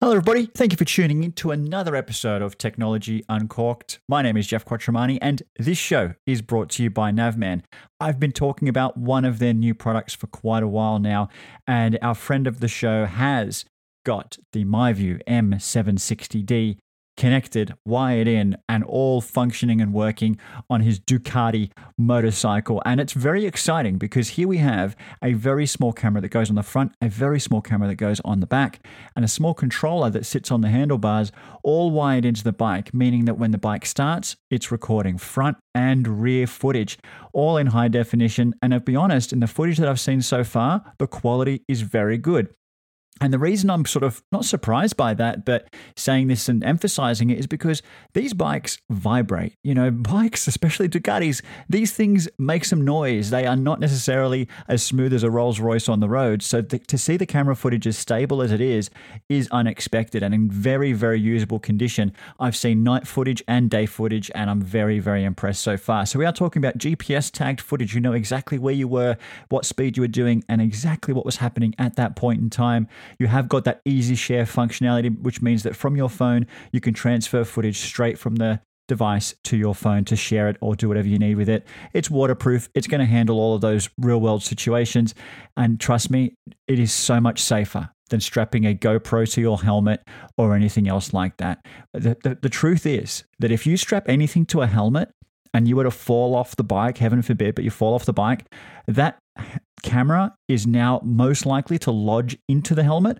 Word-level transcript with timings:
Hello, 0.00 0.12
everybody. 0.16 0.46
Thank 0.46 0.72
you 0.72 0.76
for 0.76 0.84
tuning 0.84 1.24
in 1.24 1.32
to 1.32 1.50
another 1.50 1.96
episode 1.96 2.42
of 2.42 2.58
Technology 2.58 3.24
Uncorked. 3.28 4.00
My 4.06 4.20
name 4.22 4.36
is 4.36 4.46
Jeff 4.46 4.64
Quattromani, 4.64 5.18
and 5.22 5.42
this 5.58 5.78
show 5.78 6.14
is 6.26 6.42
brought 6.42 6.68
to 6.70 6.82
you 6.82 6.90
by 6.90 7.10
Navman. 7.10 7.62
I've 8.00 8.20
been 8.20 8.32
talking 8.32 8.68
about 8.68 8.98
one 8.98 9.24
of 9.24 9.38
their 9.38 9.54
new 9.54 9.74
products 9.74 10.12
for 10.12 10.26
quite 10.26 10.62
a 10.62 10.68
while 10.68 10.98
now, 10.98 11.28
and 11.66 11.98
our 12.02 12.14
friend 12.14 12.46
of 12.46 12.60
the 12.60 12.68
show 12.68 13.06
has 13.06 13.64
got 14.04 14.36
the 14.52 14.64
MiVue 14.64 15.22
M760D 15.24 16.78
connected, 17.16 17.74
wired 17.84 18.28
in, 18.28 18.56
and 18.68 18.84
all 18.84 19.20
functioning 19.20 19.80
and 19.80 19.92
working 19.92 20.38
on 20.68 20.80
his 20.80 20.98
Ducati 20.98 21.70
motorcycle. 21.96 22.82
And 22.84 23.00
it's 23.00 23.12
very 23.12 23.46
exciting 23.46 23.98
because 23.98 24.30
here 24.30 24.48
we 24.48 24.58
have 24.58 24.96
a 25.22 25.32
very 25.34 25.66
small 25.66 25.92
camera 25.92 26.20
that 26.22 26.28
goes 26.28 26.50
on 26.50 26.56
the 26.56 26.62
front, 26.62 26.92
a 27.00 27.08
very 27.08 27.40
small 27.40 27.60
camera 27.60 27.88
that 27.88 27.96
goes 27.96 28.20
on 28.24 28.40
the 28.40 28.46
back, 28.46 28.84
and 29.16 29.24
a 29.24 29.28
small 29.28 29.54
controller 29.54 30.10
that 30.10 30.26
sits 30.26 30.50
on 30.50 30.60
the 30.60 30.68
handlebars, 30.68 31.32
all 31.62 31.90
wired 31.90 32.24
into 32.24 32.44
the 32.44 32.52
bike, 32.52 32.92
meaning 32.92 33.24
that 33.24 33.38
when 33.38 33.50
the 33.50 33.58
bike 33.58 33.86
starts, 33.86 34.36
it's 34.50 34.72
recording 34.72 35.18
front 35.18 35.56
and 35.74 36.22
rear 36.22 36.46
footage, 36.46 36.98
all 37.32 37.56
in 37.56 37.68
high 37.68 37.88
definition. 37.88 38.54
And 38.62 38.72
to 38.72 38.80
be 38.80 38.96
honest, 38.96 39.32
in 39.32 39.40
the 39.40 39.46
footage 39.46 39.78
that 39.78 39.88
I've 39.88 40.00
seen 40.00 40.22
so 40.22 40.44
far, 40.44 40.94
the 40.98 41.06
quality 41.06 41.62
is 41.68 41.82
very 41.82 42.18
good. 42.18 42.48
And 43.20 43.32
the 43.32 43.38
reason 43.38 43.70
I'm 43.70 43.84
sort 43.84 44.02
of 44.02 44.24
not 44.32 44.44
surprised 44.44 44.96
by 44.96 45.14
that, 45.14 45.44
but 45.44 45.72
saying 45.96 46.26
this 46.26 46.48
and 46.48 46.64
emphasizing 46.64 47.30
it 47.30 47.38
is 47.38 47.46
because 47.46 47.80
these 48.12 48.34
bikes 48.34 48.78
vibrate. 48.90 49.54
You 49.62 49.74
know, 49.74 49.90
bikes, 49.92 50.48
especially 50.48 50.88
Ducatis, 50.88 51.40
these 51.68 51.92
things 51.92 52.28
make 52.38 52.64
some 52.64 52.84
noise. 52.84 53.30
They 53.30 53.46
are 53.46 53.56
not 53.56 53.78
necessarily 53.78 54.48
as 54.66 54.82
smooth 54.82 55.12
as 55.14 55.22
a 55.22 55.30
Rolls 55.30 55.60
Royce 55.60 55.88
on 55.88 56.00
the 56.00 56.08
road. 56.08 56.42
So 56.42 56.60
th- 56.60 56.86
to 56.88 56.98
see 56.98 57.16
the 57.16 57.26
camera 57.26 57.54
footage 57.54 57.86
as 57.86 57.96
stable 57.96 58.42
as 58.42 58.50
it 58.50 58.60
is, 58.60 58.90
is 59.28 59.48
unexpected 59.52 60.22
and 60.24 60.34
in 60.34 60.50
very, 60.50 60.92
very 60.92 61.20
usable 61.20 61.60
condition. 61.60 62.12
I've 62.40 62.56
seen 62.56 62.82
night 62.82 63.06
footage 63.06 63.44
and 63.46 63.70
day 63.70 63.86
footage, 63.86 64.30
and 64.34 64.50
I'm 64.50 64.60
very, 64.60 64.98
very 64.98 65.22
impressed 65.22 65.62
so 65.62 65.76
far. 65.76 66.04
So 66.06 66.18
we 66.18 66.24
are 66.24 66.32
talking 66.32 66.60
about 66.60 66.78
GPS 66.78 67.30
tagged 67.30 67.60
footage. 67.60 67.94
You 67.94 68.00
know 68.00 68.12
exactly 68.12 68.58
where 68.58 68.74
you 68.74 68.88
were, 68.88 69.16
what 69.50 69.64
speed 69.64 69.96
you 69.96 70.00
were 70.02 70.08
doing, 70.08 70.42
and 70.48 70.60
exactly 70.60 71.14
what 71.14 71.24
was 71.24 71.36
happening 71.36 71.74
at 71.78 71.94
that 71.94 72.16
point 72.16 72.40
in 72.40 72.50
time. 72.50 72.88
You 73.18 73.26
have 73.26 73.48
got 73.48 73.64
that 73.64 73.80
easy 73.84 74.14
share 74.14 74.44
functionality, 74.44 75.16
which 75.20 75.42
means 75.42 75.62
that 75.62 75.76
from 75.76 75.96
your 75.96 76.08
phone, 76.08 76.46
you 76.72 76.80
can 76.80 76.94
transfer 76.94 77.44
footage 77.44 77.78
straight 77.78 78.18
from 78.18 78.36
the 78.36 78.60
device 78.86 79.34
to 79.44 79.56
your 79.56 79.74
phone 79.74 80.04
to 80.04 80.16
share 80.16 80.48
it 80.48 80.56
or 80.60 80.76
do 80.76 80.88
whatever 80.88 81.08
you 81.08 81.18
need 81.18 81.36
with 81.36 81.48
it. 81.48 81.66
It's 81.94 82.10
waterproof, 82.10 82.68
it's 82.74 82.86
going 82.86 83.00
to 83.00 83.06
handle 83.06 83.38
all 83.38 83.54
of 83.54 83.60
those 83.60 83.88
real 83.98 84.20
world 84.20 84.42
situations. 84.42 85.14
And 85.56 85.80
trust 85.80 86.10
me, 86.10 86.34
it 86.68 86.78
is 86.78 86.92
so 86.92 87.20
much 87.20 87.40
safer 87.40 87.90
than 88.10 88.20
strapping 88.20 88.66
a 88.66 88.74
GoPro 88.74 89.30
to 89.32 89.40
your 89.40 89.62
helmet 89.62 90.02
or 90.36 90.54
anything 90.54 90.86
else 90.86 91.14
like 91.14 91.38
that. 91.38 91.64
The, 91.94 92.16
the, 92.22 92.38
the 92.42 92.50
truth 92.50 92.84
is 92.84 93.24
that 93.38 93.50
if 93.50 93.66
you 93.66 93.78
strap 93.78 94.06
anything 94.08 94.44
to 94.46 94.60
a 94.60 94.66
helmet, 94.66 95.10
and 95.54 95.68
you 95.68 95.76
were 95.76 95.84
to 95.84 95.90
fall 95.90 96.34
off 96.34 96.56
the 96.56 96.64
bike, 96.64 96.98
heaven 96.98 97.22
forbid, 97.22 97.54
but 97.54 97.64
you 97.64 97.70
fall 97.70 97.94
off 97.94 98.04
the 98.04 98.12
bike, 98.12 98.44
that 98.88 99.18
camera 99.84 100.34
is 100.48 100.66
now 100.66 101.00
most 101.04 101.46
likely 101.46 101.78
to 101.78 101.90
lodge 101.92 102.36
into 102.48 102.74
the 102.74 102.82
helmet, 102.82 103.18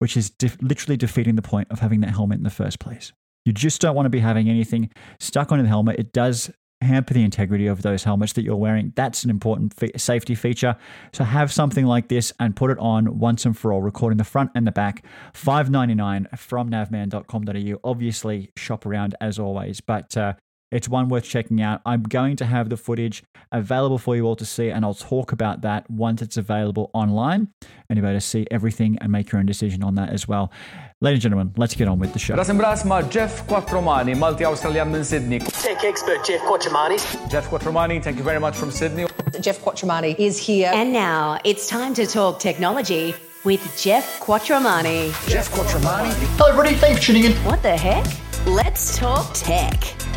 which 0.00 0.16
is 0.16 0.30
def- 0.30 0.60
literally 0.60 0.96
defeating 0.96 1.36
the 1.36 1.42
point 1.42 1.68
of 1.70 1.78
having 1.78 2.00
that 2.00 2.10
helmet 2.10 2.38
in 2.38 2.42
the 2.42 2.50
first 2.50 2.80
place. 2.80 3.12
You 3.44 3.52
just 3.52 3.80
don't 3.80 3.94
want 3.94 4.06
to 4.06 4.10
be 4.10 4.18
having 4.18 4.48
anything 4.48 4.90
stuck 5.20 5.52
onto 5.52 5.62
the 5.62 5.68
helmet. 5.68 5.98
It 5.98 6.12
does 6.12 6.50
hamper 6.82 7.12
the 7.12 7.22
integrity 7.22 7.66
of 7.66 7.82
those 7.82 8.04
helmets 8.04 8.32
that 8.32 8.42
you're 8.42 8.56
wearing. 8.56 8.92
That's 8.96 9.22
an 9.24 9.30
important 9.30 9.74
fe- 9.74 9.92
safety 9.96 10.34
feature. 10.34 10.76
So 11.12 11.24
have 11.24 11.52
something 11.52 11.84
like 11.84 12.08
this 12.08 12.32
and 12.40 12.56
put 12.56 12.70
it 12.70 12.78
on 12.78 13.18
once 13.18 13.44
and 13.44 13.56
for 13.56 13.72
all, 13.72 13.82
recording 13.82 14.16
the 14.16 14.24
front 14.24 14.50
and 14.54 14.66
the 14.66 14.72
back. 14.72 15.04
Five 15.34 15.70
ninety 15.70 15.94
nine 15.94 16.26
from 16.36 16.70
navman.com.au. 16.70 17.80
Obviously, 17.88 18.50
shop 18.56 18.86
around 18.86 19.14
as 19.20 19.38
always, 19.38 19.80
but 19.80 20.16
uh, 20.16 20.34
it's 20.70 20.88
one 20.88 21.08
worth 21.08 21.24
checking 21.24 21.60
out. 21.60 21.80
I'm 21.84 22.02
going 22.02 22.36
to 22.36 22.44
have 22.46 22.68
the 22.68 22.76
footage 22.76 23.22
available 23.52 23.98
for 23.98 24.14
you 24.16 24.24
all 24.24 24.36
to 24.36 24.44
see, 24.44 24.68
and 24.68 24.84
I'll 24.84 24.94
talk 24.94 25.32
about 25.32 25.62
that 25.62 25.90
once 25.90 26.22
it's 26.22 26.36
available 26.36 26.90
online. 26.92 27.48
And 27.88 27.96
you'll 27.96 28.04
be 28.04 28.10
able 28.10 28.20
to 28.20 28.26
see 28.26 28.46
everything 28.50 28.96
and 29.00 29.10
make 29.10 29.32
your 29.32 29.40
own 29.40 29.46
decision 29.46 29.82
on 29.82 29.96
that 29.96 30.10
as 30.10 30.28
well. 30.28 30.52
Ladies 31.00 31.16
and 31.16 31.22
gentlemen, 31.22 31.52
let's 31.56 31.74
get 31.74 31.88
on 31.88 31.98
with 31.98 32.12
the 32.12 32.18
show. 32.18 32.36
Ras 32.36 32.48
imbras 32.50 32.84
ma' 32.84 33.02
Jeff 33.02 33.46
Quattromani, 33.48 34.14
Malti 34.14 34.44
Australian 34.44 34.92
minn 34.92 35.04
Sydney. 35.04 35.38
Tech 35.40 35.82
expert 35.82 36.24
Jeff 36.24 36.40
Quattromani. 36.42 36.98
Jeff 37.30 37.48
Quattromani, 37.48 38.02
thank 38.02 38.16
you 38.18 38.22
very 38.22 38.38
much 38.38 38.54
from 38.54 38.70
Sydney. 38.70 39.06
Jeff 39.40 39.60
Quattromani 39.60 40.14
is 40.18 40.38
here. 40.38 40.70
And 40.72 40.92
now 40.92 41.38
it's 41.44 41.66
time 41.66 41.94
to 41.94 42.06
talk 42.06 42.38
technology 42.38 43.14
with 43.44 43.60
Jeff 43.80 44.20
Quattromani. 44.20 45.10
Jeff 45.28 45.50
Quattromani. 45.50 46.12
Hello, 46.36 46.50
everybody. 46.50 46.76
Thanks 46.76 47.00
for 47.00 47.06
tuning 47.06 47.24
in. 47.24 47.32
What 47.44 47.62
the 47.62 47.76
heck? 47.76 48.06
Let's 48.46 48.96
talk 48.96 49.32
tech. 49.34 50.09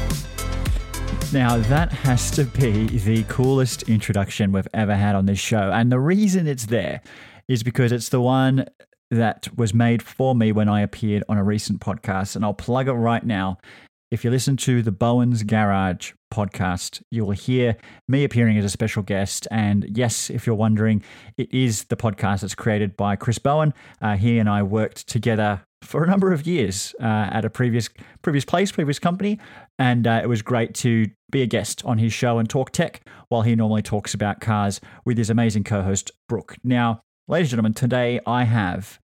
Now, 1.33 1.57
that 1.57 1.91
has 1.91 2.29
to 2.31 2.44
be 2.44 2.85
the 2.99 3.23
coolest 3.23 3.89
introduction 3.89 4.51
we've 4.51 4.67
ever 4.71 4.95
had 4.95 5.16
on 5.16 5.25
this 5.25 5.39
show. 5.39 5.71
And 5.73 5.91
the 5.91 5.99
reason 5.99 6.45
it's 6.45 6.67
there 6.67 7.01
is 7.47 7.63
because 7.63 7.91
it's 7.91 8.09
the 8.09 8.21
one 8.21 8.67
that 9.09 9.47
was 9.57 9.73
made 9.73 10.03
for 10.03 10.35
me 10.35 10.51
when 10.51 10.69
I 10.69 10.81
appeared 10.81 11.23
on 11.27 11.39
a 11.39 11.43
recent 11.43 11.79
podcast. 11.79 12.35
And 12.35 12.45
I'll 12.45 12.53
plug 12.53 12.88
it 12.88 12.93
right 12.93 13.25
now. 13.25 13.57
If 14.11 14.23
you 14.23 14.29
listen 14.29 14.57
to 14.57 14.83
the 14.83 14.91
Bowen's 14.91 15.41
Garage 15.41 16.11
podcast, 16.31 17.01
you 17.09 17.25
will 17.25 17.31
hear 17.31 17.77
me 18.07 18.23
appearing 18.23 18.59
as 18.59 18.66
a 18.66 18.69
special 18.69 19.01
guest. 19.01 19.47
And 19.49 19.88
yes, 19.97 20.29
if 20.29 20.45
you're 20.45 20.55
wondering, 20.55 21.01
it 21.35 21.51
is 21.51 21.85
the 21.85 21.97
podcast 21.97 22.41
that's 22.41 22.53
created 22.53 22.95
by 22.95 23.16
Chris 23.16 23.39
Bowen. 23.39 23.73
Uh, 23.99 24.17
he 24.17 24.38
and 24.38 24.47
I 24.47 24.61
worked 24.61 25.07
together 25.07 25.63
for 25.83 26.03
a 26.03 26.07
number 26.07 26.31
of 26.31 26.47
years 26.47 26.95
uh, 26.99 27.29
at 27.31 27.45
a 27.45 27.49
previous 27.49 27.89
previous 28.21 28.45
place, 28.45 28.71
previous 28.71 28.99
company, 28.99 29.39
and 29.77 30.07
uh, 30.07 30.21
it 30.23 30.27
was 30.27 30.41
great 30.41 30.73
to 30.75 31.07
be 31.31 31.41
a 31.41 31.47
guest 31.47 31.83
on 31.85 31.97
his 31.97 32.13
show 32.13 32.38
and 32.38 32.49
talk 32.49 32.71
tech 32.71 33.01
while 33.29 33.41
he 33.41 33.55
normally 33.55 33.81
talks 33.81 34.13
about 34.13 34.39
cars 34.39 34.79
with 35.05 35.17
his 35.17 35.29
amazing 35.29 35.63
co-host 35.63 36.11
Brooke. 36.29 36.55
Now, 36.63 37.01
ladies 37.27 37.47
and 37.47 37.51
gentlemen, 37.51 37.73
today 37.73 38.19
I 38.25 38.43
have 38.43 38.99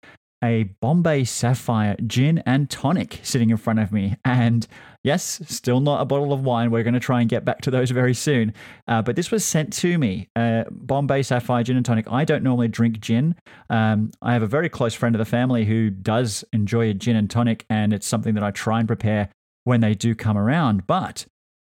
a 0.42 0.64
Bombay 0.80 1.24
Sapphire 1.24 1.96
gin 2.06 2.42
and 2.44 2.68
tonic 2.68 3.20
sitting 3.22 3.50
in 3.50 3.56
front 3.56 3.78
of 3.78 3.92
me. 3.92 4.16
And 4.24 4.66
yes, 5.04 5.40
still 5.46 5.80
not 5.80 6.00
a 6.00 6.04
bottle 6.04 6.32
of 6.32 6.42
wine. 6.42 6.70
We're 6.70 6.82
going 6.82 6.94
to 6.94 7.00
try 7.00 7.20
and 7.20 7.30
get 7.30 7.44
back 7.44 7.60
to 7.62 7.70
those 7.70 7.90
very 7.90 8.14
soon. 8.14 8.52
Uh, 8.88 9.02
but 9.02 9.14
this 9.14 9.30
was 9.30 9.44
sent 9.44 9.72
to 9.74 9.98
me 9.98 10.28
uh, 10.34 10.64
Bombay 10.70 11.22
Sapphire 11.22 11.62
gin 11.62 11.76
and 11.76 11.86
tonic. 11.86 12.10
I 12.10 12.24
don't 12.24 12.42
normally 12.42 12.68
drink 12.68 12.98
gin. 13.00 13.36
Um, 13.70 14.10
I 14.20 14.32
have 14.32 14.42
a 14.42 14.48
very 14.48 14.68
close 14.68 14.94
friend 14.94 15.14
of 15.14 15.18
the 15.18 15.24
family 15.24 15.64
who 15.66 15.90
does 15.90 16.44
enjoy 16.52 16.90
a 16.90 16.94
gin 16.94 17.14
and 17.14 17.30
tonic, 17.30 17.64
and 17.70 17.92
it's 17.92 18.06
something 18.06 18.34
that 18.34 18.42
I 18.42 18.50
try 18.50 18.80
and 18.80 18.88
prepare 18.88 19.28
when 19.62 19.80
they 19.80 19.94
do 19.94 20.14
come 20.14 20.36
around. 20.36 20.86
But 20.86 21.26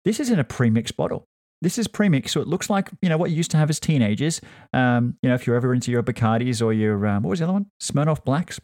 this 0.06 0.20
is 0.20 0.30
in 0.30 0.38
a 0.38 0.44
premix 0.44 0.91
bottle. 0.91 1.25
This 1.64 1.78
is 1.78 1.88
premix, 1.88 2.31
so 2.31 2.41
it 2.41 2.47
looks 2.47 2.72
like 2.72 2.90
you 3.02 3.09
know 3.09 3.18
what 3.18 3.30
you 3.30 3.38
used 3.38 3.52
to 3.52 3.58
have 3.58 3.70
as 3.70 3.80
teenagers. 3.80 4.41
Um, 4.74 5.16
you 5.22 5.30
know, 5.30 5.36
if 5.36 5.46
you're 5.46 5.56
ever 5.56 5.74
into 5.75 5.91
your 5.91 6.02
Bacardis 6.02 6.64
or 6.64 6.74
your 6.74 7.06
um, 7.06 7.24
what 7.24 7.30
was 7.30 7.40
the 7.40 7.46
other 7.46 7.53
one, 7.53 7.68
Smirnoff 7.80 8.24
Blacks. 8.24 8.59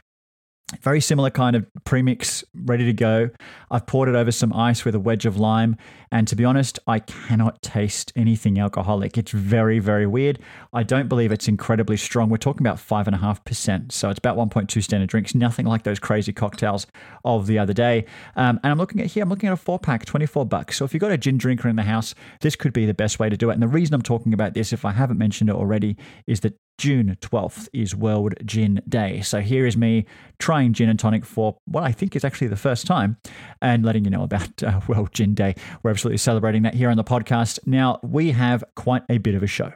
Very 0.81 0.99
similar 0.99 1.29
kind 1.29 1.55
of 1.55 1.65
premix, 1.85 2.43
ready 2.53 2.83
to 2.83 2.91
go. 2.91 3.29
I've 3.71 3.85
poured 3.85 4.09
it 4.09 4.15
over 4.15 4.33
some 4.33 4.51
ice 4.51 4.83
with 4.83 4.95
a 4.95 4.99
wedge 4.99 5.25
of 5.25 5.37
lime, 5.37 5.77
and 6.11 6.27
to 6.27 6.35
be 6.35 6.43
honest, 6.43 6.77
I 6.85 6.99
cannot 6.99 7.61
taste 7.61 8.11
anything 8.17 8.59
alcoholic. 8.59 9.17
It's 9.17 9.31
very, 9.31 9.79
very 9.79 10.05
weird. 10.05 10.39
I 10.73 10.83
don't 10.83 11.07
believe 11.07 11.31
it's 11.31 11.47
incredibly 11.47 11.95
strong. 11.95 12.27
We're 12.27 12.35
talking 12.35 12.67
about 12.67 12.79
five 12.79 13.07
and 13.07 13.15
a 13.15 13.19
half 13.19 13.45
percent, 13.45 13.93
so 13.93 14.09
it's 14.09 14.19
about 14.19 14.35
1.2 14.35 14.83
standard 14.83 15.07
drinks. 15.07 15.33
Nothing 15.33 15.67
like 15.67 15.83
those 15.83 15.99
crazy 15.99 16.33
cocktails 16.33 16.85
of 17.23 17.47
the 17.47 17.57
other 17.57 17.73
day. 17.73 18.05
Um, 18.35 18.59
and 18.61 18.73
I'm 18.73 18.77
looking 18.77 18.99
at 18.99 19.07
here. 19.07 19.23
I'm 19.23 19.29
looking 19.29 19.47
at 19.47 19.53
a 19.53 19.57
four 19.57 19.79
pack, 19.79 20.03
24 20.03 20.45
bucks. 20.47 20.75
So 20.75 20.83
if 20.83 20.93
you've 20.93 20.99
got 20.99 21.11
a 21.11 21.17
gin 21.17 21.37
drinker 21.37 21.69
in 21.69 21.77
the 21.77 21.83
house, 21.83 22.13
this 22.41 22.57
could 22.57 22.73
be 22.73 22.85
the 22.85 22.93
best 22.93 23.19
way 23.19 23.29
to 23.29 23.37
do 23.37 23.49
it. 23.51 23.53
And 23.53 23.63
the 23.63 23.69
reason 23.69 23.93
I'm 23.95 24.01
talking 24.01 24.33
about 24.33 24.53
this, 24.53 24.73
if 24.73 24.83
I 24.83 24.91
haven't 24.91 25.17
mentioned 25.17 25.49
it 25.49 25.55
already, 25.55 25.95
is 26.27 26.41
that 26.41 26.55
June 26.77 27.17
12th 27.21 27.69
is 27.73 27.95
World 27.95 28.35
Gin 28.45 28.81
Day. 28.87 29.21
So 29.21 29.39
here 29.39 29.65
is 29.65 29.75
me 29.75 30.05
trying 30.37 30.73
gin 30.73 30.89
and 30.89 30.99
tonic 30.99 31.25
for 31.25 31.57
what 31.65 31.83
I 31.83 31.91
think 31.91 32.15
is 32.15 32.23
actually 32.23 32.47
the 32.47 32.55
first 32.55 32.85
time 32.85 33.17
and 33.61 33.83
letting 33.83 34.05
you 34.05 34.11
know 34.11 34.21
about 34.21 34.61
uh, 34.61 34.79
World 34.87 35.11
Gin 35.11 35.33
Day. 35.33 35.55
We're 35.81 35.89
absolutely 35.89 36.19
celebrating 36.19 36.61
that 36.63 36.75
here 36.75 36.89
on 36.89 36.97
the 36.97 37.03
podcast. 37.03 37.59
Now, 37.65 37.99
we 38.03 38.31
have 38.31 38.63
quite 38.75 39.03
a 39.09 39.17
bit 39.17 39.33
of 39.33 39.41
a 39.41 39.47
show. 39.47 39.73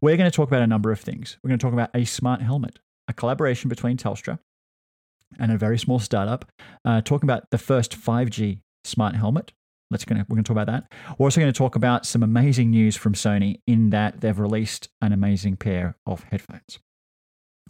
We're 0.00 0.16
going 0.16 0.30
to 0.30 0.34
talk 0.34 0.48
about 0.48 0.62
a 0.62 0.66
number 0.66 0.90
of 0.90 1.00
things. 1.00 1.38
We're 1.42 1.48
going 1.48 1.58
to 1.58 1.64
talk 1.64 1.72
about 1.72 1.90
a 1.94 2.04
smart 2.04 2.42
helmet, 2.42 2.80
a 3.06 3.12
collaboration 3.12 3.68
between 3.68 3.96
Telstra 3.96 4.40
and 5.38 5.52
a 5.52 5.58
very 5.58 5.78
small 5.78 5.98
startup, 5.98 6.50
uh, 6.84 7.02
talking 7.02 7.28
about 7.28 7.50
the 7.50 7.58
first 7.58 7.98
5G 7.98 8.60
smart 8.84 9.14
helmet. 9.14 9.52
Gonna 9.90 10.26
we're 10.28 10.36
gonna 10.36 10.42
talk 10.42 10.56
about 10.56 10.66
that. 10.66 10.92
We're 11.16 11.26
also 11.26 11.40
going 11.40 11.52
to 11.52 11.56
talk 11.56 11.76
about 11.76 12.04
some 12.04 12.22
amazing 12.22 12.70
news 12.70 12.96
from 12.96 13.14
Sony 13.14 13.60
in 13.66 13.90
that 13.90 14.20
they've 14.20 14.38
released 14.38 14.88
an 15.00 15.12
amazing 15.12 15.56
pair 15.56 15.96
of 16.06 16.24
headphones. 16.24 16.80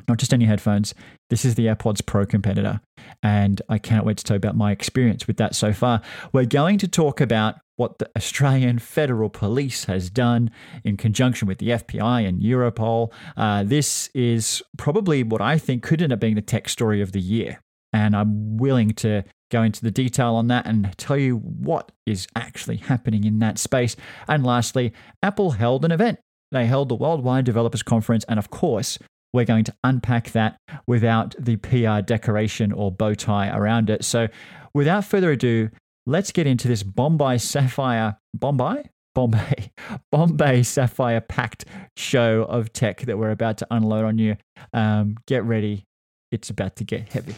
Not 0.09 0.19
just 0.19 0.33
any 0.33 0.45
headphones. 0.45 0.95
This 1.31 1.45
is 1.45 1.55
the 1.55 1.67
AirPods 1.67 2.05
Pro 2.05 2.27
competitor, 2.27 2.81
and 3.23 3.61
I 3.69 3.79
cannot 3.79 4.05
wait 4.05 4.19
to 4.19 4.25
tell 4.25 4.35
you 4.35 4.39
about 4.39 4.57
my 4.57 4.73
experience 4.73 5.27
with 5.27 5.37
that 5.39 5.55
so 5.55 5.73
far. 5.73 6.03
We're 6.33 6.47
going 6.47 6.79
to 6.79 6.89
talk 6.89 7.21
about 7.21 7.57
what 7.77 7.99
the 7.99 8.11
Australian 8.17 8.79
Federal 8.79 9.29
Police 9.29 9.85
has 9.85 10.11
done 10.11 10.51
in 10.85 10.97
conjunction 10.97 11.47
with 11.47 11.59
the 11.59 11.71
FBI 11.71 12.27
and 12.27 12.41
Europol. 12.41 13.13
Uh, 13.37 13.63
this 13.63 14.09
is 14.15 14.63
probably 14.79 15.23
what 15.23 15.41
I 15.41 15.59
think 15.59 15.83
could 15.83 16.03
end 16.03 16.13
up 16.13 16.21
being 16.21 16.35
the 16.35 16.43
tech 16.43 16.69
story 16.69 17.01
of 17.01 17.13
the 17.13 17.21
year. 17.21 17.61
And 17.93 18.17
I'm 18.17 18.57
willing 18.57 18.91
to 18.95 19.25
go 19.51 19.63
into 19.63 19.83
the 19.83 19.91
detail 19.91 20.35
on 20.35 20.49
that 20.49 20.67
and 20.67 20.93
tell 20.99 21.17
you 21.17 21.37
what 21.37 21.93
is 22.07 22.27
actually 22.35 22.77
happening 22.77 23.25
in 23.25 23.39
that 23.41 23.59
space. 23.59 23.97
And 24.29 24.45
lastly, 24.45 24.93
Apple 25.23 25.53
held 25.53 25.85
an 25.85 25.93
event. 25.93 26.19
They 26.53 26.67
held 26.67 26.89
the 26.89 26.95
Worldwide 26.95 27.45
Developers 27.45 27.83
Conference. 27.83 28.25
And 28.29 28.39
of 28.39 28.51
course, 28.51 28.99
we're 29.33 29.45
going 29.45 29.65
to 29.65 29.75
unpack 29.85 30.31
that 30.33 30.57
without 30.87 31.35
the 31.39 31.57
PR 31.57 32.01
decoration 32.01 32.73
or 32.73 32.91
bow 32.91 33.15
tie 33.15 33.55
around 33.55 33.91
it. 33.91 34.05
So, 34.05 34.29
without 34.75 35.05
further 35.05 35.33
ado, 35.33 35.71
let's 36.07 36.33
get 36.33 36.47
into 36.47 36.69
this 36.69 36.83
Bombay 36.83 37.39
Sapphire. 37.39 38.19
Bombay? 38.35 38.85
Bombay, 39.15 39.73
Bombay 40.13 40.63
Sapphire 40.63 41.23
packed 41.23 41.65
show 41.97 42.43
of 42.43 42.73
tech 42.73 43.01
that 43.03 43.19
we're 43.19 43.31
about 43.31 43.59
to 43.59 43.67
unload 43.71 44.05
on 44.05 44.19
you. 44.19 44.37
Um, 44.75 45.17
get 45.27 45.43
ready, 45.45 45.85
it's 46.31 46.51
about 46.51 46.77
to 46.77 46.85
get 46.85 47.09
heavy. 47.09 47.35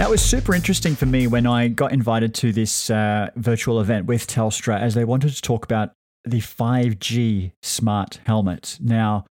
That 0.00 0.08
was 0.08 0.22
super 0.22 0.54
interesting 0.54 0.96
for 0.96 1.04
me 1.04 1.26
when 1.26 1.46
I 1.46 1.68
got 1.68 1.92
invited 1.92 2.32
to 2.36 2.54
this 2.54 2.88
uh, 2.88 3.28
virtual 3.36 3.82
event 3.82 4.06
with 4.06 4.26
Telstra 4.26 4.80
as 4.80 4.94
they 4.94 5.04
wanted 5.04 5.34
to 5.34 5.42
talk 5.42 5.62
about 5.62 5.92
the 6.24 6.38
5G 6.38 7.52
smart 7.60 8.18
helmet. 8.24 8.78
Now, 8.80 9.26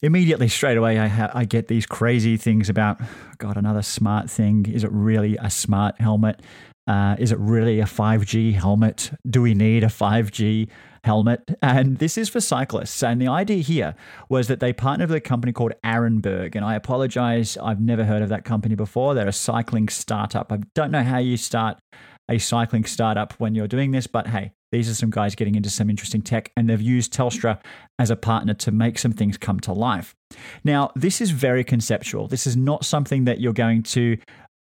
immediately 0.00 0.48
straight 0.48 0.78
away, 0.78 0.98
I, 0.98 1.08
ha- 1.08 1.32
I 1.34 1.44
get 1.44 1.68
these 1.68 1.84
crazy 1.84 2.38
things 2.38 2.70
about, 2.70 2.98
God, 3.36 3.58
another 3.58 3.82
smart 3.82 4.30
thing. 4.30 4.64
Is 4.64 4.84
it 4.84 4.90
really 4.90 5.36
a 5.36 5.50
smart 5.50 6.00
helmet? 6.00 6.40
Uh, 6.86 7.16
is 7.18 7.30
it 7.30 7.38
really 7.38 7.80
a 7.80 7.84
5G 7.84 8.54
helmet? 8.54 9.10
Do 9.28 9.42
we 9.42 9.52
need 9.52 9.84
a 9.84 9.88
5G 9.88 10.70
helmet? 11.06 11.56
And 11.62 11.98
this 11.98 12.18
is 12.18 12.28
for 12.28 12.40
cyclists. 12.40 13.02
And 13.02 13.22
the 13.22 13.28
idea 13.28 13.62
here 13.62 13.94
was 14.28 14.48
that 14.48 14.60
they 14.60 14.72
partnered 14.72 15.08
with 15.08 15.16
a 15.16 15.20
company 15.20 15.52
called 15.52 15.72
Arenberg. 15.84 16.54
And 16.54 16.64
I 16.64 16.74
apologize, 16.74 17.56
I've 17.56 17.80
never 17.80 18.04
heard 18.04 18.22
of 18.22 18.28
that 18.28 18.44
company 18.44 18.74
before. 18.74 19.14
They're 19.14 19.28
a 19.28 19.32
cycling 19.32 19.88
startup. 19.88 20.52
I 20.52 20.58
don't 20.74 20.90
know 20.90 21.02
how 21.02 21.18
you 21.18 21.36
start 21.36 21.78
a 22.28 22.38
cycling 22.38 22.84
startup 22.84 23.32
when 23.34 23.54
you're 23.54 23.68
doing 23.68 23.92
this, 23.92 24.06
but 24.06 24.26
hey, 24.26 24.52
these 24.72 24.90
are 24.90 24.94
some 24.94 25.10
guys 25.10 25.36
getting 25.36 25.54
into 25.54 25.70
some 25.70 25.88
interesting 25.88 26.22
tech, 26.22 26.50
and 26.56 26.68
they've 26.68 26.82
used 26.82 27.12
Telstra 27.12 27.60
as 28.00 28.10
a 28.10 28.16
partner 28.16 28.52
to 28.54 28.72
make 28.72 28.98
some 28.98 29.12
things 29.12 29.38
come 29.38 29.60
to 29.60 29.72
life. 29.72 30.16
Now, 30.64 30.90
this 30.96 31.20
is 31.20 31.30
very 31.30 31.62
conceptual. 31.62 32.26
This 32.26 32.48
is 32.48 32.56
not 32.56 32.84
something 32.84 33.26
that 33.26 33.40
you're 33.40 33.52
going 33.52 33.84
to 33.84 34.18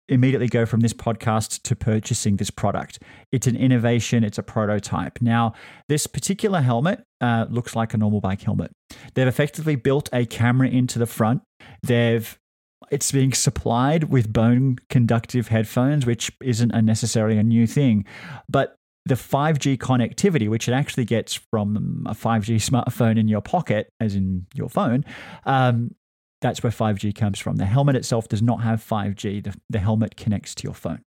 immediately 0.07 0.48
go 0.48 0.66
from 0.66 0.81
this 0.81 0.94
podcast 0.94 1.62
to 1.63 1.75
purchasing 1.75 2.38
this 2.38 2.50
product. 2.50 3.00
It's 3.31 3.48
an 3.48 3.56
innovation, 3.56 4.24
it's 4.24 4.38
a 4.38 4.44
prototype. 4.44 5.22
Now, 5.22 5.54
this 5.90 6.07
particular 6.07 6.62
helmet 6.62 7.04
uh, 7.22 7.46
looks 7.50 7.75
like 7.75 7.94
a 7.94 7.98
normal 7.98 8.22
bike 8.22 8.42
helmet. 8.42 8.72
They've 9.13 9.28
effectively 9.28 9.75
built 9.75 10.10
a 10.13 10.25
camera 10.25 10.68
into 10.68 11.00
the 11.00 11.06
front. 11.06 11.42
They've 11.84 12.38
it's 12.92 13.12
being 13.12 13.34
supplied 13.34 14.06
with 14.06 14.31
bone 14.31 14.78
conductive 14.90 15.48
headphones, 15.48 16.06
which 16.06 16.31
isn't 16.44 16.72
a 16.72 16.81
necessarily 16.81 17.38
a 17.38 17.44
new 17.44 17.66
thing. 17.66 18.06
But 18.48 18.75
the 19.06 19.16
5G 19.16 19.78
connectivity, 19.78 20.50
which 20.50 20.68
it 20.68 20.74
actually 20.74 21.06
gets 21.06 21.34
from 21.34 22.06
a 22.08 22.13
5G 22.13 22.56
smartphone 22.58 23.19
in 23.19 23.28
your 23.28 23.42
pocket, 23.42 23.90
as 24.00 24.16
in 24.16 24.46
your 24.54 24.69
phone, 24.69 25.06
um, 25.46 25.96
that's 26.45 26.62
where 26.62 26.71
5G 26.71 27.15
comes 27.15 27.39
from. 27.39 27.56
The 27.56 27.65
helmet 27.65 27.95
itself 27.95 28.27
does 28.27 28.44
not 28.44 28.62
have 28.62 28.80
5G, 28.80 29.44
the, 29.44 29.56
the 29.68 29.80
helmet 29.80 30.15
connects 30.15 30.53
to 30.56 30.63
your 30.63 30.75
phone. 30.75 31.01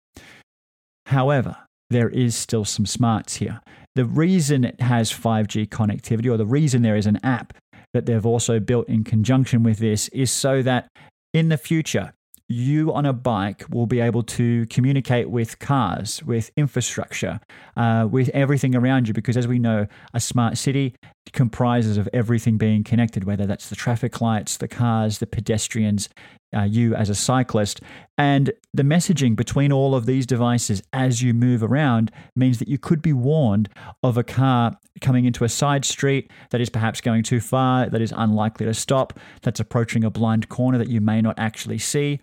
However, 1.06 1.56
there 1.90 2.08
is 2.08 2.36
still 2.36 2.64
some 2.64 2.86
smarts 2.86 3.36
here. 3.36 3.60
The 3.96 4.04
reason 4.04 4.64
it 4.64 4.81
has 4.81 5.10
5G 5.10 5.69
connectivity, 5.70 6.32
or 6.32 6.36
the 6.36 6.46
reason 6.46 6.82
there 6.82 6.94
is 6.94 7.06
an 7.06 7.19
app 7.25 7.52
that 7.92 8.06
they've 8.06 8.25
also 8.25 8.60
built 8.60 8.88
in 8.88 9.02
conjunction 9.02 9.64
with 9.64 9.78
this, 9.78 10.06
is 10.08 10.31
so 10.31 10.62
that 10.62 10.86
in 11.32 11.48
the 11.48 11.58
future, 11.58 12.12
you 12.49 12.93
on 12.93 13.06
a 13.06 13.12
bike 13.12 13.64
will 13.70 13.87
be 13.87 14.00
able 14.00 14.23
to 14.23 14.67
communicate 14.67 15.31
with 15.31 15.58
cars, 15.58 16.23
with 16.25 16.50
infrastructure, 16.56 17.41
uh, 17.76 18.06
with 18.11 18.29
everything 18.31 18.75
around 18.75 19.08
you. 19.08 19.14
Because 19.14 19.37
as 19.37 19.49
we 19.49 19.58
know, 19.58 19.87
a 20.12 20.20
smart 20.20 20.58
city 20.58 20.94
comprises 21.32 21.96
of 21.96 22.08
everything 22.12 22.58
being 22.58 22.85
connected, 22.85 23.25
whether 23.25 23.46
that's 23.46 23.70
the 23.70 23.76
traffic 23.76 24.20
lights, 24.20 24.58
the 24.58 24.69
cars, 24.69 25.19
the 25.19 25.26
pedestrians, 25.26 26.08
uh, 26.55 26.62
you 26.62 26.94
as 26.94 27.08
a 27.08 27.14
cyclist. 27.14 27.81
And 28.19 28.52
the 28.75 28.82
messaging 28.82 29.37
between 29.37 29.71
all 29.71 29.94
of 29.94 30.05
these 30.05 30.26
devices 30.26 30.82
as 30.93 31.23
you 31.23 31.32
move 31.32 31.62
around 31.62 32.11
means 32.35 32.59
that 32.59 32.67
you 32.67 32.76
could 32.76 33.00
be 33.00 33.12
warned 33.12 33.69
of 34.03 34.19
a 34.19 34.25
car 34.25 34.76
coming 35.00 35.25
into 35.25 35.44
a 35.44 35.49
side 35.49 35.85
street 35.85 36.31
that 36.50 36.61
is 36.61 36.69
perhaps 36.69 37.00
going 37.00 37.23
too 37.23 37.41
far, 37.41 37.88
that 37.88 38.00
is 38.00 38.12
unlikely 38.17 38.67
to 38.67 38.75
stop, 38.75 39.19
that's 39.43 39.61
approaching 39.61 40.03
a 40.03 40.11
blind 40.11 40.49
corner 40.49 40.76
that 40.76 40.88
you 40.88 41.00
may 41.00 41.23
not 41.23 41.38
actually 41.38 41.79
see. 41.79 42.19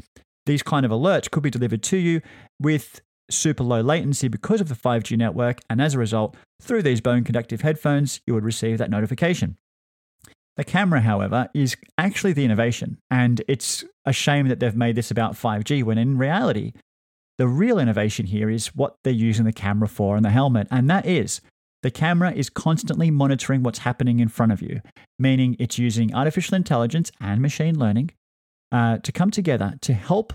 These 0.45 0.61
kind 0.61 0.85
of 0.85 0.91
alerts 0.91 1.31
could 1.31 1.43
be 1.43 1.49
delivered 1.49 1.83
to 1.83 1.97
you 1.97 2.21
with 2.59 3.01
super 3.29 3.63
low 3.63 3.79
latency 3.79 4.27
because 4.27 4.59
of 4.59 4.67
the 4.67 4.75
5G 4.75 5.17
network, 5.17 5.59
and 5.69 5.81
as 5.81 5.95
a 5.95 5.99
result, 5.99 6.35
through 6.61 6.83
these 6.83 6.99
bone 6.99 7.23
conductive 7.23 7.61
headphones, 7.61 8.19
you 8.27 8.33
would 8.33 8.43
receive 8.43 8.77
that 8.77 8.89
notification. 8.89 9.55
The 10.61 10.65
camera, 10.65 11.01
however, 11.01 11.49
is 11.55 11.75
actually 11.97 12.33
the 12.33 12.45
innovation, 12.45 12.99
and 13.09 13.41
it's 13.47 13.83
a 14.05 14.13
shame 14.13 14.47
that 14.47 14.59
they've 14.59 14.75
made 14.75 14.95
this 14.95 15.09
about 15.09 15.33
5G 15.33 15.83
when 15.83 15.97
in 15.97 16.19
reality, 16.19 16.73
the 17.39 17.47
real 17.47 17.79
innovation 17.79 18.27
here 18.27 18.47
is 18.47 18.67
what 18.75 18.97
they're 19.03 19.11
using 19.11 19.45
the 19.45 19.53
camera 19.53 19.87
for 19.87 20.17
in 20.17 20.21
the 20.21 20.29
helmet, 20.29 20.67
and 20.69 20.87
that 20.87 21.07
is 21.07 21.41
the 21.81 21.89
camera 21.89 22.31
is 22.31 22.51
constantly 22.51 23.09
monitoring 23.09 23.63
what's 23.63 23.79
happening 23.79 24.19
in 24.19 24.27
front 24.27 24.51
of 24.51 24.61
you, 24.61 24.81
meaning 25.17 25.55
it's 25.57 25.79
using 25.79 26.13
artificial 26.13 26.53
intelligence 26.53 27.11
and 27.19 27.41
machine 27.41 27.79
learning 27.79 28.11
uh, 28.71 28.99
to 28.99 29.11
come 29.11 29.31
together 29.31 29.73
to 29.81 29.95
help 29.95 30.31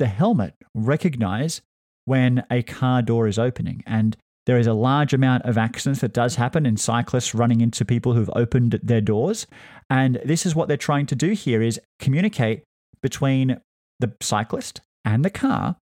the 0.00 0.08
helmet 0.08 0.56
recognize 0.74 1.62
when 2.06 2.42
a 2.50 2.64
car 2.64 3.02
door 3.02 3.28
is 3.28 3.38
opening. 3.38 3.84
And 3.86 4.16
there 4.50 4.58
is 4.58 4.66
a 4.66 4.74
large 4.74 5.14
amount 5.14 5.44
of 5.44 5.56
accidents 5.56 6.00
that 6.00 6.12
does 6.12 6.34
happen 6.34 6.66
in 6.66 6.76
cyclists 6.76 7.36
running 7.36 7.60
into 7.60 7.84
people 7.84 8.14
who've 8.14 8.32
opened 8.34 8.80
their 8.82 9.00
doors. 9.00 9.46
And 9.88 10.20
this 10.24 10.44
is 10.44 10.56
what 10.56 10.66
they're 10.66 10.76
trying 10.76 11.06
to 11.06 11.14
do 11.14 11.30
here 11.30 11.62
is 11.62 11.78
communicate 12.00 12.64
between 13.00 13.60
the 14.00 14.12
cyclist 14.20 14.80
and 15.04 15.24
the 15.24 15.30
car 15.30 15.76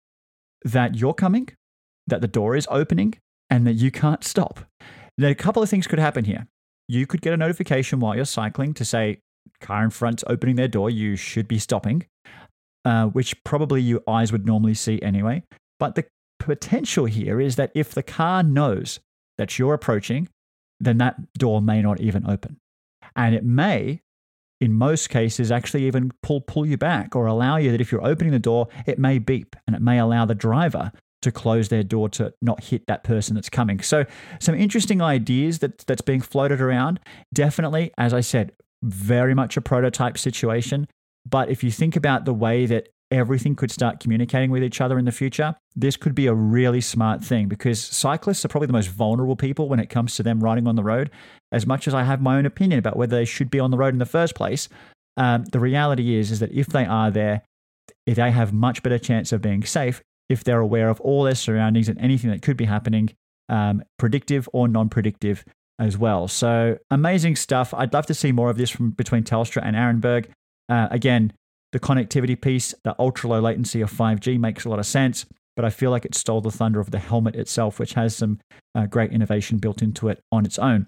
that 0.67 0.97
you're 0.97 1.15
coming, 1.15 1.49
that 2.09 2.21
the 2.21 2.29
door 2.29 2.57
is 2.57 2.69
opening, 2.71 3.15
and 3.49 3.67
that 3.67 3.73
you 3.73 3.91
can't 3.91 4.23
stop. 4.23 4.61
Now, 5.17 5.29
a 5.29 5.35
couple 5.35 5.63
of 5.63 5.71
things 5.71 5.87
could 5.87 5.99
happen 5.99 6.27
here. 6.27 6.47
You 6.89 7.07
could 7.07 7.23
get 7.23 7.33
a 7.33 7.39
notification 7.39 8.01
while 8.01 8.17
you're 8.17 8.27
cycling 8.27 8.75
to 8.75 8.85
say, 8.85 9.21
car 9.63 9.83
in 9.83 9.89
front's 9.89 10.25
opening 10.27 10.57
their 10.57 10.69
door, 10.69 10.91
you 10.91 11.17
should 11.17 11.49
be 11.49 11.59
stopping, 11.59 12.05
uh, 12.85 13.07
which 13.07 13.43
probably 13.45 13.81
your 13.81 14.03
eyes 14.07 14.31
would 14.31 14.45
normally 14.45 14.75
see 14.75 15.01
anyway. 15.01 15.43
But 15.81 15.95
the 15.95 16.05
potential 16.39 17.07
here 17.07 17.41
is 17.41 17.57
that 17.57 17.73
if 17.75 17.93
the 17.93 18.03
car 18.03 18.43
knows 18.43 19.01
that 19.37 19.59
you're 19.59 19.75
approaching, 19.75 20.29
then 20.81 20.99
that 20.99 21.33
door 21.35 21.61
may 21.61 21.83
not 21.83 22.01
even 22.01 22.29
open. 22.29 22.59
And 23.17 23.35
it 23.35 23.45
may, 23.45 24.01
in 24.61 24.73
most 24.73 25.11
cases, 25.11 25.51
actually 25.51 25.87
even 25.87 26.13
pull, 26.23 26.41
pull 26.41 26.67
you 26.67 26.77
back 26.77 27.17
or 27.17 27.27
allow 27.27 27.57
you 27.57 27.71
that 27.73 27.81
if 27.81 27.91
you're 27.91 28.07
opening 28.07 28.33
the 28.33 28.39
door, 28.39 28.69
it 28.87 28.99
may 28.99 29.19
beep 29.19 29.57
and 29.67 29.75
it 29.75 29.83
may 29.83 29.99
allow 29.99 30.25
the 30.25 30.35
driver 30.35 30.93
to 31.23 31.33
close 31.33 31.69
their 31.69 31.83
door 31.83 32.09
to 32.09 32.33
not 32.41 32.65
hit 32.65 32.87
that 32.87 33.03
person 33.03 33.35
that's 33.35 33.49
coming. 33.49 33.81
So, 33.81 34.05
some 34.39 34.55
interesting 34.55 35.03
ideas 35.03 35.59
that, 35.61 35.79
that's 35.79 36.01
being 36.01 36.21
floated 36.21 36.61
around. 36.61 37.01
Definitely, 37.35 37.93
as 37.99 38.15
I 38.15 38.21
said, 38.21 38.53
very 38.83 39.35
much 39.35 39.57
a 39.57 39.61
prototype 39.61 40.17
situation. 40.17 40.87
But 41.29 41.51
if 41.51 41.65
you 41.65 41.71
think 41.73 41.97
about 41.97 42.25
the 42.25 42.33
way 42.33 42.67
that 42.67 42.91
everything 43.11 43.55
could 43.55 43.71
start 43.71 44.01
communicating 44.01 44.51
with 44.51 44.63
each 44.63 44.81
other 44.81 44.99
in 44.99 45.05
the 45.05 45.13
future, 45.13 45.57
this 45.75 45.97
could 45.97 46.15
be 46.15 46.27
a 46.27 46.35
really 46.35 46.81
smart 46.81 47.25
thing 47.25 47.49
because 47.49 47.81
cyclists 47.81 48.45
are 48.45 48.49
probably 48.49 48.67
the 48.67 48.73
most 48.73 48.89
vulnerable 48.91 49.37
people 49.37 49.69
when 49.69 49.81
it 49.81 49.89
comes 49.89 50.15
to 50.17 50.23
them 50.23 50.41
riding 50.41 50.67
on 50.67 50.77
the 50.77 50.83
road. 50.83 51.11
As 51.53 51.67
much 51.67 51.89
as 51.89 51.95
I 51.95 52.05
have 52.05 52.21
my 52.21 52.37
own 52.37 52.47
opinion 52.47 52.79
about 52.79 52.97
whether 52.97 53.17
they 53.17 53.25
should 53.25 53.51
be 53.51 53.61
on 53.61 53.71
the 53.71 53.79
road 53.79 53.95
in 53.95 53.99
the 53.99 54.07
first 54.07 54.35
place, 54.35 54.69
um, 55.17 55.45
the 55.45 55.61
reality 55.61 56.17
is 56.17 56.31
is 56.31 56.41
that 56.41 56.53
if 56.53 56.67
they 56.67 56.85
are 56.85 57.11
there, 57.11 57.43
they 58.07 58.31
have 58.31 58.53
much 58.53 58.83
better 58.83 58.99
chance 58.99 59.33
of 59.33 59.43
being 59.43 59.65
safe 59.65 60.03
if 60.29 60.45
they're 60.45 60.61
aware 60.61 60.89
of 60.89 61.01
all 61.01 61.25
their 61.25 61.35
surroundings 61.35 61.89
and 61.89 61.99
anything 61.99 62.31
that 62.31 62.43
could 62.43 62.57
be 62.57 62.67
happening, 62.67 63.11
um, 63.49 63.83
predictive 63.99 64.49
or 64.53 64.69
non-predictive 64.69 65.45
as 65.79 65.97
well. 65.97 66.29
So 66.29 66.79
amazing 66.91 67.37
stuff. 67.37 67.73
I'd 67.73 67.93
love 67.93 68.07
to 68.07 68.15
see 68.15 68.33
more 68.33 68.51
of 68.51 68.57
this 68.57 68.71
from 68.71 68.91
between 68.91 69.25
Telstra 69.25 69.63
and 69.65 69.77
Arenberg. 69.77 70.31
Uh, 70.69 70.89
again, 70.91 71.33
the 71.73 71.81
connectivity 71.81 72.41
piece, 72.41 72.75
the 72.85 72.95
ultra 72.99 73.31
low 73.31 73.41
latency 73.41 73.81
of 73.81 73.93
5G 73.93 74.39
makes 74.39 74.65
a 74.65 74.69
lot 74.69 74.79
of 74.79 74.87
sense, 74.87 75.27
but 75.57 75.65
I 75.65 75.71
feel 75.71 75.91
like 75.91 76.05
it 76.05 76.15
stole 76.15 76.41
the 76.41 76.51
thunder 76.51 76.81
of 76.81 76.91
the 76.91 76.99
helmet 76.99 77.35
itself, 77.35 77.79
which 77.79 77.95
has 77.95 78.17
some 78.17 78.39
uh, 78.75 78.87
great 78.87 79.13
innovation 79.13 79.59
built 79.59 79.83
into 79.83 80.09
it 80.09 80.21
on 80.33 80.47
its 80.47 80.59
own. 80.59 80.87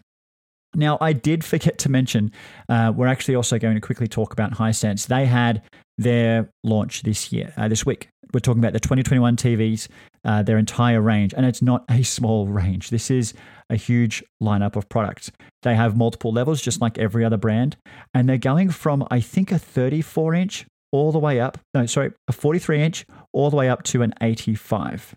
Now, 0.75 0.99
I 1.01 1.13
did 1.13 1.45
forget 1.45 1.79
to 1.79 1.89
mention, 1.89 2.31
uh, 2.69 2.93
we're 2.95 3.09
actually 3.09 3.35
also 3.35 3.59
going 3.59 3.75
to 3.75 3.81
quickly 3.81 4.07
talk 4.07 4.33
about 4.33 4.53
Hisense. 4.53 5.07
They 5.09 5.27
had 5.27 5.63
their 5.99 6.51
launch 6.63 7.03
this 7.03 7.33
year, 7.33 7.53
uh, 7.57 7.69
this 7.69 7.85
week. 7.85 8.09
We're 8.33 8.41
talking 8.41 8.61
about 8.61 8.73
the 8.73 8.81
2021 8.81 9.37
TVs, 9.37 9.89
uh, 10.25 10.45
their 10.45 10.57
entire 10.57 11.01
range, 11.01 11.35
and 11.37 11.45
it's 11.45 11.63
not 11.63 11.85
a 11.91 12.05
small 12.05 12.47
range. 12.47 12.91
This 12.91 13.11
is 13.11 13.35
a 13.69 13.77
huge 13.77 14.23
lineup 14.41 14.77
of 14.77 14.89
products. 14.89 15.33
They 15.63 15.75
have 15.75 15.97
multiple 15.97 16.33
levels, 16.33 16.63
just 16.63 16.81
like 16.81 16.97
every 16.97 17.25
other 17.25 17.37
brand, 17.37 17.77
and 18.15 18.29
they're 18.29 18.39
going 18.39 18.71
from, 18.71 19.07
I 19.11 19.21
think, 19.21 19.51
a 19.51 19.59
34 19.59 20.35
inch 20.35 20.67
all 20.93 21.13
the 21.13 21.19
way 21.19 21.41
up. 21.41 21.59
No, 21.75 21.87
sorry, 21.87 22.13
a 22.29 22.33
43 22.33 22.83
inch 22.83 23.07
all 23.33 23.51
the 23.51 23.57
way 23.57 23.69
up 23.69 23.83
to 23.85 24.03
an 24.03 24.15
85. 24.21 25.15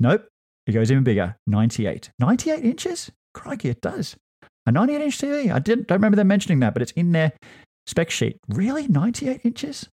Nope, 0.00 0.26
it 0.66 0.72
goes 0.72 0.90
even 0.90 1.04
bigger 1.04 1.36
98. 1.46 2.10
98 2.18 2.64
inches? 2.64 3.10
Crikey, 3.32 3.70
it 3.70 3.80
does. 3.80 4.16
A 4.66 4.72
98 4.72 5.00
inch 5.00 5.18
TV. 5.18 5.52
I 5.52 5.58
didn't, 5.58 5.88
don't 5.88 5.96
remember 5.96 6.16
them 6.16 6.28
mentioning 6.28 6.60
that, 6.60 6.72
but 6.72 6.82
it's 6.82 6.92
in 6.92 7.12
their 7.12 7.32
spec 7.86 8.10
sheet. 8.10 8.38
Really? 8.48 8.88
98 8.88 9.40
inches? 9.44 9.88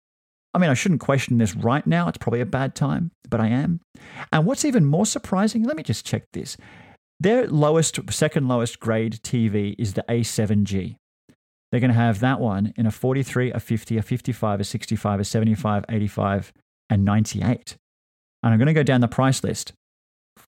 I 0.54 0.60
mean, 0.60 0.70
I 0.70 0.74
shouldn't 0.74 1.02
question 1.02 1.38
this 1.38 1.56
right 1.56 1.86
now. 1.86 2.08
It's 2.08 2.18
probably 2.18 2.42
a 2.42 2.46
bad 2.46 2.76
time, 2.76 3.12
but 3.30 3.40
I 3.40 3.48
am. 3.48 3.80
And 4.32 4.46
what's 4.46 4.66
even 4.66 4.86
more 4.86 5.06
surprising, 5.06 5.64
let 5.64 5.78
me 5.78 5.84
just 5.84 6.06
check 6.06 6.24
this. 6.34 6.58
Their 7.20 7.48
lowest, 7.48 8.00
second 8.12 8.48
lowest 8.48 8.80
grade 8.80 9.20
TV 9.24 9.76
is 9.78 9.94
the 9.94 10.04
A7G. 10.10 10.96
They're 11.72 11.82
going 11.82 11.92
to 11.92 11.98
have 11.98 12.20
that 12.22 12.40
one 12.40 12.74
in 12.78 12.86
a 12.86 12.92
43, 12.92 13.52
a 13.52 13.60
50, 13.60 13.98
a 13.98 14.02
55, 14.02 14.60
a 14.62 14.64
65, 14.64 15.20
a 15.20 15.24
75, 15.24 15.86
85, 15.90 16.54
and 16.90 17.04
98. 17.04 17.78
And 18.44 18.54
I'm 18.54 18.60
going 18.60 18.68
to 18.68 18.74
go 18.74 18.84
down 18.84 19.02
the 19.02 19.08
price 19.08 19.44
list 19.44 19.74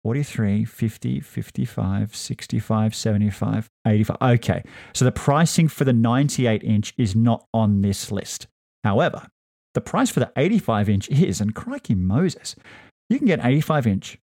43, 0.03 0.65
50, 0.65 1.19
55, 1.19 2.15
65, 2.15 2.95
75, 2.95 3.69
85. 3.85 4.17
Okay. 4.21 4.63
So 4.93 5.03
the 5.03 5.11
pricing 5.11 5.67
for 5.67 5.83
the 5.83 5.93
98 5.93 6.63
inch 6.63 6.93
is 6.97 7.15
not 7.15 7.45
on 7.53 7.81
this 7.81 8.11
list. 8.11 8.47
However, 8.83 9.27
the 9.73 9.81
price 9.81 10.09
for 10.09 10.19
the 10.19 10.31
85 10.37 10.89
inch 10.89 11.09
is, 11.09 11.41
and 11.41 11.53
crikey 11.53 11.95
Moses, 11.95 12.55
you 13.09 13.17
can 13.17 13.27
get 13.27 13.39
an 13.39 13.45
85 13.45 13.87
inch 13.87 14.17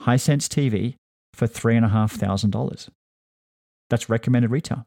Hisense 0.00 0.48
TV 0.48 0.96
for 1.32 1.46
$3,500. 1.46 2.88
That's 3.88 4.08
recommended 4.08 4.50
retail. 4.50 4.86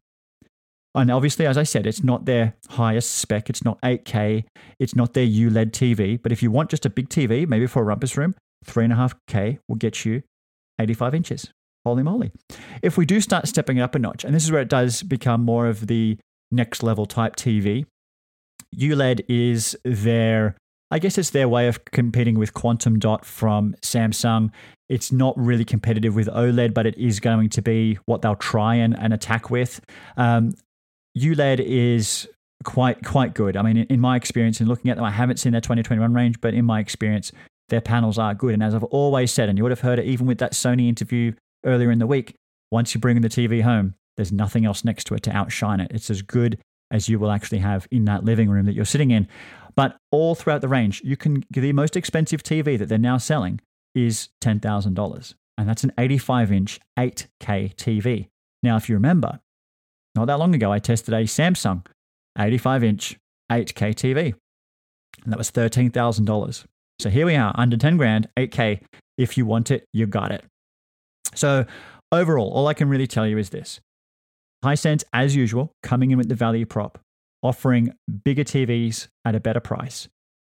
And 0.95 1.11
obviously, 1.11 1.45
as 1.45 1.57
I 1.57 1.63
said, 1.63 1.85
it's 1.85 2.03
not 2.03 2.25
their 2.25 2.55
highest 2.69 3.15
spec. 3.15 3.49
It's 3.49 3.65
not 3.65 3.79
8K. 3.81 4.45
It's 4.79 4.95
not 4.95 5.13
their 5.13 5.27
ULED 5.27 5.71
TV. 5.71 6.21
But 6.21 6.31
if 6.31 6.41
you 6.41 6.49
want 6.49 6.69
just 6.69 6.85
a 6.85 6.89
big 6.89 7.09
TV, 7.09 7.47
maybe 7.47 7.67
for 7.67 7.81
a 7.81 7.85
rumpus 7.85 8.15
room, 8.15 8.35
3.5K 8.65 9.59
will 9.67 9.75
get 9.75 10.05
you 10.05 10.23
85 10.79 11.15
inches. 11.15 11.51
Holy 11.85 12.01
moly. 12.01 12.31
If 12.81 12.97
we 12.97 13.05
do 13.05 13.21
start 13.21 13.47
stepping 13.47 13.77
it 13.77 13.81
up 13.81 13.93
a 13.93 13.99
notch, 13.99 14.23
and 14.23 14.33
this 14.33 14.43
is 14.43 14.51
where 14.51 14.61
it 14.61 14.69
does 14.69 15.03
become 15.03 15.43
more 15.43 15.67
of 15.67 15.87
the 15.87 16.17
next 16.51 16.81
level 16.81 17.05
type 17.05 17.35
TV, 17.35 17.85
ULED 18.75 19.23
is 19.27 19.77
their, 19.83 20.55
I 20.89 20.99
guess 20.99 21.17
it's 21.17 21.29
their 21.29 21.47
way 21.47 21.67
of 21.67 21.85
competing 21.85 22.39
with 22.39 22.53
Quantum 22.53 22.97
Dot 22.97 23.23
from 23.25 23.75
Samsung. 23.81 24.49
It's 24.89 25.11
not 25.11 25.37
really 25.37 25.65
competitive 25.65 26.15
with 26.15 26.27
OLED, 26.27 26.73
but 26.73 26.85
it 26.85 26.97
is 26.97 27.19
going 27.19 27.49
to 27.49 27.61
be 27.61 27.99
what 28.05 28.21
they'll 28.21 28.35
try 28.35 28.75
and, 28.75 28.97
and 28.97 29.13
attack 29.13 29.49
with. 29.49 29.79
Um, 30.17 30.53
ULED 31.17 31.59
is 31.59 32.27
quite 32.63 33.03
quite 33.03 33.33
good. 33.33 33.55
I 33.55 33.61
mean, 33.61 33.77
in, 33.77 33.99
my 33.99 34.15
experience, 34.15 34.59
in 34.59 34.67
looking 34.67 34.91
at 34.91 34.97
them, 34.97 35.05
I 35.05 35.11
haven't 35.11 35.37
seen 35.37 35.51
their 35.51 35.61
2021 35.61 36.13
range, 36.13 36.41
but 36.41 36.53
in 36.53 36.65
my 36.65 36.79
experience, 36.79 37.31
their 37.69 37.81
panels 37.81 38.17
are 38.17 38.33
good. 38.33 38.53
And 38.53 38.63
as 38.63 38.75
I've 38.75 38.83
always 38.85 39.31
said, 39.31 39.49
and 39.49 39.57
you 39.57 39.63
would 39.63 39.71
have 39.71 39.81
heard 39.81 39.99
it 39.99 40.05
even 40.05 40.27
with 40.27 40.39
that 40.39 40.53
Sony 40.53 40.87
interview 40.87 41.33
earlier 41.65 41.91
in 41.91 41.99
the 41.99 42.07
week, 42.07 42.35
once 42.71 42.93
you 42.93 42.99
bring 42.99 43.21
the 43.21 43.29
TV 43.29 43.61
home, 43.61 43.95
there's 44.17 44.31
nothing 44.31 44.65
else 44.65 44.83
next 44.83 45.05
to 45.05 45.15
it 45.15 45.23
to 45.23 45.35
outshine 45.35 45.79
it. 45.79 45.91
It's 45.91 46.09
as 46.09 46.21
good 46.21 46.59
as 46.91 47.09
you 47.09 47.19
will 47.19 47.31
actually 47.31 47.59
have 47.59 47.87
in 47.91 48.05
that 48.05 48.23
living 48.23 48.49
room 48.49 48.65
that 48.65 48.73
you're 48.73 48.85
sitting 48.85 49.11
in. 49.11 49.27
But 49.75 49.97
all 50.11 50.35
throughout 50.35 50.61
the 50.61 50.67
range, 50.67 51.01
you 51.03 51.17
can 51.17 51.43
the 51.49 51.73
most 51.73 51.95
expensive 51.97 52.43
TV 52.43 52.77
that 52.77 52.87
they're 52.87 52.97
now 52.97 53.17
selling 53.17 53.59
is 53.93 54.29
$10,000. 54.41 55.33
And 55.57 55.69
that's 55.69 55.83
an 55.83 55.93
85 55.97 56.51
inch 56.51 56.79
8K 56.97 57.75
TV. 57.75 58.27
Now, 58.61 58.77
if 58.77 58.89
you 58.89 58.95
remember, 58.95 59.39
not 60.15 60.25
that 60.27 60.39
long 60.39 60.55
ago, 60.55 60.71
I 60.71 60.79
tested 60.79 61.13
a 61.13 61.23
Samsung 61.23 61.85
85 62.37 62.83
inch 62.83 63.17
8K 63.51 63.93
TV, 63.93 64.33
and 65.23 65.31
that 65.31 65.37
was 65.37 65.51
$13,000. 65.51 66.65
So 66.99 67.09
here 67.09 67.25
we 67.25 67.35
are, 67.35 67.53
under 67.55 67.77
10 67.77 67.97
grand, 67.97 68.27
8K. 68.37 68.81
If 69.17 69.37
you 69.37 69.45
want 69.45 69.71
it, 69.71 69.85
you 69.93 70.07
got 70.07 70.31
it. 70.31 70.43
So 71.33 71.65
overall, 72.11 72.51
all 72.51 72.67
I 72.67 72.73
can 72.73 72.89
really 72.89 73.07
tell 73.07 73.27
you 73.27 73.37
is 73.37 73.49
this 73.49 73.79
Hisense, 74.63 75.03
as 75.13 75.35
usual, 75.35 75.71
coming 75.83 76.11
in 76.11 76.17
with 76.17 76.29
the 76.29 76.35
value 76.35 76.65
prop, 76.65 76.99
offering 77.43 77.93
bigger 78.23 78.43
TVs 78.43 79.07
at 79.23 79.35
a 79.35 79.39
better 79.39 79.59
price. 79.59 80.07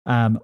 Um, 0.05 0.39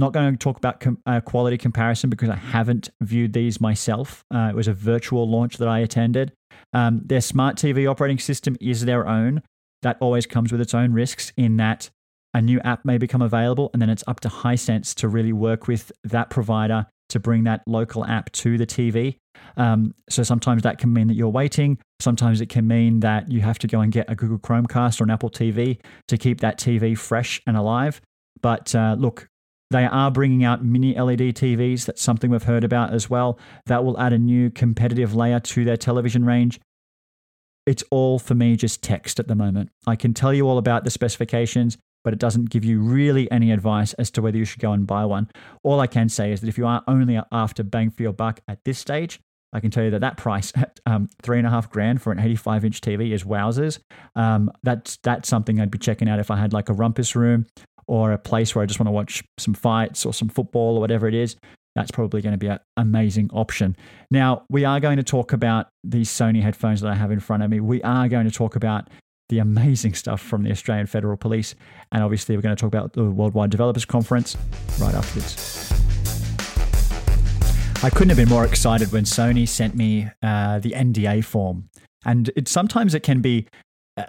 not 0.00 0.12
going 0.12 0.32
to 0.32 0.38
talk 0.38 0.56
about 0.56 0.80
com- 0.80 0.98
uh, 1.06 1.20
quality 1.20 1.56
comparison 1.56 2.10
because 2.10 2.28
I 2.28 2.36
haven't 2.36 2.90
viewed 3.00 3.32
these 3.32 3.60
myself. 3.60 4.24
Uh, 4.34 4.48
it 4.50 4.56
was 4.56 4.66
a 4.66 4.72
virtual 4.72 5.28
launch 5.28 5.58
that 5.58 5.68
I 5.68 5.78
attended. 5.78 6.32
Um, 6.72 7.02
their 7.04 7.20
smart 7.20 7.56
TV 7.56 7.88
operating 7.88 8.18
system 8.18 8.56
is 8.60 8.84
their 8.84 9.06
own. 9.06 9.42
That 9.82 9.96
always 10.00 10.26
comes 10.26 10.50
with 10.52 10.60
its 10.60 10.74
own 10.74 10.92
risks 10.92 11.32
in 11.36 11.56
that 11.58 11.90
a 12.34 12.40
new 12.40 12.60
app 12.60 12.84
may 12.84 12.98
become 12.98 13.22
available, 13.22 13.70
and 13.72 13.82
then 13.82 13.90
it's 13.90 14.04
up 14.06 14.20
to 14.20 14.28
Hisense 14.28 14.94
to 14.96 15.08
really 15.08 15.32
work 15.32 15.66
with 15.66 15.90
that 16.04 16.30
provider 16.30 16.86
to 17.08 17.18
bring 17.18 17.44
that 17.44 17.62
local 17.66 18.04
app 18.04 18.30
to 18.32 18.56
the 18.56 18.66
TV. 18.66 19.16
Um, 19.56 19.94
so 20.08 20.22
sometimes 20.22 20.62
that 20.62 20.78
can 20.78 20.92
mean 20.92 21.08
that 21.08 21.14
you're 21.14 21.28
waiting. 21.28 21.78
Sometimes 21.98 22.40
it 22.40 22.48
can 22.48 22.68
mean 22.68 23.00
that 23.00 23.30
you 23.30 23.40
have 23.40 23.58
to 23.60 23.66
go 23.66 23.80
and 23.80 23.92
get 23.92 24.08
a 24.08 24.14
Google 24.14 24.38
Chromecast 24.38 25.00
or 25.00 25.04
an 25.04 25.10
Apple 25.10 25.30
TV 25.30 25.80
to 26.08 26.16
keep 26.16 26.40
that 26.40 26.58
TV 26.58 26.96
fresh 26.96 27.40
and 27.46 27.56
alive. 27.56 28.00
But 28.42 28.74
uh, 28.74 28.96
look, 28.98 29.28
they 29.70 29.84
are 29.84 30.10
bringing 30.10 30.44
out 30.44 30.64
mini 30.64 30.98
LED 30.98 31.34
TVs. 31.34 31.86
That's 31.86 32.02
something 32.02 32.30
we've 32.30 32.42
heard 32.42 32.64
about 32.64 32.92
as 32.92 33.08
well. 33.08 33.38
That 33.66 33.84
will 33.84 33.98
add 34.00 34.12
a 34.12 34.18
new 34.18 34.50
competitive 34.50 35.14
layer 35.14 35.40
to 35.40 35.64
their 35.64 35.76
television 35.76 36.24
range. 36.24 36.60
It's 37.66 37.84
all 37.90 38.18
for 38.18 38.34
me 38.34 38.56
just 38.56 38.82
text 38.82 39.20
at 39.20 39.28
the 39.28 39.34
moment. 39.34 39.70
I 39.86 39.94
can 39.94 40.12
tell 40.12 40.34
you 40.34 40.48
all 40.48 40.58
about 40.58 40.84
the 40.84 40.90
specifications, 40.90 41.78
but 42.02 42.12
it 42.12 42.18
doesn't 42.18 42.50
give 42.50 42.64
you 42.64 42.80
really 42.80 43.30
any 43.30 43.52
advice 43.52 43.92
as 43.94 44.10
to 44.12 44.22
whether 44.22 44.38
you 44.38 44.44
should 44.44 44.60
go 44.60 44.72
and 44.72 44.86
buy 44.86 45.04
one. 45.04 45.30
All 45.62 45.78
I 45.78 45.86
can 45.86 46.08
say 46.08 46.32
is 46.32 46.40
that 46.40 46.48
if 46.48 46.58
you 46.58 46.66
are 46.66 46.82
only 46.88 47.20
after 47.30 47.62
bang 47.62 47.90
for 47.90 48.02
your 48.02 48.12
buck 48.12 48.40
at 48.48 48.64
this 48.64 48.78
stage, 48.78 49.20
I 49.52 49.60
can 49.60 49.70
tell 49.70 49.84
you 49.84 49.90
that 49.90 50.00
that 50.00 50.16
price 50.16 50.52
at 50.56 50.80
um, 50.86 51.08
three 51.22 51.38
and 51.38 51.46
a 51.46 51.50
half 51.50 51.70
grand 51.70 52.02
for 52.02 52.12
an 52.12 52.18
85 52.18 52.64
inch 52.64 52.80
TV 52.80 53.12
is 53.12 53.24
wowzers. 53.24 53.78
Um, 54.16 54.50
that's 54.62 54.96
that's 54.98 55.28
something 55.28 55.60
I'd 55.60 55.70
be 55.70 55.78
checking 55.78 56.08
out 56.08 56.18
if 56.18 56.30
I 56.30 56.36
had 56.36 56.52
like 56.52 56.68
a 56.68 56.72
rumpus 56.72 57.14
room 57.14 57.46
or 57.90 58.12
a 58.12 58.18
place 58.18 58.54
where 58.54 58.62
I 58.62 58.66
just 58.66 58.78
want 58.78 58.86
to 58.86 58.92
watch 58.92 59.24
some 59.36 59.52
fights 59.52 60.06
or 60.06 60.14
some 60.14 60.28
football 60.28 60.76
or 60.76 60.80
whatever 60.80 61.08
it 61.08 61.14
is. 61.14 61.34
That's 61.74 61.90
probably 61.90 62.22
going 62.22 62.34
to 62.34 62.38
be 62.38 62.46
an 62.46 62.60
amazing 62.76 63.30
option. 63.32 63.76
Now, 64.12 64.44
we 64.48 64.64
are 64.64 64.78
going 64.78 64.96
to 64.98 65.02
talk 65.02 65.32
about 65.32 65.66
these 65.82 66.08
Sony 66.08 66.40
headphones 66.40 66.82
that 66.82 66.88
I 66.88 66.94
have 66.94 67.10
in 67.10 67.18
front 67.18 67.42
of 67.42 67.50
me. 67.50 67.58
We 67.58 67.82
are 67.82 68.08
going 68.08 68.26
to 68.26 68.30
talk 68.30 68.54
about 68.54 68.88
the 69.28 69.40
amazing 69.40 69.94
stuff 69.94 70.20
from 70.20 70.44
the 70.44 70.52
Australian 70.52 70.86
Federal 70.86 71.16
Police. 71.16 71.56
And 71.90 72.04
obviously, 72.04 72.36
we're 72.36 72.42
going 72.42 72.54
to 72.54 72.60
talk 72.60 72.68
about 72.68 72.92
the 72.92 73.10
Worldwide 73.10 73.50
Developers 73.50 73.84
Conference 73.84 74.36
right 74.78 74.94
after 74.94 75.18
this. 75.18 75.72
I 77.82 77.90
couldn't 77.90 78.10
have 78.10 78.18
been 78.18 78.28
more 78.28 78.44
excited 78.44 78.92
when 78.92 79.02
Sony 79.02 79.48
sent 79.48 79.74
me 79.74 80.08
uh, 80.22 80.60
the 80.60 80.70
NDA 80.70 81.24
form. 81.24 81.68
And 82.04 82.30
it, 82.36 82.46
sometimes 82.46 82.94
it 82.94 83.02
can 83.02 83.20
be, 83.20 83.48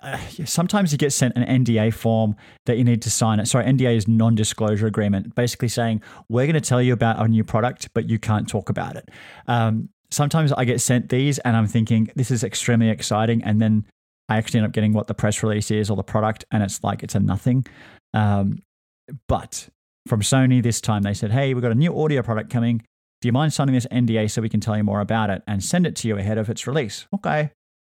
uh, 0.02 0.18
sometimes 0.46 0.92
you 0.92 0.98
get 0.98 1.14
sent 1.14 1.36
an 1.36 1.64
NDA 1.64 1.94
form 1.94 2.36
that 2.66 2.78
you 2.78 2.84
need 2.84 3.02
to 3.04 3.10
sign 3.10 3.40
it. 3.40 3.48
Sorry, 3.48 3.66
NDA 3.66 3.96
is 3.96 4.08
non 4.08 4.36
disclosure 4.36 4.88
agreement, 4.88 5.36
basically 5.36 5.68
saying, 5.68 6.02
we're 6.30 6.46
going 6.46 6.54
to 6.54 6.62
tell 6.62 6.82
you 6.82 6.94
about 6.94 7.18
our 7.18 7.28
new 7.28 7.44
product, 7.44 7.90
but 7.94 8.10
you 8.10 8.20
can't 8.20 8.48
talk 8.48 8.70
about 8.70 8.96
it. 8.96 9.10
Um, 9.48 9.90
sometimes 10.10 10.52
I 10.52 10.66
get 10.66 10.82
sent 10.82 11.10
these 11.10 11.40
and 11.40 11.56
I'm 11.56 11.68
thinking, 11.68 12.10
this 12.16 12.32
is 12.32 12.44
extremely 12.44 12.90
exciting. 12.90 13.44
And 13.44 13.62
then 13.62 13.86
I 14.30 14.38
actually 14.38 14.60
end 14.60 14.68
up 14.68 14.74
getting 14.74 14.94
what 14.94 15.08
the 15.08 15.14
press 15.14 15.44
release 15.44 15.72
is 15.72 15.90
or 15.90 15.98
the 15.98 16.04
product, 16.04 16.46
and 16.52 16.64
it's 16.64 16.84
like 16.84 17.04
it's 17.04 17.16
a 17.16 17.20
nothing. 17.20 17.66
Um, 18.14 18.60
but 19.28 19.70
from 20.08 20.22
Sony 20.22 20.64
this 20.64 20.80
time, 20.80 21.04
they 21.04 21.14
said, 21.14 21.32
hey, 21.32 21.54
we've 21.54 21.62
got 21.62 21.72
a 21.72 21.76
new 21.76 21.98
audio 22.00 22.22
product 22.22 22.50
coming. 22.50 22.78
Do 23.22 23.28
you 23.28 23.34
mind 23.34 23.54
signing 23.54 23.76
this 23.76 23.86
NDA 23.92 24.32
so 24.32 24.42
we 24.42 24.50
can 24.50 24.60
tell 24.60 24.76
you 24.76 24.84
more 24.84 25.02
about 25.02 25.30
it 25.30 25.44
and 25.48 25.64
send 25.64 25.86
it 25.86 25.96
to 25.98 26.08
you 26.08 26.18
ahead 26.18 26.38
of 26.38 26.50
its 26.50 26.66
release? 26.66 27.08
Okay. 27.14 27.52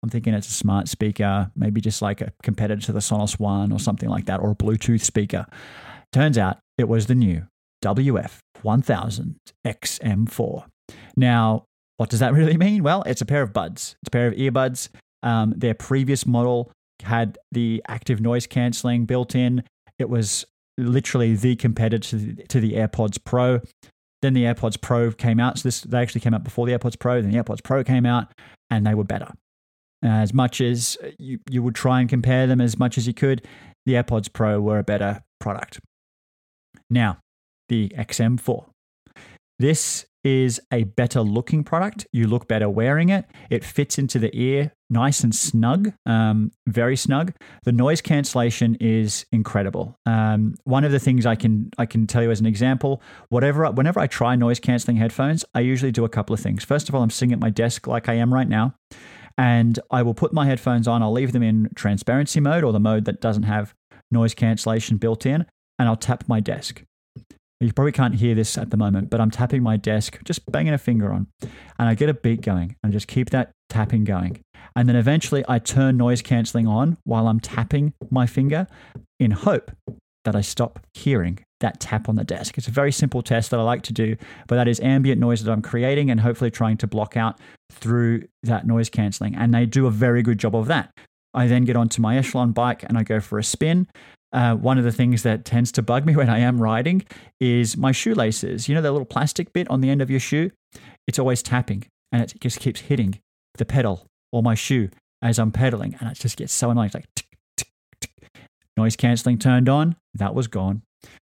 I'm 0.05 0.11
thinking 0.11 0.35
it's 0.35 0.49
a 0.49 0.53
smart 0.53 0.87
speaker, 0.87 1.51
maybe 1.57 1.81
just 1.81 2.03
like 2.03 2.21
a 2.21 2.31
competitor 2.43 2.83
to 2.83 2.93
the 2.93 2.99
Sonos 2.99 3.41
One 3.41 3.73
or 3.73 3.79
something 3.79 4.11
like 4.11 4.27
that, 4.27 4.39
or 4.39 4.51
a 4.51 4.55
Bluetooth 4.55 5.01
speaker. 5.01 5.47
Turns 6.13 6.37
out 6.37 6.59
it 6.77 6.89
was 6.89 7.07
the 7.07 7.15
new 7.15 7.47
WF 7.83 8.37
1000 8.61 9.37
XM4. 9.67 10.65
Now, 11.17 11.65
what 11.97 12.11
does 12.11 12.21
that 12.21 12.35
really 12.39 12.59
mean? 12.59 12.83
Well, 12.83 13.03
it's 13.05 13.23
a 13.23 13.25
pair 13.25 13.41
of 13.41 13.55
buds. 13.55 13.97
It's 14.03 14.09
a 14.09 14.11
pair 14.11 14.27
of 14.27 14.35
earbuds. 14.35 14.91
Um, 15.23 15.55
their 15.57 15.73
previous 15.73 16.27
model 16.27 16.71
had 17.03 17.39
the 17.51 17.83
active 17.89 18.21
noise 18.21 18.47
cancelling 18.47 19.07
built 19.07 19.35
in. 19.35 19.65
It 19.99 20.11
was 20.11 20.45
literally 20.77 21.35
the 21.35 21.57
competitor 21.57 22.11
to 22.11 22.17
the, 22.17 22.43
to 22.49 22.61
the 22.61 22.75
AirPods 22.75 23.17
Pro. 23.25 23.63
Then 24.21 24.35
the 24.35 24.45
AirPods 24.45 24.79
Pro 24.79 25.13
came 25.13 25.41
out. 25.41 25.61
So 25.61 25.69
this 25.69 25.81
they 25.81 26.03
actually 26.03 26.21
came 26.21 26.35
out 26.35 26.45
before 26.45 26.67
the 26.67 26.73
AirPods 26.73 26.99
Pro. 26.99 27.23
Then 27.23 27.31
the 27.31 27.39
AirPods 27.39 27.65
Pro 27.65 27.83
came 27.83 28.05
out, 28.05 28.29
and 28.69 28.87
they 28.87 28.95
were 28.95 29.05
better. 29.05 29.33
As 30.05 30.35
much 30.35 30.61
as 30.61 30.99
you, 31.19 31.39
you 31.49 31.63
would 31.63 31.75
try 31.75 32.01
and 32.01 32.09
compare 32.09 32.47
them 32.47 32.61
as 32.61 32.79
much 32.79 32.99
as 32.99 33.07
you 33.07 33.15
could, 33.15 33.47
the 33.87 33.95
AirPods 33.95 34.33
Pro 34.33 34.61
were 34.61 34.79
a 34.79 34.85
better 34.85 35.23
product. 35.41 35.81
Now, 36.91 37.19
the 37.69 37.89
XM4. 37.97 38.67
This 39.59 40.07
is 40.23 40.61
a 40.73 40.85
better 40.85 41.21
looking 41.21 41.65
product. 41.65 42.07
You 42.13 42.27
look 42.27 42.49
better 42.49 42.69
wearing 42.69 43.11
it. 43.11 43.27
It 43.51 43.63
fits 43.65 43.99
into 43.99 44.19
the 44.19 44.31
ear 44.33 44.73
nice 44.91 45.25
and 45.25 45.35
snug, 45.35 45.93
um, 46.07 46.53
very 46.69 46.97
snug. 46.97 47.33
The 47.65 47.73
noise 47.73 48.01
cancellation 48.01 48.77
is 48.81 49.27
incredible. 49.33 49.97
Um, 50.07 50.55
one 50.65 50.85
of 50.85 50.93
the 50.93 50.99
things 50.99 51.27
I 51.27 51.35
can 51.35 51.71
I 51.79 51.87
can 51.87 52.07
tell 52.07 52.23
you 52.23 52.31
as 52.31 52.41
an 52.41 52.47
example, 52.47 53.03
whatever 53.29 53.71
whenever 53.71 54.01
I 54.01 54.07
try 54.07 54.37
noise 54.37 54.61
canceling 54.61 54.97
headphones, 54.97 55.45
I 55.55 55.61
usually 55.61 55.93
do 55.93 56.05
a 56.05 56.09
couple 56.09 56.33
of 56.33 56.41
things. 56.41 56.65
First 56.65 56.89
of 56.89 56.95
all, 56.95 57.03
I'm 57.03 57.11
sitting 57.11 57.33
at 57.33 57.41
my 57.41 57.51
desk 57.51 57.87
like 57.87 58.09
I 58.09 58.15
am 58.15 58.33
right 58.33 58.49
now, 58.49 58.75
and 59.39 59.79
I 59.91 60.03
will 60.03 60.15
put 60.15 60.33
my 60.33 60.47
headphones 60.47 60.87
on. 60.87 61.03
I'll 61.03 61.13
leave 61.13 61.33
them 61.33 61.43
in 61.43 61.71
transparency 61.75 62.41
mode 62.41 62.65
or 62.65 62.73
the 62.73 62.81
mode 62.81 63.05
that 63.07 63.21
doesn't 63.21 63.45
have 63.45 63.75
noise 64.11 64.35
cancellation 64.35 64.97
built 64.97 65.27
in, 65.27 65.47
and 65.79 65.89
I'll 65.89 65.97
tap 65.97 66.25
my 66.29 66.41
desk. 66.41 66.83
You 67.61 67.73
probably 67.73 67.93
can't 67.93 68.17
hear 68.17 68.35
this 68.35 68.59
at 68.59 68.71
the 68.71 68.77
moment, 68.77 69.11
but 69.11 69.21
I'm 69.21 69.31
tapping 69.31 69.63
my 69.63 69.77
desk, 69.77 70.19
just 70.25 70.51
banging 70.51 70.75
a 70.75 70.79
finger 70.79 71.13
on, 71.13 71.29
and 71.41 71.89
I 71.89 71.95
get 71.95 72.09
a 72.09 72.15
beat 72.15 72.43
going 72.43 72.77
and 72.83 72.93
just 72.93 73.09
keep 73.09 73.31
that 73.31 73.53
tapping 73.71 74.05
going. 74.05 74.41
And 74.77 74.89
then 74.89 74.97
eventually 74.97 75.45
I 75.49 75.61
turn 75.61 75.97
noise 75.97 76.21
cancelling 76.21 76.67
on 76.67 76.99
while 77.05 77.27
I'm 77.29 77.41
tapping 77.41 77.95
my 78.11 78.27
finger 78.27 78.67
in 79.19 79.31
hope 79.31 79.71
that 80.25 80.37
I 80.37 80.41
stop 80.41 80.81
hearing 80.95 81.39
that 81.65 81.81
tap 81.81 82.11
on 82.11 82.17
the 82.17 82.25
desk. 82.25 82.59
It's 82.59 82.69
a 82.69 82.71
very 82.71 82.93
simple 82.93 83.23
test 83.23 83.51
that 83.51 83.59
I 83.59 83.63
like 83.63 83.83
to 83.85 83.93
do, 83.93 84.17
but 84.47 84.57
that 84.57 84.69
is 84.69 84.81
ambient 84.81 85.19
noise 85.19 85.43
that 85.43 85.51
I'm 85.51 85.63
creating 85.63 86.11
and 86.11 86.21
hopefully 86.21 86.51
trying 86.51 86.77
to 86.79 86.87
block 86.87 87.17
out 87.17 87.41
through 87.73 88.29
that 88.43 88.67
noise 88.67 88.91
cancelling. 88.91 89.35
And 89.35 89.55
they 89.55 89.65
do 89.65 89.87
a 89.87 89.91
very 89.91 90.23
good 90.23 90.39
job 90.39 90.55
of 90.55 90.67
that. 90.67 90.93
I 91.33 91.47
then 91.47 91.65
get 91.65 91.75
onto 91.75 92.03
my 92.03 92.19
Echelon 92.19 92.53
bike 92.53 92.85
and 92.85 92.99
I 92.99 93.03
go 93.03 93.19
for 93.19 93.39
a 93.39 93.43
spin. 93.43 93.89
Uh, 94.31 94.55
one 94.55 94.77
of 94.77 94.85
the 94.85 94.93
things 94.93 95.23
that 95.23 95.47
tends 95.47 95.73
to 95.73 95.83
bug 95.83 96.05
me 96.05 96.15
when 96.21 96.29
I 96.29 96.39
am 96.41 96.61
riding 96.61 97.07
is 97.41 97.79
my 97.79 97.93
shoelaces. 97.93 98.69
You 98.69 98.75
know, 98.75 98.83
that 98.83 98.93
little 98.93 99.07
plastic 99.07 99.55
bit 99.55 99.69
on 99.71 99.81
the 99.81 99.89
end 99.89 100.03
of 100.03 100.11
your 100.11 100.21
shoe? 100.21 100.51
It's 101.09 101.19
always 101.19 101.43
tapping 101.43 101.87
and 102.13 102.23
it 102.23 102.35
just 102.41 102.61
keeps 102.61 102.81
hitting 102.81 103.21
the 103.57 103.65
pedal 103.65 104.07
or 104.33 104.43
my 104.43 104.55
shoe 104.55 104.91
as 105.23 105.39
I'm 105.39 105.51
pedaling. 105.51 105.97
And 105.99 106.11
it 106.11 106.19
just 106.19 106.37
gets 106.37 106.53
so 106.53 106.69
annoying. 106.69 106.87
It's 106.87 106.95
like 106.95 107.09
tick, 107.17 107.39
tick, 107.57 107.69
tick. 108.03 108.11
noise 108.77 108.97
cancelling 108.97 109.39
turned 109.39 109.71
on, 109.71 109.97
that 110.13 110.35
was 110.35 110.47
gone. 110.47 110.83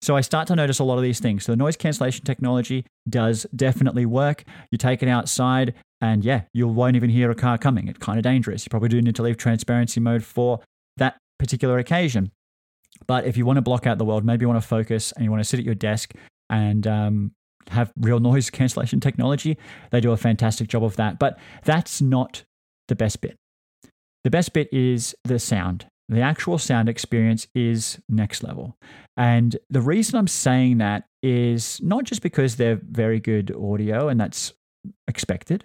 So 0.02 0.16
I 0.16 0.22
start 0.22 0.48
to 0.48 0.56
notice 0.56 0.78
a 0.78 0.84
lot 0.84 0.96
of 0.96 1.02
these 1.02 1.20
things. 1.20 1.44
So 1.44 1.52
the 1.52 1.56
noise 1.56 1.76
cancellation 1.76 2.24
technology 2.24 2.86
does 3.08 3.46
definitely 3.54 4.06
work. 4.06 4.44
You 4.70 4.78
take 4.78 5.02
it 5.02 5.08
outside, 5.08 5.74
and 6.00 6.24
yeah, 6.24 6.42
you 6.54 6.66
won't 6.66 6.96
even 6.96 7.10
hear 7.10 7.30
a 7.30 7.34
car 7.34 7.58
coming. 7.58 7.88
It's 7.88 7.98
kind 7.98 8.18
of 8.18 8.22
dangerous. 8.22 8.64
You 8.64 8.70
probably 8.70 8.88
do 8.88 9.02
need 9.02 9.14
to 9.16 9.22
leave 9.22 9.36
transparency 9.36 10.00
mode 10.00 10.24
for 10.24 10.60
that 10.96 11.18
particular 11.38 11.78
occasion. 11.78 12.30
But 13.06 13.26
if 13.26 13.36
you 13.36 13.44
want 13.44 13.58
to 13.58 13.62
block 13.62 13.86
out 13.86 13.98
the 13.98 14.04
world, 14.04 14.24
maybe 14.24 14.44
you 14.44 14.48
want 14.48 14.60
to 14.60 14.66
focus 14.66 15.12
and 15.12 15.24
you 15.24 15.30
want 15.30 15.40
to 15.40 15.48
sit 15.48 15.58
at 15.58 15.66
your 15.66 15.74
desk 15.74 16.14
and 16.48 16.86
um, 16.86 17.32
have 17.68 17.92
real 17.96 18.20
noise 18.30 18.50
cancellation 18.50 19.00
technology, 19.00 19.58
they 19.90 20.00
do 20.00 20.12
a 20.12 20.16
fantastic 20.16 20.68
job 20.68 20.82
of 20.82 20.96
that. 20.96 21.18
But 21.18 21.38
that's 21.64 22.00
not 22.00 22.44
the 22.88 22.96
best 22.96 23.20
bit. 23.20 23.36
The 24.24 24.30
best 24.30 24.52
bit 24.52 24.68
is 24.72 25.14
the 25.24 25.38
sound. 25.38 25.86
The 26.10 26.22
actual 26.22 26.58
sound 26.58 26.88
experience 26.88 27.46
is 27.54 28.00
next 28.08 28.42
level. 28.42 28.76
And 29.16 29.56
the 29.70 29.80
reason 29.80 30.18
I'm 30.18 30.26
saying 30.26 30.78
that 30.78 31.04
is 31.22 31.80
not 31.82 32.02
just 32.02 32.20
because 32.20 32.56
they're 32.56 32.80
very 32.82 33.20
good 33.20 33.54
audio 33.54 34.08
and 34.08 34.20
that's 34.20 34.52
expected, 35.06 35.64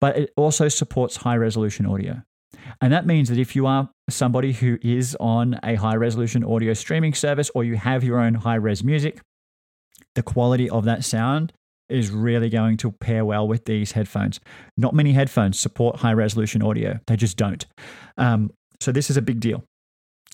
but 0.00 0.16
it 0.16 0.32
also 0.36 0.68
supports 0.68 1.16
high 1.16 1.36
resolution 1.36 1.84
audio. 1.84 2.22
And 2.80 2.92
that 2.92 3.06
means 3.06 3.28
that 3.28 3.38
if 3.38 3.56
you 3.56 3.66
are 3.66 3.90
somebody 4.08 4.52
who 4.52 4.78
is 4.82 5.16
on 5.18 5.58
a 5.64 5.74
high 5.74 5.96
resolution 5.96 6.44
audio 6.44 6.74
streaming 6.74 7.12
service 7.12 7.50
or 7.52 7.64
you 7.64 7.74
have 7.74 8.04
your 8.04 8.20
own 8.20 8.34
high 8.34 8.54
res 8.54 8.84
music, 8.84 9.20
the 10.14 10.22
quality 10.22 10.70
of 10.70 10.84
that 10.84 11.02
sound 11.04 11.52
is 11.88 12.10
really 12.10 12.48
going 12.48 12.76
to 12.76 12.92
pair 12.92 13.24
well 13.24 13.48
with 13.48 13.64
these 13.64 13.92
headphones. 13.92 14.38
Not 14.76 14.94
many 14.94 15.12
headphones 15.12 15.58
support 15.58 15.96
high 15.96 16.12
resolution 16.12 16.62
audio, 16.62 17.00
they 17.08 17.16
just 17.16 17.36
don't. 17.36 17.66
Um, 18.16 18.52
so, 18.80 18.92
this 18.92 19.10
is 19.10 19.16
a 19.16 19.22
big 19.22 19.40
deal. 19.40 19.64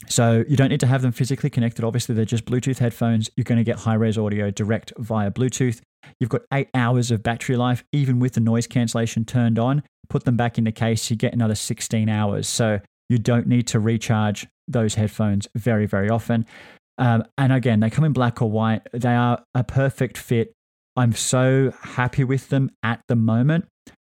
So, 0.06 0.44
you 0.48 0.56
don't 0.56 0.68
need 0.68 0.80
to 0.80 0.86
have 0.86 1.02
them 1.02 1.12
physically 1.12 1.50
connected. 1.50 1.84
Obviously, 1.84 2.14
they're 2.14 2.24
just 2.24 2.44
Bluetooth 2.44 2.78
headphones. 2.78 3.30
You're 3.36 3.44
going 3.44 3.58
to 3.58 3.64
get 3.64 3.80
high 3.80 3.94
res 3.94 4.16
audio 4.16 4.50
direct 4.50 4.92
via 4.98 5.30
Bluetooth. 5.30 5.80
You've 6.20 6.30
got 6.30 6.42
eight 6.52 6.68
hours 6.72 7.10
of 7.10 7.22
battery 7.22 7.56
life, 7.56 7.82
even 7.92 8.20
with 8.20 8.34
the 8.34 8.40
noise 8.40 8.66
cancellation 8.66 9.24
turned 9.24 9.58
on. 9.58 9.82
Put 10.08 10.24
them 10.24 10.36
back 10.36 10.56
in 10.56 10.64
the 10.64 10.72
case, 10.72 11.10
you 11.10 11.16
get 11.16 11.34
another 11.34 11.56
16 11.56 12.08
hours. 12.08 12.46
So, 12.48 12.80
you 13.08 13.18
don't 13.18 13.46
need 13.46 13.66
to 13.68 13.80
recharge 13.80 14.46
those 14.68 14.94
headphones 14.94 15.48
very, 15.56 15.86
very 15.86 16.08
often. 16.10 16.46
Um, 16.98 17.24
and 17.36 17.52
again, 17.52 17.80
they 17.80 17.90
come 17.90 18.04
in 18.04 18.12
black 18.12 18.42
or 18.42 18.50
white. 18.50 18.82
They 18.92 19.14
are 19.14 19.42
a 19.54 19.64
perfect 19.64 20.18
fit. 20.18 20.52
I'm 20.96 21.12
so 21.12 21.72
happy 21.80 22.24
with 22.24 22.48
them 22.48 22.70
at 22.82 23.00
the 23.08 23.16
moment, 23.16 23.66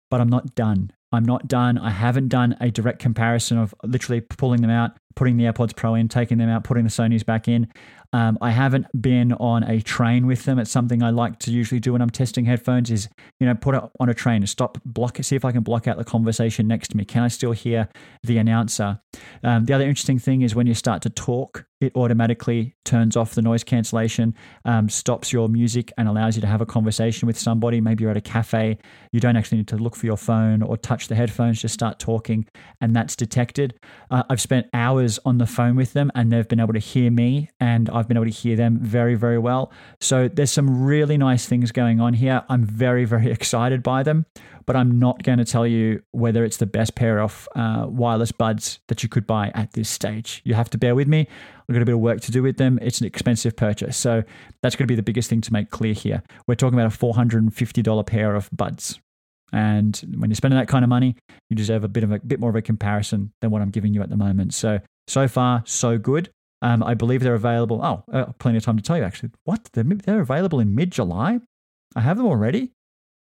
but 0.09 0.21
I'm 0.21 0.29
not 0.29 0.55
done. 0.55 0.91
I'm 1.11 1.25
not 1.25 1.47
done. 1.47 1.77
I 1.77 1.91
haven't 1.91 2.29
done 2.29 2.55
a 2.59 2.71
direct 2.71 2.99
comparison 2.99 3.57
of 3.57 3.75
literally 3.83 4.21
pulling 4.21 4.61
them 4.61 4.71
out, 4.71 4.91
putting 5.17 5.35
the 5.35 5.45
AirPods 5.45 5.75
Pro 5.75 5.95
in, 5.95 6.07
taking 6.07 6.37
them 6.37 6.47
out, 6.47 6.63
putting 6.63 6.83
the 6.83 6.89
Sony's 6.89 7.23
back 7.23 7.47
in. 7.47 7.67
Um, 8.13 8.37
I 8.39 8.51
haven't 8.51 8.85
been 9.01 9.33
on 9.33 9.63
a 9.63 9.81
train 9.81 10.27
with 10.27 10.45
them. 10.45 10.59
It's 10.59 10.71
something 10.71 11.03
I 11.03 11.09
like 11.09 11.39
to 11.39 11.51
usually 11.51 11.81
do 11.81 11.93
when 11.93 12.01
I'm 12.01 12.09
testing 12.09 12.45
headphones. 12.45 12.89
Is 12.89 13.09
you 13.39 13.47
know 13.47 13.55
put 13.55 13.75
it 13.75 13.83
on 13.99 14.09
a 14.09 14.13
train 14.13 14.37
and 14.37 14.49
stop, 14.49 14.77
block 14.85 15.19
it, 15.19 15.23
see 15.23 15.35
if 15.35 15.43
I 15.43 15.51
can 15.51 15.63
block 15.63 15.87
out 15.87 15.97
the 15.97 16.05
conversation 16.05 16.67
next 16.67 16.89
to 16.89 16.97
me. 16.97 17.03
Can 17.03 17.23
I 17.23 17.27
still 17.27 17.51
hear 17.51 17.89
the 18.23 18.37
announcer? 18.37 19.01
Um, 19.43 19.65
the 19.65 19.73
other 19.73 19.83
interesting 19.83 20.19
thing 20.19 20.41
is 20.41 20.55
when 20.55 20.67
you 20.67 20.73
start 20.73 21.01
to 21.01 21.09
talk, 21.09 21.65
it 21.79 21.95
automatically 21.95 22.75
turns 22.85 23.15
off 23.15 23.35
the 23.35 23.41
noise 23.41 23.63
cancellation, 23.63 24.33
um, 24.65 24.89
stops 24.89 25.31
your 25.31 25.47
music, 25.47 25.91
and 25.97 26.07
allows 26.07 26.35
you 26.35 26.41
to 26.41 26.47
have 26.47 26.61
a 26.61 26.65
conversation 26.65 27.27
with 27.27 27.37
somebody. 27.37 27.81
Maybe 27.81 28.03
you're 28.03 28.11
at 28.11 28.17
a 28.17 28.21
cafe. 28.21 28.77
You 29.11 29.19
don't 29.19 29.35
actually 29.35 29.59
need 29.59 29.67
to 29.69 29.77
look 29.77 29.95
for 29.95 30.05
your 30.05 30.17
phone 30.17 30.61
or 30.61 30.77
touch 30.77 31.07
the 31.07 31.15
headphones. 31.15 31.61
Just 31.61 31.73
start 31.73 31.99
talking, 31.99 32.47
and 32.81 32.95
that's 32.95 33.15
detected. 33.15 33.75
Uh, 34.09 34.23
I've 34.29 34.41
spent 34.41 34.67
hours 34.73 35.19
on 35.25 35.37
the 35.37 35.45
phone 35.45 35.75
with 35.75 35.93
them, 35.93 36.11
and 36.15 36.31
they've 36.31 36.47
been 36.47 36.59
able 36.59 36.73
to 36.73 36.79
hear 36.79 37.11
me, 37.11 37.49
and 37.59 37.89
I've 37.89 38.07
been 38.07 38.17
able 38.17 38.25
to 38.25 38.31
hear 38.31 38.55
them 38.55 38.79
very, 38.79 39.15
very 39.15 39.37
well. 39.37 39.71
So 40.01 40.27
there's 40.27 40.51
some 40.51 40.83
really 40.83 41.17
nice 41.17 41.45
things 41.45 41.71
going 41.71 41.99
on 41.99 42.13
here. 42.13 42.43
I'm 42.49 42.63
very, 42.63 43.05
very 43.05 43.31
excited 43.37 43.83
by 43.83 44.03
them, 44.03 44.25
but 44.67 44.75
I'm 44.75 44.99
not 44.99 45.23
going 45.23 45.39
to 45.39 45.45
tell 45.45 45.65
you 45.65 46.03
whether 46.11 46.43
it's 46.43 46.57
the 46.57 46.65
best 46.65 46.93
pair 46.93 47.19
of 47.19 47.47
uh, 47.55 47.85
wireless 47.87 48.33
buds 48.33 48.79
that 48.89 49.01
you 49.01 49.09
could 49.09 49.25
buy 49.25 49.51
at 49.55 49.71
this 49.71 49.89
stage. 49.89 50.41
You 50.43 50.53
have 50.55 50.69
to 50.71 50.77
bear 50.77 50.93
with 50.93 51.07
me. 51.07 51.25
I've 51.67 51.73
got 51.73 51.81
a 51.81 51.85
bit 51.85 51.95
of 51.95 52.01
work 52.01 52.21
to 52.21 52.31
do 52.31 52.43
with 52.43 52.57
them. 52.57 52.77
It's 52.81 52.99
an 52.99 53.07
expensive 53.07 53.55
purchase. 53.55 53.97
So 53.97 54.23
that's 54.61 54.75
going 54.75 54.83
to 54.85 54.91
be 54.91 54.95
the 54.95 55.03
biggest 55.03 55.29
thing 55.29 55.41
to 55.41 55.53
make 55.53 55.71
clear 55.71 55.93
here. 55.93 56.21
We're 56.47 56.55
talking 56.55 56.77
about 56.77 56.93
a 56.93 56.97
$450 56.97 58.05
pair 58.05 58.35
of 58.35 58.49
buds. 58.51 58.99
And 59.53 59.95
when 60.17 60.29
you're 60.29 60.35
spending 60.35 60.59
that 60.59 60.67
kind 60.67 60.83
of 60.83 60.89
money, 60.89 61.15
you 61.49 61.55
deserve 61.55 61.85
a 61.85 61.87
bit 61.87 62.03
of 62.03 62.11
a 62.11 62.19
bit 62.19 62.39
more 62.39 62.49
of 62.49 62.55
a 62.57 62.61
comparison 62.61 63.31
than 63.39 63.49
what 63.49 63.61
I'm 63.61 63.69
giving 63.69 63.93
you 63.93 64.01
at 64.01 64.09
the 64.09 64.17
moment. 64.17 64.53
So 64.53 64.79
so 65.07 65.29
far 65.29 65.63
so 65.65 65.97
good. 65.97 66.29
Um, 66.61 66.83
I 66.83 66.95
believe 66.95 67.21
they're 67.21 67.33
available. 67.33 67.79
Oh, 67.81 68.03
uh, 68.11 68.33
plenty 68.39 68.57
of 68.57 68.65
time 68.65 68.75
to 68.75 68.83
tell 68.83 68.97
you 68.97 69.03
actually. 69.03 69.29
What? 69.45 69.69
They're, 69.71 69.85
they're 69.85 70.19
available 70.19 70.59
in 70.59 70.75
mid 70.75 70.91
July? 70.91 71.39
I 71.95 72.01
have 72.01 72.17
them 72.17 72.25
already? 72.25 72.71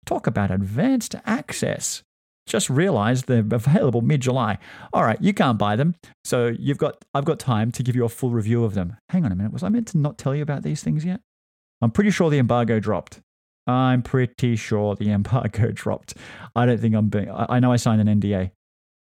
Talk 0.06 0.26
about 0.26 0.50
advanced 0.50 1.14
access. 1.26 2.02
Just 2.46 2.68
realized 2.68 3.26
they're 3.26 3.44
available 3.50 4.02
mid 4.02 4.20
July. 4.20 4.58
All 4.92 5.02
right, 5.02 5.20
you 5.20 5.32
can't 5.32 5.58
buy 5.58 5.76
them. 5.76 5.94
So 6.24 6.48
you've 6.58 6.78
got 6.78 7.02
I've 7.14 7.24
got 7.24 7.38
time 7.38 7.72
to 7.72 7.82
give 7.82 7.96
you 7.96 8.04
a 8.04 8.08
full 8.08 8.30
review 8.30 8.64
of 8.64 8.74
them. 8.74 8.96
Hang 9.08 9.24
on 9.24 9.32
a 9.32 9.34
minute. 9.34 9.52
Was 9.52 9.62
I 9.62 9.70
meant 9.70 9.88
to 9.88 9.98
not 9.98 10.18
tell 10.18 10.34
you 10.34 10.42
about 10.42 10.62
these 10.62 10.82
things 10.82 11.04
yet? 11.04 11.20
I'm 11.80 11.90
pretty 11.90 12.10
sure 12.10 12.30
the 12.30 12.38
embargo 12.38 12.80
dropped. 12.80 13.20
I'm 13.66 14.02
pretty 14.02 14.56
sure 14.56 14.94
the 14.94 15.10
embargo 15.10 15.70
dropped. 15.72 16.14
I 16.54 16.66
don't 16.66 16.80
think 16.80 16.94
I'm 16.94 17.08
being. 17.08 17.30
I 17.30 17.60
know 17.60 17.72
I 17.72 17.76
signed 17.76 18.06
an 18.06 18.20
NDA. 18.20 18.50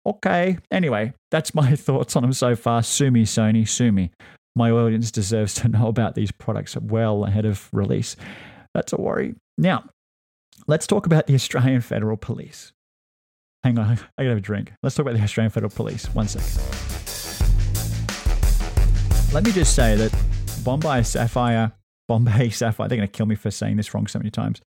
Okay. 0.05 0.57
Anyway, 0.71 1.13
that's 1.31 1.53
my 1.53 1.75
thoughts 1.75 2.15
on 2.15 2.23
them 2.23 2.33
so 2.33 2.55
far. 2.55 2.83
Sue 2.83 3.11
me, 3.11 3.25
Sony. 3.25 3.67
Sue 3.67 3.91
me. 3.91 4.11
My 4.55 4.71
audience 4.71 5.11
deserves 5.11 5.53
to 5.55 5.67
know 5.69 5.87
about 5.87 6.15
these 6.15 6.31
products 6.31 6.77
well 6.77 7.25
ahead 7.25 7.45
of 7.45 7.69
release. 7.73 8.15
That's 8.73 8.93
a 8.93 8.97
worry. 8.97 9.35
Now, 9.57 9.85
let's 10.67 10.87
talk 10.87 11.05
about 11.05 11.27
the 11.27 11.35
Australian 11.35 11.81
Federal 11.81 12.17
Police. 12.17 12.71
Hang 13.63 13.77
on, 13.77 13.85
I 14.17 14.23
gotta 14.23 14.29
have 14.29 14.37
a 14.37 14.41
drink. 14.41 14.73
Let's 14.81 14.95
talk 14.95 15.05
about 15.05 15.17
the 15.17 15.23
Australian 15.23 15.51
Federal 15.51 15.71
Police. 15.71 16.05
One 16.13 16.27
second. 16.27 16.61
Let 19.33 19.43
me 19.43 19.51
just 19.51 19.75
say 19.75 19.95
that 19.95 20.13
Bombay 20.63 21.03
Sapphire, 21.03 21.71
Bombay 22.07 22.49
Sapphire, 22.51 22.87
they're 22.87 22.97
gonna 22.97 23.07
kill 23.07 23.25
me 23.25 23.35
for 23.35 23.51
saying 23.51 23.77
this 23.77 23.93
wrong 23.93 24.07
so 24.07 24.19
many 24.19 24.31
times. 24.31 24.61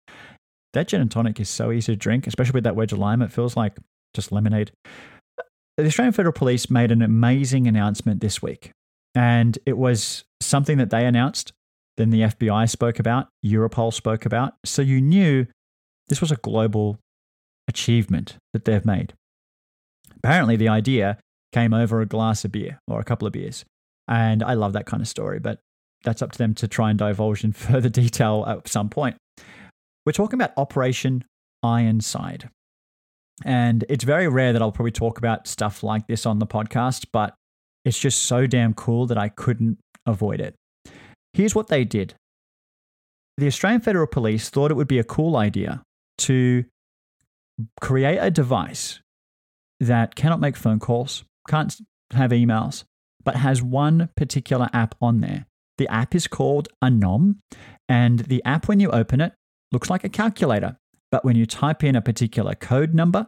That 0.72 0.88
gin 0.88 1.00
and 1.00 1.10
tonic 1.10 1.38
is 1.38 1.48
so 1.48 1.70
easy 1.70 1.92
to 1.92 1.96
drink, 1.96 2.26
especially 2.26 2.54
with 2.54 2.64
that 2.64 2.76
wedge 2.76 2.92
of 2.92 2.98
lime. 2.98 3.22
It 3.22 3.32
feels 3.32 3.56
like 3.56 3.76
just 4.12 4.32
lemonade. 4.32 4.72
Uh, 5.38 5.42
the 5.76 5.86
Australian 5.86 6.12
Federal 6.12 6.32
Police 6.32 6.70
made 6.70 6.90
an 6.90 7.02
amazing 7.02 7.66
announcement 7.66 8.20
this 8.20 8.42
week, 8.42 8.72
and 9.14 9.58
it 9.66 9.76
was 9.76 10.24
something 10.40 10.78
that 10.78 10.90
they 10.90 11.04
announced, 11.06 11.52
then 11.96 12.10
the 12.10 12.22
FBI 12.22 12.68
spoke 12.68 12.98
about, 12.98 13.28
Europol 13.44 13.92
spoke 13.92 14.26
about. 14.26 14.54
So 14.64 14.82
you 14.82 15.00
knew 15.00 15.46
this 16.08 16.20
was 16.20 16.30
a 16.30 16.36
global 16.36 16.98
achievement 17.68 18.36
that 18.52 18.64
they've 18.64 18.84
made. 18.84 19.14
Apparently, 20.16 20.56
the 20.56 20.68
idea 20.68 21.18
came 21.52 21.72
over 21.72 22.00
a 22.00 22.06
glass 22.06 22.44
of 22.44 22.52
beer 22.52 22.78
or 22.88 23.00
a 23.00 23.04
couple 23.04 23.26
of 23.26 23.32
beers. 23.32 23.64
And 24.08 24.42
I 24.42 24.54
love 24.54 24.72
that 24.74 24.86
kind 24.86 25.00
of 25.00 25.08
story, 25.08 25.38
but 25.38 25.60
that's 26.02 26.20
up 26.20 26.32
to 26.32 26.38
them 26.38 26.54
to 26.54 26.68
try 26.68 26.90
and 26.90 26.98
divulge 26.98 27.44
in 27.44 27.52
further 27.68 27.88
detail 27.88 28.44
at 28.46 28.68
some 28.68 28.88
point. 28.88 29.16
We're 30.04 30.12
talking 30.12 30.38
about 30.38 30.52
Operation 30.56 31.24
Ironside. 31.62 32.50
And 33.44 33.84
it's 33.88 34.04
very 34.04 34.28
rare 34.28 34.52
that 34.52 34.62
I'll 34.62 34.72
probably 34.72 34.92
talk 34.92 35.18
about 35.18 35.48
stuff 35.48 35.82
like 35.82 36.06
this 36.06 36.26
on 36.26 36.38
the 36.38 36.46
podcast, 36.46 37.06
but 37.12 37.34
it's 37.84 37.98
just 37.98 38.22
so 38.22 38.46
damn 38.46 38.74
cool 38.74 39.06
that 39.06 39.18
I 39.18 39.28
couldn't 39.28 39.78
avoid 40.06 40.40
it. 40.40 40.54
Here's 41.32 41.54
what 41.54 41.68
they 41.68 41.84
did 41.84 42.14
the 43.36 43.48
Australian 43.48 43.80
Federal 43.80 44.06
Police 44.06 44.48
thought 44.48 44.70
it 44.70 44.74
would 44.74 44.86
be 44.86 45.00
a 45.00 45.04
cool 45.04 45.36
idea 45.36 45.82
to 46.18 46.64
create 47.80 48.18
a 48.18 48.30
device 48.30 49.00
that 49.80 50.14
cannot 50.14 50.40
make 50.40 50.56
phone 50.56 50.78
calls, 50.78 51.24
can't 51.48 51.76
have 52.12 52.30
emails, 52.30 52.84
but 53.22 53.36
has 53.36 53.62
one 53.62 54.08
particular 54.16 54.68
app 54.72 54.94
on 55.00 55.20
there. 55.20 55.46
The 55.78 55.88
app 55.88 56.14
is 56.14 56.26
called 56.26 56.68
Anom, 56.82 57.36
and 57.88 58.20
the 58.20 58.42
app, 58.44 58.68
when 58.68 58.80
you 58.80 58.90
open 58.90 59.20
it, 59.20 59.32
looks 59.72 59.90
like 59.90 60.04
a 60.04 60.08
calculator. 60.08 60.76
But 61.10 61.24
when 61.24 61.36
you 61.36 61.46
type 61.46 61.84
in 61.84 61.96
a 61.96 62.00
particular 62.00 62.54
code 62.54 62.94
number, 62.94 63.26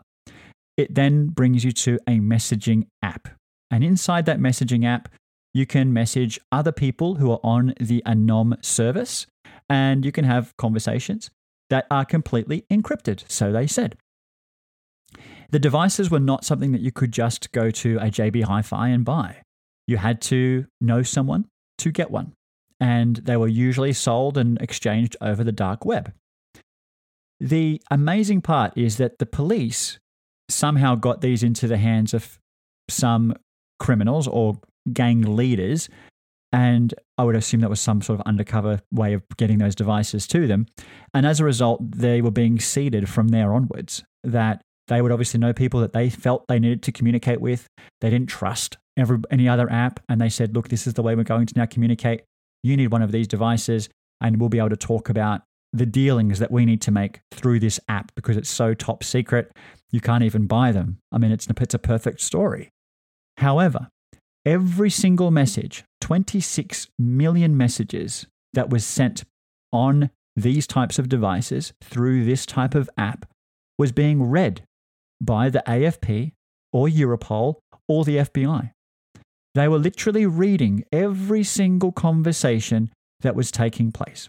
it 0.77 0.95
then 0.95 1.29
brings 1.29 1.65
you 1.65 1.73
to 1.73 1.99
a 2.07 2.19
messaging 2.19 2.87
app. 3.03 3.29
And 3.71 3.83
inside 3.83 4.27
that 4.27 4.39
messaging 4.39 4.85
app, 4.85 5.09
you 5.55 5.67
can 5.67 5.93
message 5.93 6.39
other 6.53 6.73
people 6.73 7.17
who 7.17 7.31
are 7.31 7.41
on 7.43 7.75
the 7.81 8.03
Anom 8.07 8.63
service 8.65 9.27
and 9.69 10.05
you 10.05 10.13
can 10.13 10.25
have 10.25 10.57
conversations 10.59 11.31
that 11.71 11.87
are 11.91 12.05
completely 12.05 12.65
encrypted, 12.71 13.25
so 13.29 13.53
they 13.53 13.67
said. 13.67 13.97
The 15.51 15.59
devices 15.59 16.11
were 16.11 16.21
not 16.21 16.45
something 16.45 16.73
that 16.73 16.81
you 16.81 16.93
could 16.93 17.13
just 17.13 17.53
go 17.53 17.71
to 17.71 17.99
a 17.99 18.11
JB 18.11 18.45
Hi 18.45 18.63
Fi 18.63 18.89
and 18.89 19.05
buy. 19.05 19.43
You 19.87 19.97
had 19.99 20.21
to 20.23 20.67
know 20.81 21.03
someone 21.03 21.47
to 21.79 21.93
get 21.93 22.11
one, 22.11 22.33
and 22.81 23.17
they 23.17 23.37
were 23.37 23.49
usually 23.49 23.93
sold 23.93 24.37
and 24.37 24.61
exchanged 24.61 25.17
over 25.21 25.45
the 25.45 25.53
dark 25.53 25.85
web. 25.85 26.13
The 27.39 27.81
amazing 27.91 28.41
part 28.43 28.77
is 28.77 28.97
that 28.97 29.19
the 29.19 29.27
police 29.27 29.99
somehow 30.49 30.95
got 30.95 31.21
these 31.21 31.43
into 31.43 31.69
the 31.69 31.77
hands 31.77 32.15
of 32.15 32.39
some 32.89 33.35
criminals 33.79 34.27
or 34.27 34.61
gang 34.93 35.21
leaders 35.23 35.89
and 36.57 36.95
I 37.19 37.25
would 37.25 37.37
assume 37.37 37.61
that 37.61 37.69
was 37.69 37.83
some 37.83 38.01
sort 38.01 38.19
of 38.19 38.27
undercover 38.27 38.81
way 38.91 39.13
of 39.13 39.23
getting 39.37 39.59
those 39.59 39.75
devices 39.75 40.27
to 40.29 40.47
them. 40.47 40.65
And 41.13 41.27
as 41.27 41.39
a 41.39 41.45
result, 41.45 41.83
they 41.83 42.23
were 42.23 42.31
being 42.31 42.59
seeded 42.59 43.11
from 43.11 43.29
there 43.29 43.53
onwards. 43.53 44.03
That 44.25 44.63
they 44.89 45.03
would 45.03 45.13
obviously 45.13 45.39
know 45.39 45.53
people 45.53 45.81
that 45.81 45.93
they 45.93 46.09
felt 46.09 46.47
they 46.49 46.59
needed 46.59 46.83
to 46.85 46.93
communicate 46.93 47.43
with. 47.43 47.67
They 48.01 48.09
didn't 48.09 48.31
trust 48.31 48.79
every, 48.97 49.19
any 49.31 49.47
other 49.47 49.71
app. 49.71 50.01
And 50.09 50.19
they 50.19 50.31
said, 50.31 50.55
look, 50.55 50.71
this 50.71 50.87
is 50.87 50.95
the 50.95 51.03
way 51.03 51.15
we're 51.15 51.25
going 51.25 51.45
to 51.45 51.53
now 51.55 51.67
communicate. 51.67 52.23
You 52.63 52.75
need 52.75 52.91
one 52.91 53.03
of 53.03 53.13
these 53.13 53.29
devices, 53.29 53.91
and 54.23 54.41
we'll 54.41 54.49
be 54.49 54.59
able 54.59 54.71
to 54.71 54.77
talk 54.79 55.11
about 55.11 55.43
the 55.75 55.85
dealings 55.85 56.39
that 56.39 56.51
we 56.51 56.65
need 56.65 56.81
to 56.83 56.91
make 56.91 57.21
through 57.33 57.61
this 57.61 57.79
app 57.87 58.13
because 58.15 58.39
it's 58.39 58.49
so 58.49 58.73
top 58.73 59.05
secret. 59.05 59.53
You 59.91 60.01
can't 60.01 60.25
even 60.25 60.47
buy 60.47 60.73
them. 60.73 61.01
I 61.13 61.19
mean, 61.19 61.33
it's, 61.33 61.47
it's 61.47 61.75
a 61.75 61.79
perfect 61.79 62.23
story. 62.23 62.71
However, 63.37 63.89
every 64.47 64.89
single 64.89 65.31
message, 65.31 65.85
26 66.01 66.89
million 66.99 67.57
messages 67.57 68.27
that 68.55 68.71
was 68.71 68.87
sent 68.87 69.25
on 69.73 70.11
these 70.37 70.67
types 70.67 70.99
of 70.99 71.09
devices 71.09 71.73
through 71.83 72.25
this 72.25 72.47
type 72.47 72.75
of 72.75 72.89
app 72.97 73.27
was 73.79 73.93
being 73.93 74.23
read 74.23 74.63
by 75.21 75.51
the 75.51 75.63
AFP 75.67 76.33
or 76.73 76.89
Europol 76.89 77.57
or 77.89 78.05
the 78.05 78.19
FBI. 78.19 78.71
They 79.55 79.69
were 79.69 79.79
literally 79.79 80.27
reading 80.27 80.85
every 80.93 81.43
single 81.43 81.91
conversation 81.91 82.91
that 83.21 83.35
was 83.35 83.51
taking 83.51 83.91
place. 83.91 84.29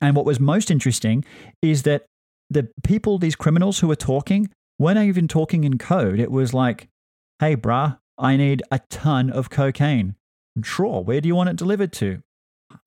And 0.00 0.14
what 0.14 0.26
was 0.26 0.38
most 0.38 0.70
interesting 0.70 1.24
is 1.62 1.82
that 1.84 2.04
the 2.50 2.68
people, 2.84 3.18
these 3.18 3.34
criminals 3.34 3.78
who 3.78 3.88
were 3.88 3.96
talking, 3.96 4.50
weren't 4.78 4.98
even 4.98 5.26
talking 5.26 5.64
in 5.64 5.78
code. 5.78 6.20
It 6.20 6.30
was 6.30 6.52
like, 6.52 6.88
hey, 7.40 7.56
brah, 7.56 7.96
I 8.18 8.36
need 8.36 8.62
a 8.70 8.80
ton 8.90 9.30
of 9.30 9.50
cocaine. 9.50 10.14
Sure, 10.62 11.02
where 11.02 11.20
do 11.20 11.28
you 11.28 11.34
want 11.34 11.50
it 11.50 11.56
delivered 11.56 11.92
to? 11.94 12.22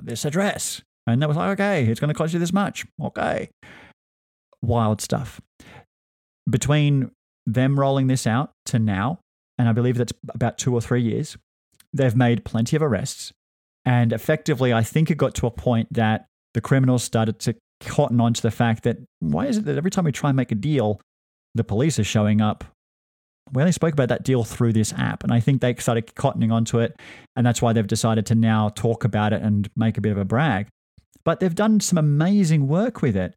This 0.02 0.26
address. 0.26 0.82
And 1.08 1.22
that 1.22 1.28
was 1.28 1.38
like, 1.38 1.52
okay, 1.52 1.86
it's 1.86 2.00
going 2.00 2.10
to 2.10 2.18
cost 2.18 2.34
you 2.34 2.40
this 2.40 2.54
much. 2.54 2.86
Okay. 3.02 3.50
Wild 4.62 5.02
stuff. 5.02 5.42
Between 6.50 7.12
them 7.46 7.80
rolling 7.80 8.08
this 8.08 8.28
out 8.28 8.52
to 8.68 8.80
now, 8.80 9.20
and 9.58 9.68
I 9.68 9.72
believe 9.72 9.98
that's 9.98 10.14
about 10.34 10.58
two 10.58 10.74
or 10.74 10.82
three 10.82 11.02
years, 11.02 11.38
they've 11.94 12.16
made 12.16 12.46
plenty 12.46 12.76
of 12.76 12.82
arrests. 12.82 13.32
And 13.86 14.14
effectively, 14.14 14.74
I 14.74 14.84
think 14.84 15.10
it 15.10 15.18
got 15.18 15.36
to 15.36 15.48
a 15.48 15.52
point 15.52 15.94
that 15.94 16.26
the 16.54 16.62
criminals 16.62 17.04
started 17.04 17.40
to 17.40 17.56
cotton 17.82 18.20
on 18.20 18.34
to 18.34 18.42
the 18.42 18.52
fact 18.52 18.84
that 18.84 18.98
why 19.20 19.46
is 19.46 19.58
it 19.58 19.66
that 19.66 19.78
every 19.78 19.92
time 19.92 20.06
we 20.06 20.12
try 20.12 20.30
and 20.30 20.38
make 20.38 20.52
a 20.52 20.56
deal, 20.56 21.02
the 21.56 21.64
police 21.64 21.98
are 21.98 22.04
showing 22.04 22.42
up 22.42 22.64
we 23.54 23.62
only 23.62 23.72
spoke 23.72 23.94
about 23.94 24.10
that 24.10 24.24
deal 24.24 24.44
through 24.44 24.74
this 24.74 24.94
app. 24.94 25.24
And 25.24 25.34
I 25.34 25.40
think 25.40 25.62
they 25.62 25.76
started 25.76 26.08
cottoning 26.08 26.52
onto 26.52 26.80
it. 26.80 26.96
And 27.36 27.46
that's 27.46 27.62
why 27.62 27.74
they've 27.74 27.88
decided 27.88 28.26
to 28.28 28.36
now 28.36 28.70
talk 28.70 29.04
about 29.04 29.34
it 29.34 29.42
and 29.42 29.70
make 29.76 29.98
a 29.98 30.02
bit 30.02 30.12
of 30.12 30.18
a 30.18 30.26
brag. 30.26 30.68
But 31.24 31.40
they've 31.40 31.56
done 31.56 31.80
some 31.80 31.98
amazing 31.98 32.68
work 32.68 33.02
with 33.02 33.16
it. 33.16 33.36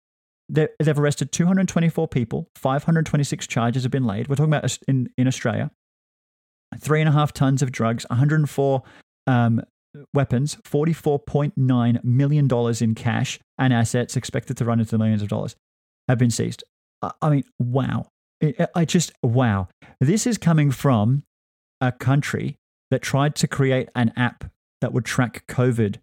They've 0.49 0.99
arrested 0.99 1.33
224 1.33 2.09
people, 2.09 2.47
526 2.57 3.47
charges 3.47 3.85
have 3.85 3.93
been 3.93 4.05
laid. 4.05 4.29
We're 4.29 4.37
talking 4.37 4.53
about 4.53 4.79
in, 4.87 5.09
in 5.17 5.27
Australia. 5.27 5.71
Three 6.79 7.01
and 7.01 7.09
a 7.09 7.13
half 7.13 7.33
tons 7.33 7.63
of 7.63 7.73
drugs, 7.73 8.05
104 8.11 8.83
um, 9.27 9.63
weapons, 10.13 10.57
$44.9 10.65 12.05
million 12.05 12.49
in 12.81 12.95
cash 12.95 13.41
and 13.59 13.73
assets 13.73 14.17
expected 14.17 14.57
to 14.59 14.65
run 14.65 14.81
into 14.81 14.93
the 14.93 14.99
millions 14.99 15.23
of 15.23 15.29
dollars 15.29 15.57
have 16.09 16.19
been 16.19 16.31
seized. 16.31 16.65
I 17.21 17.31
mean, 17.31 17.45
wow. 17.59 18.07
Uh, 18.43 18.67
I 18.75 18.85
just, 18.85 19.13
wow. 19.23 19.69
This 20.01 20.27
is 20.27 20.39
coming 20.39 20.71
from 20.71 21.23
a 21.81 21.93
country 21.93 22.57
that 22.91 23.03
tried 23.03 23.35
to 23.37 23.49
create 23.49 23.89
an 23.95 24.13
app 24.17 24.51
that 24.81 24.93
would 24.93 25.05
track 25.05 25.45
COVID 25.49 25.99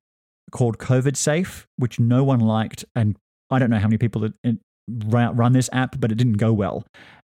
called 0.52 0.78
COVID 0.78 1.16
Safe, 1.16 1.68
which 1.78 2.00
no 2.00 2.24
one 2.24 2.40
liked. 2.40 2.86
And 2.96 3.18
I 3.52 3.60
don't 3.60 3.70
know 3.70 3.80
how 3.80 3.88
many 3.88 3.98
people 3.98 4.28
uh, 4.46 4.52
run 4.88 5.54
this 5.54 5.70
app, 5.72 6.00
but 6.00 6.12
it 6.12 6.16
didn't 6.16 6.38
go 6.38 6.54
well. 6.54 6.86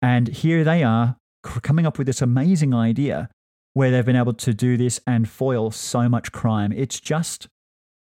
And 0.00 0.28
here 0.28 0.64
they 0.64 0.82
are 0.82 1.16
coming 1.42 1.86
up 1.86 1.98
with 1.98 2.06
this 2.06 2.22
amazing 2.22 2.72
idea 2.72 3.28
where 3.74 3.90
they've 3.90 4.06
been 4.06 4.16
able 4.16 4.34
to 4.34 4.54
do 4.54 4.76
this 4.76 5.00
and 5.06 5.28
foil 5.28 5.70
so 5.70 6.08
much 6.08 6.32
crime. 6.32 6.72
It's 6.72 7.00
just 7.00 7.48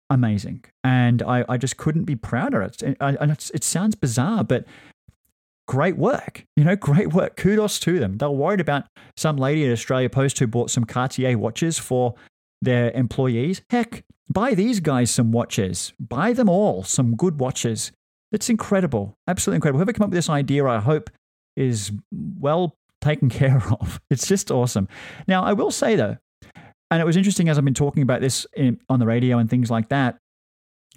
amazing. 0.09 0.65
And 0.85 1.23
I, 1.23 1.45
I 1.49 1.57
just 1.57 1.77
couldn't 1.77 2.05
be 2.05 2.17
prouder. 2.17 2.63
It's, 2.63 2.83
uh, 2.83 2.95
it, 3.01 3.51
it 3.53 3.65
sounds 3.65 3.95
bizarre, 3.95 4.45
but 4.45 4.65
great 5.67 5.97
work. 5.97 6.45
You 6.57 6.65
know, 6.65 6.77
great 6.77 7.13
work. 7.13 7.37
Kudos 7.37 7.79
to 7.81 7.99
them. 7.99 8.19
They 8.19 8.27
were 8.27 8.33
worried 8.33 8.61
about 8.61 8.85
some 9.17 9.37
lady 9.37 9.67
at 9.67 9.73
Australia 9.73 10.09
Post 10.09 10.39
who 10.39 10.47
bought 10.47 10.71
some 10.71 10.85
Cartier 10.85 11.37
watches 11.37 11.79
for 11.79 12.15
their 12.63 12.91
employees. 12.93 13.63
Heck, 13.71 14.05
buy 14.29 14.55
these 14.55 14.81
guys 14.81 15.11
some 15.11 15.33
watches. 15.33 15.93
Buy 16.01 16.33
them 16.33 16.49
all 16.49 16.83
some 16.83 17.17
good 17.17 17.39
watches. 17.39 17.93
It's 18.33 18.49
incredible. 18.49 19.17
Absolutely 19.29 19.57
incredible. 19.57 19.79
Whoever 19.79 19.93
came 19.93 20.05
up 20.05 20.11
with 20.11 20.17
this 20.19 20.31
idea, 20.31 20.65
I 20.67 20.79
hope, 20.79 21.11
is 21.57 21.93
well 22.13 22.77
taken 23.01 23.29
care 23.31 23.63
of. 23.81 24.01
It's 24.11 24.27
just 24.27 24.51
awesome. 24.51 24.89
Now, 25.27 25.43
I 25.45 25.53
will 25.53 25.71
say 25.71 25.97
though, 25.97 26.17
and 26.91 27.03
it 27.03 27.05
was 27.05 27.17
interesting 27.17 27.49
as 27.49 27.59
I've 27.59 27.65
been 27.65 27.75
talking 27.75 28.03
about 28.03 28.21
this 28.21 28.47
in, 28.55 28.81
on 28.89 29.01
the 29.01 29.07
radio 29.07 29.39
and 29.39 29.51
things 29.51 29.71
like 29.71 29.89
that 29.89 30.19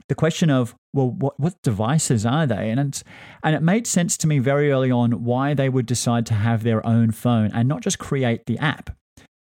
the 0.08 0.16
question 0.16 0.50
of 0.50 0.76
well 0.94 1.10
what, 1.12 1.40
what 1.40 1.56
devices 1.64 2.26
are 2.26 2.46
they? 2.46 2.70
And 2.70 2.80
it's, 2.80 3.04
and 3.44 3.56
it 3.56 3.62
made 3.62 3.88
sense 3.88 4.18
to 4.18 4.28
me 4.28 4.40
very 4.40 4.72
early 4.72 4.92
on 4.92 5.24
why 5.24 5.54
they 5.54 5.70
would 5.70 5.86
decide 5.86 6.26
to 6.28 6.34
have 6.34 6.64
their 6.64 6.86
own 6.86 7.12
phone 7.12 7.52
and 7.54 7.68
not 7.68 7.82
just 7.82 8.00
create 8.00 8.46
the 8.46 8.58
app. 8.60 8.96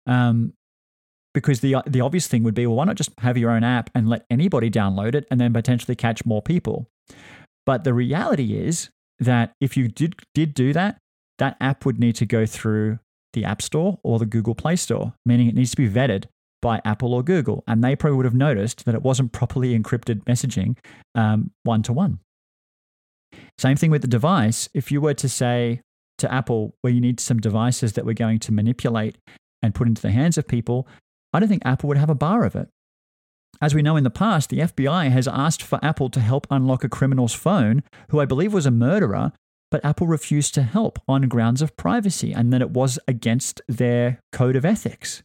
Um, 0.08 0.54
because 1.34 1.60
the 1.60 1.76
the 1.86 2.02
obvious 2.02 2.28
thing 2.28 2.44
would 2.44 2.54
be 2.54 2.66
well 2.66 2.78
why 2.78 2.86
not 2.86 2.96
just 2.96 3.12
have 3.20 3.38
your 3.38 3.52
own 3.52 3.64
app 3.64 3.90
and 3.94 4.08
let 4.08 4.26
anybody 4.30 4.72
download 4.72 5.16
it 5.16 5.28
and 5.30 5.40
then 5.40 5.54
potentially 5.54 5.96
catch 5.96 6.26
more 6.26 6.42
people? 6.42 6.90
But 7.66 7.84
the 7.84 7.94
reality 7.94 8.56
is 8.56 8.90
that 9.20 9.54
if 9.62 9.78
you 9.78 9.88
did 9.88 10.16
did 10.34 10.54
do 10.54 10.74
that 10.74 10.98
that 11.38 11.58
app 11.60 11.86
would 11.86 12.00
need 12.00 12.16
to 12.16 12.26
go 12.26 12.46
through 12.46 13.00
the 13.34 13.44
app 13.44 13.62
store 13.62 14.00
or 14.04 14.20
the 14.20 14.26
google 14.26 14.56
play 14.56 14.76
store 14.76 15.14
meaning 15.26 15.48
it 15.48 15.56
needs 15.56 15.72
to 15.72 15.78
be 15.78 15.90
vetted 15.90 16.26
by 16.66 16.82
Apple 16.84 17.14
or 17.14 17.22
Google, 17.22 17.64
and 17.68 17.84
they 17.84 17.96
probably 17.96 18.18
would 18.18 18.26
have 18.26 18.34
noticed 18.34 18.86
that 18.86 18.96
it 18.96 19.04
wasn't 19.04 19.32
properly 19.32 19.78
encrypted 19.78 20.24
messaging 20.24 20.76
one 21.64 21.84
to 21.84 21.94
one. 21.94 22.18
Same 23.60 23.78
thing 23.78 23.92
with 23.92 24.02
the 24.02 24.08
device. 24.08 24.68
If 24.74 24.92
you 24.92 25.00
were 25.00 25.14
to 25.14 25.30
say 25.30 25.82
to 26.18 26.34
Apple, 26.34 26.76
well, 26.82 26.92
you 26.92 27.00
need 27.00 27.20
some 27.20 27.40
devices 27.40 27.94
that 27.94 28.04
we're 28.04 28.14
going 28.14 28.40
to 28.40 28.52
manipulate 28.52 29.16
and 29.62 29.76
put 29.76 29.88
into 29.88 30.02
the 30.02 30.10
hands 30.10 30.40
of 30.40 30.48
people, 30.48 30.88
I 31.34 31.40
don't 31.40 31.50
think 31.50 31.62
Apple 31.66 31.88
would 31.90 31.98
have 31.98 32.10
a 32.10 32.16
bar 32.16 32.46
of 32.46 32.56
it. 32.56 32.68
As 33.62 33.76
we 33.76 33.84
know 33.84 33.96
in 33.96 34.04
the 34.04 34.10
past, 34.10 34.50
the 34.50 34.62
FBI 34.62 35.12
has 35.12 35.28
asked 35.28 35.62
for 35.62 35.78
Apple 35.84 36.10
to 36.10 36.20
help 36.20 36.48
unlock 36.50 36.84
a 36.84 36.90
criminal's 36.90 37.36
phone, 37.36 37.84
who 38.10 38.20
I 38.20 38.26
believe 38.26 38.54
was 38.54 38.66
a 38.66 38.72
murderer, 38.72 39.34
but 39.70 39.86
Apple 39.86 40.08
refused 40.08 40.56
to 40.56 40.64
help 40.64 40.98
on 41.08 41.30
grounds 41.30 41.62
of 41.62 41.78
privacy 41.78 42.34
and 42.34 42.52
that 42.52 42.62
it 42.62 42.72
was 42.72 42.98
against 43.08 43.62
their 43.68 44.20
code 44.32 44.56
of 44.56 44.66
ethics. 44.66 45.22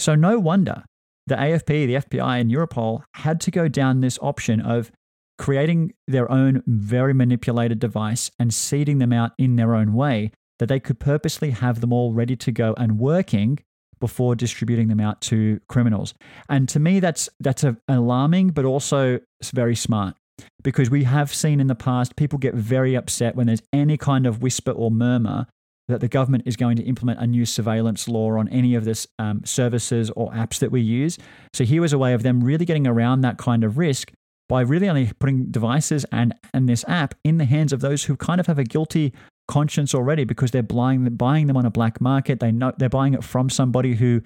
So, 0.00 0.14
no 0.14 0.38
wonder 0.38 0.84
the 1.26 1.34
AFP, 1.34 1.86
the 1.86 1.94
FBI, 1.96 2.40
and 2.40 2.50
Europol 2.50 3.02
had 3.14 3.38
to 3.42 3.50
go 3.50 3.68
down 3.68 4.00
this 4.00 4.18
option 4.22 4.60
of 4.60 4.90
creating 5.38 5.92
their 6.08 6.30
own 6.30 6.62
very 6.66 7.12
manipulated 7.12 7.78
device 7.78 8.30
and 8.38 8.52
seeding 8.52 8.98
them 8.98 9.12
out 9.12 9.32
in 9.38 9.56
their 9.56 9.74
own 9.74 9.92
way 9.92 10.32
that 10.58 10.70
they 10.70 10.80
could 10.80 11.00
purposely 11.00 11.50
have 11.50 11.82
them 11.82 11.92
all 11.92 12.14
ready 12.14 12.34
to 12.36 12.50
go 12.50 12.74
and 12.78 12.98
working 12.98 13.58
before 14.00 14.34
distributing 14.34 14.88
them 14.88 15.00
out 15.00 15.20
to 15.20 15.60
criminals. 15.68 16.14
And 16.48 16.66
to 16.70 16.80
me, 16.80 17.00
that's 17.00 17.28
that's 17.38 17.64
alarming, 17.86 18.48
but 18.50 18.64
also 18.64 19.20
very 19.52 19.76
smart 19.76 20.16
because 20.62 20.88
we 20.88 21.04
have 21.04 21.32
seen 21.32 21.60
in 21.60 21.66
the 21.66 21.74
past 21.74 22.16
people 22.16 22.38
get 22.38 22.54
very 22.54 22.94
upset 22.94 23.36
when 23.36 23.46
there's 23.46 23.62
any 23.70 23.98
kind 23.98 24.26
of 24.26 24.40
whisper 24.40 24.70
or 24.70 24.90
murmur 24.90 25.46
that 25.90 26.00
the 26.00 26.08
government 26.08 26.44
is 26.46 26.56
going 26.56 26.76
to 26.76 26.82
implement 26.82 27.20
a 27.20 27.26
new 27.26 27.44
surveillance 27.44 28.08
law 28.08 28.36
on 28.38 28.48
any 28.48 28.74
of 28.74 28.84
this 28.84 29.06
um, 29.18 29.42
services 29.44 30.10
or 30.16 30.30
apps 30.32 30.58
that 30.58 30.70
we 30.70 30.80
use. 30.80 31.18
So 31.52 31.64
here 31.64 31.80
was 31.80 31.92
a 31.92 31.98
way 31.98 32.14
of 32.14 32.22
them 32.22 32.42
really 32.42 32.64
getting 32.64 32.86
around 32.86 33.20
that 33.22 33.38
kind 33.38 33.64
of 33.64 33.78
risk 33.78 34.12
by 34.48 34.62
really 34.62 34.88
only 34.88 35.12
putting 35.20 35.46
devices 35.46 36.04
and 36.10 36.34
and 36.52 36.68
this 36.68 36.84
app 36.88 37.14
in 37.22 37.38
the 37.38 37.44
hands 37.44 37.72
of 37.72 37.80
those 37.80 38.04
who 38.04 38.16
kind 38.16 38.40
of 38.40 38.46
have 38.46 38.58
a 38.58 38.64
guilty 38.64 39.12
conscience 39.46 39.94
already 39.94 40.24
because 40.24 40.50
they're 40.50 40.62
buying 40.62 41.04
buying 41.14 41.46
them 41.46 41.56
on 41.56 41.66
a 41.66 41.70
black 41.70 42.00
market. 42.00 42.40
They 42.40 42.50
know 42.50 42.72
they're 42.76 42.88
buying 42.88 43.14
it 43.14 43.22
from 43.22 43.48
somebody 43.48 43.94
who 43.94 44.22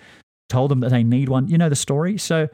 told 0.49 0.71
them 0.71 0.81
that 0.81 0.91
they 0.91 1.05
need 1.05 1.29
one. 1.29 1.49
You 1.49 1.59
know 1.59 1.69
the 1.69 1.77
story. 1.77 2.17
So 2.19 2.49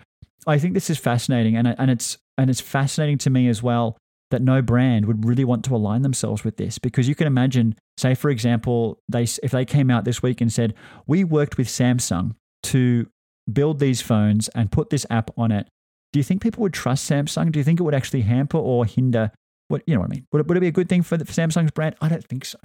I 0.46 0.58
think 0.58 0.74
this 0.74 0.90
is 0.90 0.98
fascinating, 0.98 1.56
and 1.56 1.68
and 1.78 1.90
it's 1.90 2.18
and 2.36 2.50
it's 2.50 2.60
fascinating 2.60 3.18
to 3.18 3.30
me 3.30 3.48
as 3.48 3.62
well 3.62 3.96
that 4.30 4.42
no 4.42 4.62
brand 4.62 5.06
would 5.06 5.24
really 5.26 5.44
want 5.44 5.64
to 5.64 5.74
align 5.74 6.02
themselves 6.02 6.44
with 6.44 6.56
this 6.56 6.78
because 6.78 7.08
you 7.08 7.14
can 7.14 7.26
imagine, 7.26 7.74
say 7.96 8.14
for 8.14 8.30
example, 8.30 9.00
they 9.08 9.24
if 9.42 9.50
they 9.50 9.64
came 9.64 9.90
out 9.90 10.04
this 10.04 10.22
week 10.22 10.40
and 10.40 10.52
said 10.52 10.74
we 11.06 11.24
worked 11.24 11.58
with 11.58 11.68
Samsung 11.68 12.34
to 12.64 13.08
build 13.52 13.78
these 13.78 14.00
phones 14.00 14.48
and 14.48 14.70
put 14.70 14.90
this 14.90 15.06
app 15.10 15.30
on 15.36 15.50
it. 15.50 15.68
Do 16.12 16.18
you 16.18 16.24
think 16.24 16.42
people 16.42 16.62
would 16.62 16.72
trust 16.72 17.08
Samsung? 17.08 17.52
Do 17.52 17.58
you 17.58 17.64
think 17.64 17.80
it 17.80 17.82
would 17.82 17.94
actually 17.94 18.22
hamper 18.22 18.58
or 18.58 18.84
hinder 18.84 19.30
what 19.68 19.82
you 19.86 19.94
know 19.94 20.00
what 20.00 20.10
I 20.10 20.14
mean? 20.14 20.26
Would 20.32 20.40
it, 20.40 20.48
would 20.48 20.56
it 20.56 20.60
be 20.60 20.66
a 20.66 20.72
good 20.72 20.88
thing 20.88 21.02
for, 21.02 21.16
the, 21.16 21.24
for 21.24 21.32
Samsung's 21.32 21.70
brand? 21.70 21.94
I 22.00 22.08
don't 22.08 22.24
think 22.24 22.44
so. 22.44 22.58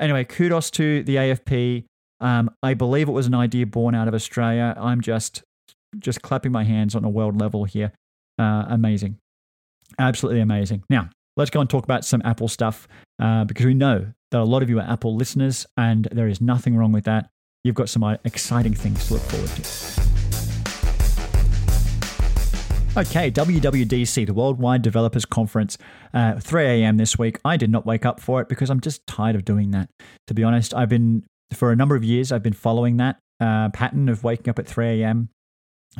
Anyway, 0.00 0.24
kudos 0.24 0.70
to 0.72 1.02
the 1.04 1.16
AFP. 1.16 1.84
Um, 2.20 2.50
I 2.62 2.74
believe 2.74 3.08
it 3.08 3.12
was 3.12 3.26
an 3.26 3.34
idea 3.34 3.66
born 3.66 3.94
out 3.94 4.08
of 4.08 4.14
Australia. 4.14 4.74
I'm 4.76 5.00
just 5.00 5.42
just 5.98 6.22
clapping 6.22 6.50
my 6.50 6.64
hands 6.64 6.96
on 6.96 7.04
a 7.04 7.08
world 7.08 7.40
level 7.40 7.64
here. 7.64 7.92
Uh, 8.38 8.64
amazing, 8.68 9.18
absolutely 9.98 10.40
amazing. 10.40 10.82
Now 10.90 11.10
let's 11.36 11.50
go 11.50 11.60
and 11.60 11.68
talk 11.68 11.84
about 11.84 12.04
some 12.04 12.22
Apple 12.24 12.48
stuff 12.48 12.88
uh, 13.20 13.44
because 13.44 13.66
we 13.66 13.74
know 13.74 14.12
that 14.30 14.40
a 14.40 14.44
lot 14.44 14.62
of 14.62 14.70
you 14.70 14.78
are 14.80 14.88
Apple 14.88 15.14
listeners, 15.14 15.66
and 15.76 16.08
there 16.10 16.28
is 16.28 16.40
nothing 16.40 16.76
wrong 16.76 16.92
with 16.92 17.04
that. 17.04 17.30
You've 17.62 17.74
got 17.76 17.88
some 17.88 18.02
uh, 18.02 18.16
exciting 18.24 18.74
things 18.74 19.06
to 19.08 19.14
look 19.14 19.22
forward 19.22 19.50
to. 19.50 19.64
Okay, 22.96 23.28
WWDC, 23.28 24.26
the 24.26 24.34
Worldwide 24.34 24.82
Developers 24.82 25.24
Conference, 25.24 25.76
uh, 26.12 26.38
3 26.38 26.64
a.m. 26.64 26.96
this 26.96 27.18
week. 27.18 27.40
I 27.44 27.56
did 27.56 27.70
not 27.70 27.84
wake 27.84 28.06
up 28.06 28.20
for 28.20 28.40
it 28.40 28.48
because 28.48 28.70
I'm 28.70 28.80
just 28.80 29.04
tired 29.08 29.34
of 29.34 29.44
doing 29.44 29.72
that. 29.72 29.90
To 30.28 30.34
be 30.34 30.44
honest, 30.44 30.72
I've 30.74 30.90
been, 30.90 31.24
for 31.52 31.72
a 31.72 31.76
number 31.76 31.96
of 31.96 32.04
years, 32.04 32.30
I've 32.30 32.44
been 32.44 32.52
following 32.52 32.98
that 32.98 33.18
uh, 33.40 33.70
pattern 33.70 34.08
of 34.08 34.22
waking 34.22 34.48
up 34.48 34.60
at 34.60 34.68
3 34.68 35.02
a.m., 35.02 35.28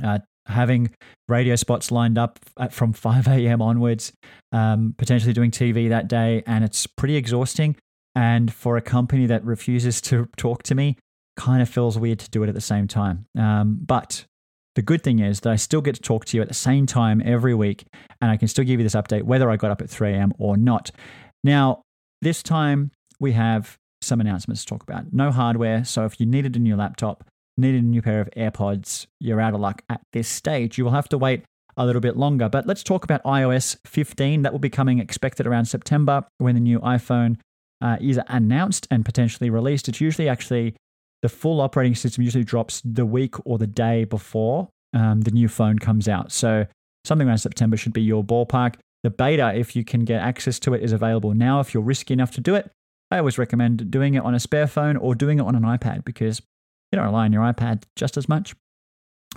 uh, 0.04 0.20
having 0.46 0.90
radio 1.28 1.56
spots 1.56 1.90
lined 1.90 2.18
up 2.18 2.38
from 2.70 2.92
5 2.94 3.28
a.m. 3.28 3.62
onwards, 3.62 4.12
um, 4.52 4.94
potentially 4.98 5.32
doing 5.32 5.50
TV 5.50 5.88
that 5.88 6.08
day. 6.08 6.42
And 6.46 6.64
it's 6.64 6.86
pretty 6.86 7.16
exhausting. 7.16 7.76
And 8.14 8.52
for 8.52 8.76
a 8.76 8.82
company 8.82 9.26
that 9.26 9.44
refuses 9.44 10.00
to 10.02 10.28
talk 10.36 10.62
to 10.64 10.74
me, 10.74 10.96
kind 11.36 11.62
of 11.62 11.68
feels 11.68 11.98
weird 11.98 12.20
to 12.20 12.30
do 12.30 12.42
it 12.42 12.48
at 12.48 12.54
the 12.54 12.60
same 12.60 12.86
time. 12.86 13.26
Um, 13.36 13.78
but 13.84 14.24
the 14.74 14.82
good 14.82 15.02
thing 15.02 15.18
is 15.18 15.40
that 15.40 15.52
I 15.52 15.56
still 15.56 15.80
get 15.80 15.94
to 15.96 16.00
talk 16.00 16.24
to 16.26 16.36
you 16.36 16.42
at 16.42 16.48
the 16.48 16.54
same 16.54 16.86
time 16.86 17.22
every 17.24 17.54
week, 17.54 17.86
and 18.20 18.30
I 18.30 18.36
can 18.36 18.48
still 18.48 18.64
give 18.64 18.80
you 18.80 18.84
this 18.84 18.94
update 18.94 19.22
whether 19.22 19.50
I 19.50 19.56
got 19.56 19.70
up 19.70 19.80
at 19.80 19.90
3 19.90 20.12
a.m. 20.12 20.32
or 20.38 20.56
not. 20.56 20.90
Now, 21.42 21.82
this 22.22 22.42
time 22.42 22.90
we 23.20 23.32
have 23.32 23.76
some 24.02 24.20
announcements 24.20 24.64
to 24.64 24.68
talk 24.68 24.82
about. 24.82 25.12
No 25.12 25.30
hardware, 25.30 25.84
so 25.84 26.04
if 26.04 26.20
you 26.20 26.26
needed 26.26 26.56
a 26.56 26.58
new 26.58 26.76
laptop, 26.76 27.24
needed 27.56 27.82
a 27.82 27.86
new 27.86 28.02
pair 28.02 28.20
of 28.20 28.28
AirPods, 28.36 29.06
you're 29.20 29.40
out 29.40 29.54
of 29.54 29.60
luck 29.60 29.82
at 29.88 30.00
this 30.12 30.28
stage. 30.28 30.78
You 30.78 30.84
will 30.84 30.92
have 30.92 31.08
to 31.10 31.18
wait 31.18 31.44
a 31.76 31.86
little 31.86 32.00
bit 32.00 32.16
longer. 32.16 32.48
But 32.48 32.66
let's 32.66 32.82
talk 32.82 33.04
about 33.04 33.22
iOS 33.24 33.76
15. 33.86 34.42
That 34.42 34.52
will 34.52 34.60
be 34.60 34.70
coming 34.70 34.98
expected 34.98 35.46
around 35.46 35.66
September 35.66 36.24
when 36.38 36.54
the 36.54 36.60
new 36.60 36.78
iPhone 36.80 37.36
uh, 37.80 37.96
is 38.00 38.20
announced 38.28 38.86
and 38.90 39.04
potentially 39.04 39.50
released. 39.50 39.88
It's 39.88 40.00
usually 40.00 40.28
actually 40.28 40.74
the 41.22 41.28
full 41.28 41.60
operating 41.60 41.94
system 41.94 42.22
usually 42.22 42.44
drops 42.44 42.82
the 42.84 43.06
week 43.06 43.34
or 43.46 43.58
the 43.58 43.66
day 43.66 44.04
before 44.04 44.68
um, 44.92 45.22
the 45.22 45.30
new 45.30 45.48
phone 45.48 45.78
comes 45.78 46.08
out. 46.08 46.32
So 46.32 46.66
something 47.04 47.26
around 47.26 47.38
September 47.38 47.76
should 47.76 47.92
be 47.92 48.02
your 48.02 48.22
ballpark. 48.22 48.76
The 49.02 49.10
beta, 49.10 49.52
if 49.54 49.76
you 49.76 49.84
can 49.84 50.04
get 50.04 50.22
access 50.22 50.58
to 50.60 50.74
it, 50.74 50.82
is 50.82 50.92
available 50.92 51.34
now. 51.34 51.60
If 51.60 51.74
you're 51.74 51.82
risky 51.82 52.14
enough 52.14 52.30
to 52.32 52.40
do 52.40 52.54
it, 52.54 52.70
I 53.10 53.18
always 53.18 53.38
recommend 53.38 53.90
doing 53.90 54.14
it 54.14 54.22
on 54.22 54.34
a 54.34 54.40
spare 54.40 54.66
phone 54.66 54.96
or 54.96 55.14
doing 55.14 55.38
it 55.38 55.42
on 55.42 55.54
an 55.54 55.62
iPad 55.62 56.04
because 56.04 56.40
you 56.92 56.96
don't 56.96 57.06
rely 57.06 57.24
on 57.24 57.32
your 57.32 57.42
iPad 57.42 57.84
just 57.96 58.16
as 58.16 58.28
much. 58.28 58.54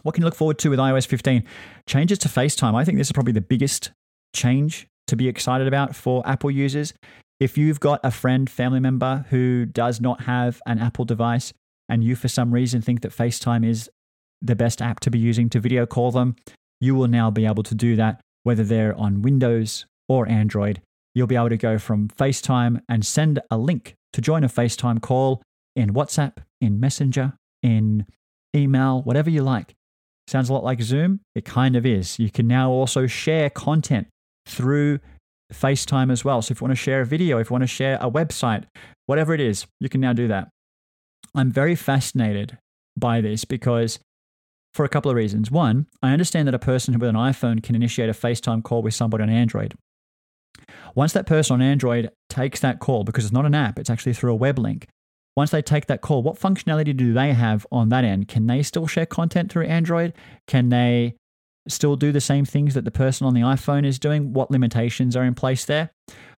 What 0.03 0.13
can 0.13 0.21
you 0.21 0.25
look 0.25 0.35
forward 0.35 0.59
to 0.59 0.69
with 0.69 0.79
iOS 0.79 1.07
15? 1.07 1.43
Changes 1.87 2.19
to 2.19 2.27
FaceTime. 2.27 2.75
I 2.75 2.85
think 2.85 2.97
this 2.97 3.07
is 3.07 3.11
probably 3.11 3.33
the 3.33 3.41
biggest 3.41 3.91
change 4.35 4.87
to 5.07 5.15
be 5.15 5.27
excited 5.27 5.67
about 5.67 5.95
for 5.95 6.21
Apple 6.25 6.51
users. 6.51 6.93
If 7.39 7.57
you've 7.57 7.79
got 7.79 7.99
a 8.03 8.11
friend, 8.11 8.49
family 8.49 8.79
member 8.79 9.25
who 9.29 9.65
does 9.65 10.01
not 10.01 10.21
have 10.21 10.61
an 10.65 10.79
Apple 10.79 11.05
device, 11.05 11.53
and 11.89 12.03
you 12.03 12.15
for 12.15 12.27
some 12.27 12.53
reason 12.53 12.81
think 12.81 13.01
that 13.01 13.11
FaceTime 13.11 13.65
is 13.65 13.89
the 14.41 14.55
best 14.55 14.81
app 14.81 14.99
to 15.01 15.11
be 15.11 15.19
using 15.19 15.49
to 15.49 15.59
video 15.59 15.85
call 15.85 16.11
them, 16.11 16.35
you 16.79 16.95
will 16.95 17.07
now 17.07 17.31
be 17.31 17.45
able 17.45 17.63
to 17.63 17.75
do 17.75 17.95
that 17.95 18.21
whether 18.43 18.63
they're 18.63 18.95
on 18.95 19.21
Windows 19.21 19.85
or 20.07 20.27
Android. 20.27 20.81
You'll 21.13 21.27
be 21.27 21.35
able 21.35 21.49
to 21.49 21.57
go 21.57 21.77
from 21.77 22.07
FaceTime 22.09 22.81
and 22.87 23.05
send 23.05 23.39
a 23.49 23.57
link 23.57 23.95
to 24.13 24.21
join 24.21 24.43
a 24.43 24.47
FaceTime 24.47 25.01
call 25.01 25.41
in 25.75 25.93
WhatsApp, 25.93 26.37
in 26.61 26.79
Messenger, 26.79 27.33
in 27.63 28.05
email, 28.55 29.01
whatever 29.01 29.29
you 29.29 29.43
like. 29.43 29.75
Sounds 30.27 30.49
a 30.49 30.53
lot 30.53 30.63
like 30.63 30.81
Zoom? 30.81 31.21
It 31.35 31.45
kind 31.45 31.75
of 31.75 31.85
is. 31.85 32.19
You 32.19 32.29
can 32.29 32.47
now 32.47 32.69
also 32.69 33.07
share 33.07 33.49
content 33.49 34.07
through 34.45 34.99
FaceTime 35.53 36.11
as 36.11 36.25
well. 36.25 36.41
So 36.41 36.51
if 36.51 36.59
you 36.59 36.65
want 36.65 36.77
to 36.77 36.83
share 36.83 37.01
a 37.01 37.05
video, 37.05 37.37
if 37.37 37.49
you 37.49 37.53
want 37.53 37.63
to 37.63 37.67
share 37.67 37.97
a 38.01 38.11
website, 38.11 38.65
whatever 39.05 39.33
it 39.33 39.39
is, 39.39 39.65
you 39.79 39.89
can 39.89 40.01
now 40.01 40.13
do 40.13 40.27
that. 40.27 40.49
I'm 41.33 41.51
very 41.51 41.75
fascinated 41.75 42.57
by 42.97 43.21
this 43.21 43.45
because 43.45 43.99
for 44.73 44.85
a 44.85 44.89
couple 44.89 45.09
of 45.09 45.17
reasons. 45.17 45.49
One, 45.49 45.87
I 46.03 46.11
understand 46.11 46.47
that 46.47 46.55
a 46.55 46.59
person 46.59 46.97
with 46.97 47.09
an 47.09 47.15
iPhone 47.15 47.63
can 47.63 47.75
initiate 47.75 48.09
a 48.09 48.13
FaceTime 48.13 48.63
call 48.63 48.81
with 48.81 48.93
somebody 48.93 49.23
on 49.23 49.29
Android. 49.29 49.73
Once 50.93 51.13
that 51.13 51.25
person 51.25 51.55
on 51.55 51.61
Android 51.61 52.11
takes 52.29 52.59
that 52.59 52.79
call, 52.79 53.03
because 53.03 53.25
it's 53.25 53.33
not 53.33 53.45
an 53.45 53.55
app, 53.55 53.79
it's 53.79 53.89
actually 53.89 54.13
through 54.13 54.31
a 54.31 54.35
web 54.35 54.59
link. 54.59 54.87
Once 55.37 55.51
they 55.51 55.61
take 55.61 55.85
that 55.85 56.01
call, 56.01 56.23
what 56.23 56.39
functionality 56.39 56.97
do 56.97 57.13
they 57.13 57.31
have 57.31 57.65
on 57.71 57.89
that 57.89 58.03
end? 58.03 58.27
Can 58.27 58.47
they 58.47 58.63
still 58.63 58.87
share 58.87 59.05
content 59.05 59.51
through 59.51 59.67
Android? 59.67 60.11
Can 60.47 60.69
they 60.69 61.15
still 61.67 61.95
do 61.95 62.11
the 62.11 62.19
same 62.19 62.43
things 62.43 62.73
that 62.73 62.85
the 62.85 62.91
person 62.91 63.27
on 63.27 63.35
the 63.35 63.41
iPhone 63.41 63.85
is 63.85 63.99
doing? 63.99 64.33
What 64.33 64.49
limitations 64.49 65.15
are 65.15 65.23
in 65.23 65.35
place 65.35 65.63
there? 65.63 65.91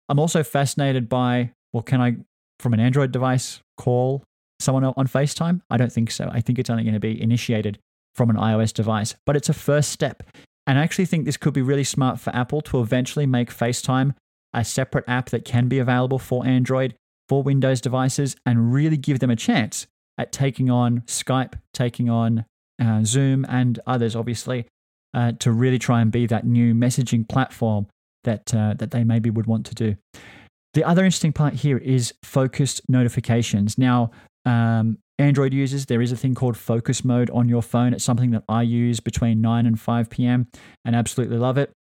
I'm 0.09 0.19
also 0.19 0.43
fascinated 0.43 1.07
by 1.07 1.51
well, 1.71 1.81
can 1.83 2.01
I, 2.01 2.17
from 2.59 2.73
an 2.73 2.81
Android 2.81 3.13
device, 3.13 3.61
call 3.77 4.23
someone 4.59 4.83
on 4.83 5.07
FaceTime? 5.07 5.61
I 5.69 5.77
don't 5.77 5.93
think 5.93 6.11
so. 6.11 6.29
I 6.29 6.41
think 6.41 6.59
it's 6.59 6.69
only 6.69 6.83
going 6.83 6.93
to 6.95 6.99
be 6.99 7.21
initiated 7.21 7.79
from 8.15 8.29
an 8.29 8.35
iOS 8.35 8.73
device, 8.73 9.15
but 9.25 9.37
it's 9.37 9.47
a 9.47 9.53
first 9.53 9.91
step. 9.91 10.23
And 10.67 10.77
I 10.77 10.83
actually 10.83 11.05
think 11.05 11.23
this 11.23 11.37
could 11.37 11.53
be 11.53 11.61
really 11.61 11.85
smart 11.85 12.19
for 12.19 12.35
Apple 12.35 12.61
to 12.63 12.81
eventually 12.81 13.25
make 13.25 13.49
FaceTime 13.49 14.15
a 14.53 14.65
separate 14.65 15.05
app 15.07 15.29
that 15.29 15.45
can 15.45 15.69
be 15.69 15.79
available 15.79 16.19
for 16.19 16.45
Android, 16.45 16.95
for 17.29 17.43
Windows 17.43 17.79
devices, 17.79 18.35
and 18.45 18.73
really 18.73 18.97
give 18.97 19.19
them 19.19 19.29
a 19.29 19.35
chance 19.35 19.87
at 20.17 20.31
taking 20.31 20.69
on 20.69 21.01
Skype, 21.01 21.53
taking 21.73 22.09
on 22.09 22.45
uh, 22.83 23.03
Zoom, 23.05 23.45
and 23.47 23.79
others, 23.87 24.15
obviously, 24.15 24.65
uh, 25.13 25.31
to 25.39 25.51
really 25.51 25.79
try 25.79 26.01
and 26.01 26.11
be 26.11 26.25
that 26.25 26.45
new 26.45 26.73
messaging 26.73 27.27
platform 27.27 27.87
that 28.23 28.53
uh, 28.53 28.73
that 28.77 28.91
they 28.91 29.03
maybe 29.03 29.29
would 29.29 29.45
want 29.45 29.65
to 29.67 29.75
do. 29.75 29.95
The 30.73 30.83
other 30.83 31.03
interesting 31.03 31.33
part 31.33 31.55
here 31.55 31.77
is 31.77 32.13
focused 32.23 32.81
notifications. 32.89 33.77
Now, 33.77 34.11
um, 34.45 34.99
Android 35.17 35.53
users, 35.53 35.87
there 35.87 36.01
is 36.01 36.11
a 36.11 36.15
thing 36.15 36.35
called 36.35 36.57
focus 36.57 37.03
mode 37.03 37.29
on 37.31 37.49
your 37.49 37.61
phone. 37.61 37.93
It's 37.93 38.03
something 38.03 38.31
that 38.31 38.43
I 38.47 38.61
use 38.61 38.99
between 38.99 39.41
9 39.41 39.65
and 39.65 39.79
5 39.79 40.09
p.m. 40.09 40.47
and 40.85 40.95
absolutely 40.95 41.37
love 41.37 41.57
it. 41.57 41.71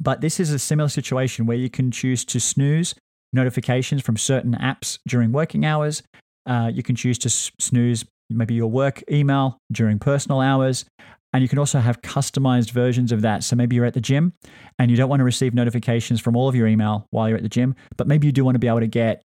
But 0.00 0.20
this 0.20 0.40
is 0.40 0.50
a 0.50 0.58
similar 0.58 0.88
situation 0.88 1.46
where 1.46 1.56
you 1.56 1.68
can 1.68 1.90
choose 1.90 2.24
to 2.26 2.40
snooze 2.40 2.94
notifications 3.32 4.02
from 4.02 4.16
certain 4.16 4.54
apps 4.54 4.98
during 5.06 5.32
working 5.32 5.64
hours. 5.64 6.02
Uh, 6.46 6.70
you 6.72 6.82
can 6.82 6.96
choose 6.96 7.18
to 7.18 7.30
snooze 7.30 8.04
maybe 8.28 8.54
your 8.54 8.70
work 8.70 9.02
email 9.10 9.58
during 9.70 9.98
personal 9.98 10.40
hours. 10.40 10.84
And 11.32 11.42
you 11.42 11.48
can 11.48 11.58
also 11.58 11.78
have 11.78 12.02
customized 12.02 12.72
versions 12.72 13.10
of 13.10 13.22
that. 13.22 13.42
So 13.42 13.56
maybe 13.56 13.74
you're 13.74 13.86
at 13.86 13.94
the 13.94 14.00
gym 14.00 14.34
and 14.78 14.90
you 14.90 14.96
don't 14.96 15.08
want 15.08 15.20
to 15.20 15.24
receive 15.24 15.54
notifications 15.54 16.20
from 16.20 16.36
all 16.36 16.48
of 16.48 16.54
your 16.54 16.66
email 16.66 17.06
while 17.10 17.28
you're 17.28 17.38
at 17.38 17.42
the 17.42 17.48
gym, 17.48 17.74
but 17.96 18.06
maybe 18.06 18.26
you 18.26 18.32
do 18.32 18.44
want 18.44 18.54
to 18.54 18.58
be 18.58 18.68
able 18.68 18.80
to 18.80 18.86
get 18.86 19.22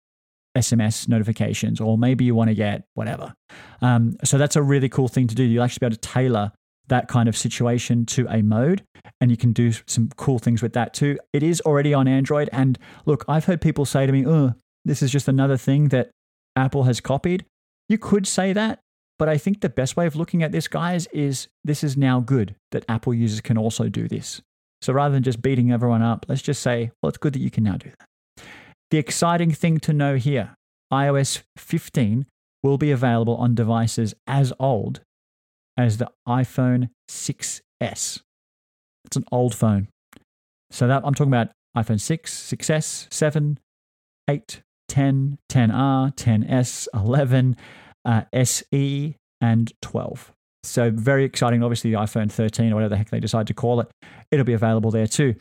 SMS 0.57 1.09
notifications, 1.09 1.81
or 1.81 1.99
maybe 1.99 2.25
you 2.25 2.35
want 2.35 2.49
to 2.49 2.55
get 2.55 2.85
whatever. 2.95 3.35
Um, 3.83 4.17
so 4.23 4.39
that's 4.39 4.55
a 4.55 4.63
really 4.63 4.89
cool 4.89 5.09
thing 5.09 5.27
to 5.27 5.35
do. 5.35 5.43
You'll 5.43 5.65
actually 5.65 5.81
be 5.81 5.87
able 5.87 5.97
to 5.97 6.09
tailor 6.09 6.53
that 6.89 7.09
kind 7.09 7.29
of 7.29 7.37
situation 7.37 8.07
to 8.07 8.27
a 8.29 8.43
mode, 8.43 8.83
and 9.21 9.31
you 9.31 9.37
can 9.37 9.53
do 9.53 9.73
some 9.87 10.11
cool 10.17 10.39
things 10.39 10.63
with 10.63 10.73
that 10.75 10.95
too. 10.95 11.19
It 11.33 11.43
is 11.43 11.61
already 11.63 11.95
on 11.95 12.09
Android, 12.09 12.49
and 12.53 12.79
look, 13.07 13.25
I've 13.29 13.47
heard 13.47 13.61
people 13.61 13.85
say 13.85 14.07
to 14.07 14.13
me, 14.13 14.27
"Oh, 14.27 14.55
this 14.85 15.03
is 15.03 15.11
just 15.11 15.29
another 15.29 15.57
thing 15.57 15.89
that 15.89 16.11
Apple 16.57 16.85
has 16.85 17.01
copied. 17.01 17.45
You 17.89 17.99
could 17.99 18.27
say 18.27 18.53
that, 18.53 18.81
but 19.19 19.29
I 19.29 19.39
think 19.39 19.61
the 19.61 19.69
best 19.69 19.97
way 19.97 20.07
of 20.07 20.17
looking 20.17 20.43
at 20.43 20.53
this, 20.53 20.69
guys, 20.69 21.07
is 21.09 21.49
this 21.65 21.85
is 21.85 21.97
now 21.97 22.21
good 22.21 22.55
that 22.73 22.85
Apple 22.89 23.15
users 23.15 23.41
can 23.41 23.59
also 23.59 23.89
do 23.89 24.09
this. 24.09 24.41
So 24.83 24.93
rather 24.93 25.15
than 25.15 25.23
just 25.23 25.43
beating 25.43 25.73
everyone 25.73 26.03
up, 26.03 26.27
let's 26.29 26.43
just 26.43 26.63
say, 26.63 26.91
well, 27.03 27.09
it's 27.09 27.19
good 27.19 27.33
that 27.33 27.41
you 27.41 27.51
can 27.51 27.65
now 27.65 27.77
do 27.77 27.91
that. 27.99 28.45
The 28.91 28.99
exciting 28.99 29.51
thing 29.51 29.79
to 29.81 29.93
know 29.93 30.17
here 30.17 30.55
iOS 30.93 31.43
15 31.57 32.27
will 32.63 32.79
be 32.79 32.91
available 32.91 33.37
on 33.37 33.55
devices 33.55 34.15
as 34.27 34.53
old 34.61 35.01
as 35.77 35.99
the 35.99 36.11
iPhone 36.29 36.91
6S. 37.09 37.61
It's 37.81 39.17
an 39.17 39.25
old 39.31 39.55
phone. 39.55 39.89
So 40.71 40.87
that 40.89 41.03
I'm 41.05 41.15
talking 41.15 41.33
about 41.33 41.51
iPhone 41.77 42.01
6, 42.01 42.33
6S, 42.33 43.13
7, 43.13 43.59
8, 44.29 44.63
10, 44.89 45.39
10R, 45.51 46.17
10S, 46.17 46.89
11, 46.95 47.57
uh, 48.05 48.23
SE, 48.33 49.17
and 49.41 49.73
12. 49.83 50.33
So 50.63 50.91
very 50.91 51.25
exciting. 51.25 51.63
Obviously, 51.63 51.91
the 51.91 51.99
iPhone 51.99 52.31
13 52.31 52.73
or 52.73 52.77
whatever 52.77 52.91
the 52.91 52.97
heck 52.97 53.11
they 53.11 53.21
decide 53.21 53.47
to 53.49 53.55
call 53.55 53.81
it, 53.81 53.91
it'll 54.31 54.45
be 54.45 54.55
available 54.55 54.91
there 54.91 55.07
too. 55.07 55.35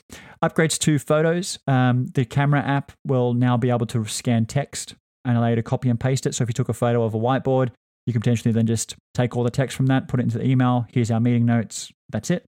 Upgrades 0.43 0.77
to 0.79 0.99
photos. 0.99 1.59
Um, 1.65 2.07
the 2.13 2.25
camera 2.25 2.61
app 2.61 2.91
will 3.07 3.33
now 3.33 3.55
be 3.55 3.69
able 3.69 3.85
to 3.87 4.05
scan 4.05 4.45
text 4.45 4.95
and 5.25 5.37
allow 5.37 5.47
you 5.47 5.55
to 5.55 5.63
copy 5.63 5.89
and 5.89 5.99
paste 5.99 6.25
it. 6.25 6.35
So 6.35 6.43
if 6.43 6.49
you 6.49 6.53
took 6.53 6.69
a 6.69 6.73
photo 6.73 7.03
of 7.03 7.13
a 7.13 7.19
whiteboard, 7.19 7.69
you 8.05 8.13
can 8.13 8.21
potentially 8.21 8.51
then 8.51 8.67
just 8.67 8.95
take 9.13 9.35
all 9.35 9.43
the 9.43 9.51
text 9.51 9.75
from 9.77 9.87
that, 9.87 10.07
put 10.07 10.19
it 10.19 10.23
into 10.23 10.37
the 10.37 10.45
email. 10.45 10.85
Here's 10.91 11.11
our 11.11 11.19
meeting 11.19 11.45
notes. 11.45 11.91
That's 12.09 12.29
it. 12.29 12.45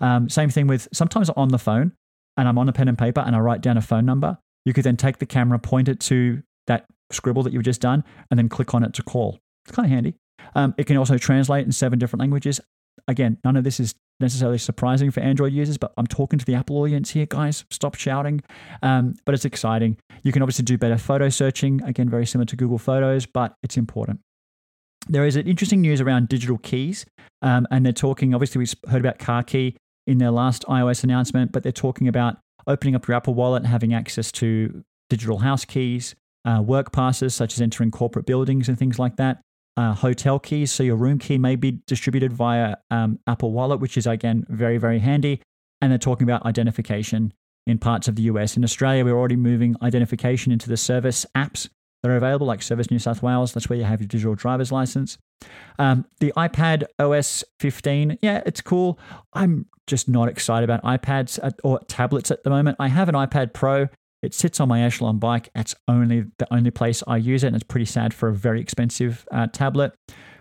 Um, 0.00 0.28
same 0.28 0.50
thing 0.50 0.66
with 0.66 0.88
sometimes 0.92 1.30
on 1.30 1.48
the 1.48 1.58
phone, 1.58 1.92
and 2.36 2.48
I'm 2.48 2.58
on 2.58 2.68
a 2.68 2.72
pen 2.72 2.88
and 2.88 2.96
paper 2.96 3.20
and 3.20 3.34
I 3.34 3.40
write 3.40 3.60
down 3.60 3.76
a 3.76 3.82
phone 3.82 4.06
number. 4.06 4.38
You 4.64 4.72
could 4.72 4.84
then 4.84 4.96
take 4.96 5.18
the 5.18 5.26
camera, 5.26 5.58
point 5.58 5.88
it 5.88 6.00
to 6.00 6.42
that 6.66 6.86
scribble 7.10 7.42
that 7.42 7.52
you've 7.52 7.64
just 7.64 7.80
done, 7.80 8.04
and 8.30 8.38
then 8.38 8.48
click 8.48 8.74
on 8.74 8.84
it 8.84 8.92
to 8.94 9.02
call. 9.02 9.38
It's 9.66 9.74
kind 9.74 9.86
of 9.86 9.90
handy. 9.90 10.14
Um, 10.54 10.74
it 10.78 10.84
can 10.84 10.96
also 10.96 11.18
translate 11.18 11.64
in 11.64 11.72
seven 11.72 11.98
different 11.98 12.20
languages. 12.20 12.60
Again, 13.06 13.38
none 13.44 13.56
of 13.56 13.64
this 13.64 13.80
is 13.80 13.94
necessarily 14.20 14.58
surprising 14.58 15.10
for 15.10 15.20
Android 15.20 15.52
users, 15.52 15.78
but 15.78 15.92
I'm 15.96 16.06
talking 16.06 16.38
to 16.38 16.44
the 16.44 16.54
Apple 16.54 16.76
audience 16.78 17.10
here, 17.10 17.26
guys. 17.26 17.64
Stop 17.70 17.94
shouting. 17.94 18.42
Um, 18.82 19.14
but 19.24 19.34
it's 19.34 19.44
exciting. 19.44 19.96
You 20.22 20.32
can 20.32 20.42
obviously 20.42 20.64
do 20.64 20.76
better 20.76 20.98
photo 20.98 21.28
searching. 21.28 21.82
Again, 21.84 22.08
very 22.08 22.26
similar 22.26 22.46
to 22.46 22.56
Google 22.56 22.78
Photos, 22.78 23.26
but 23.26 23.54
it's 23.62 23.76
important. 23.76 24.20
There 25.08 25.24
is 25.24 25.36
an 25.36 25.46
interesting 25.46 25.80
news 25.80 26.00
around 26.00 26.28
digital 26.28 26.58
keys, 26.58 27.06
um, 27.42 27.66
and 27.70 27.84
they're 27.84 27.92
talking. 27.92 28.34
Obviously, 28.34 28.58
we 28.58 28.90
heard 28.90 29.00
about 29.00 29.18
Car 29.18 29.42
Key 29.42 29.76
in 30.06 30.18
their 30.18 30.30
last 30.30 30.64
iOS 30.68 31.04
announcement, 31.04 31.52
but 31.52 31.62
they're 31.62 31.72
talking 31.72 32.08
about 32.08 32.38
opening 32.66 32.94
up 32.94 33.06
your 33.06 33.16
Apple 33.16 33.34
Wallet 33.34 33.62
and 33.62 33.66
having 33.66 33.94
access 33.94 34.30
to 34.32 34.84
digital 35.08 35.38
house 35.38 35.64
keys, 35.64 36.14
uh, 36.44 36.62
work 36.62 36.92
passes 36.92 37.34
such 37.34 37.54
as 37.54 37.60
entering 37.60 37.90
corporate 37.90 38.26
buildings 38.26 38.68
and 38.68 38.78
things 38.78 38.98
like 38.98 39.16
that, 39.16 39.40
uh, 39.76 39.94
hotel 39.94 40.38
keys. 40.38 40.70
So 40.70 40.82
your 40.82 40.96
room 40.96 41.18
key 41.18 41.38
may 41.38 41.56
be 41.56 41.80
distributed 41.86 42.32
via 42.32 42.76
um, 42.90 43.18
Apple 43.26 43.52
Wallet, 43.52 43.80
which 43.80 43.96
is 43.96 44.06
again 44.06 44.46
very, 44.48 44.78
very 44.78 44.98
handy. 44.98 45.40
And 45.80 45.90
they're 45.90 45.98
talking 45.98 46.24
about 46.24 46.44
identification 46.44 47.32
in 47.66 47.78
parts 47.78 48.08
of 48.08 48.16
the 48.16 48.22
US. 48.22 48.56
In 48.56 48.64
Australia, 48.64 49.04
we're 49.04 49.16
already 49.16 49.36
moving 49.36 49.76
identification 49.82 50.52
into 50.52 50.68
the 50.68 50.76
service 50.76 51.24
apps 51.36 51.68
that 52.02 52.10
are 52.10 52.16
available, 52.16 52.46
like 52.46 52.62
Service 52.62 52.90
New 52.90 52.98
South 52.98 53.22
Wales. 53.22 53.52
That's 53.52 53.68
where 53.68 53.78
you 53.78 53.84
have 53.84 54.00
your 54.00 54.08
digital 54.08 54.34
driver's 54.34 54.70
license. 54.70 55.18
Um, 55.78 56.06
the 56.20 56.32
iPad 56.36 56.84
OS 56.98 57.44
15, 57.60 58.18
yeah, 58.22 58.42
it's 58.46 58.60
cool. 58.60 58.98
I'm 59.32 59.66
just 59.86 60.08
not 60.08 60.28
excited 60.28 60.68
about 60.68 60.82
iPads 60.84 61.38
at, 61.42 61.54
or 61.64 61.80
tablets 61.88 62.30
at 62.30 62.44
the 62.44 62.50
moment. 62.50 62.76
I 62.78 62.88
have 62.88 63.08
an 63.08 63.14
iPad 63.14 63.52
Pro. 63.52 63.88
It 64.22 64.34
sits 64.34 64.58
on 64.60 64.68
my 64.68 64.82
Echelon 64.82 65.18
bike. 65.18 65.48
It's 65.54 65.74
only 65.86 66.24
the 66.38 66.52
only 66.52 66.70
place 66.70 67.02
I 67.06 67.16
use 67.16 67.44
it, 67.44 67.48
and 67.48 67.56
it's 67.56 67.64
pretty 67.64 67.86
sad 67.86 68.12
for 68.12 68.28
a 68.28 68.34
very 68.34 68.60
expensive 68.60 69.26
uh, 69.30 69.46
tablet. 69.46 69.92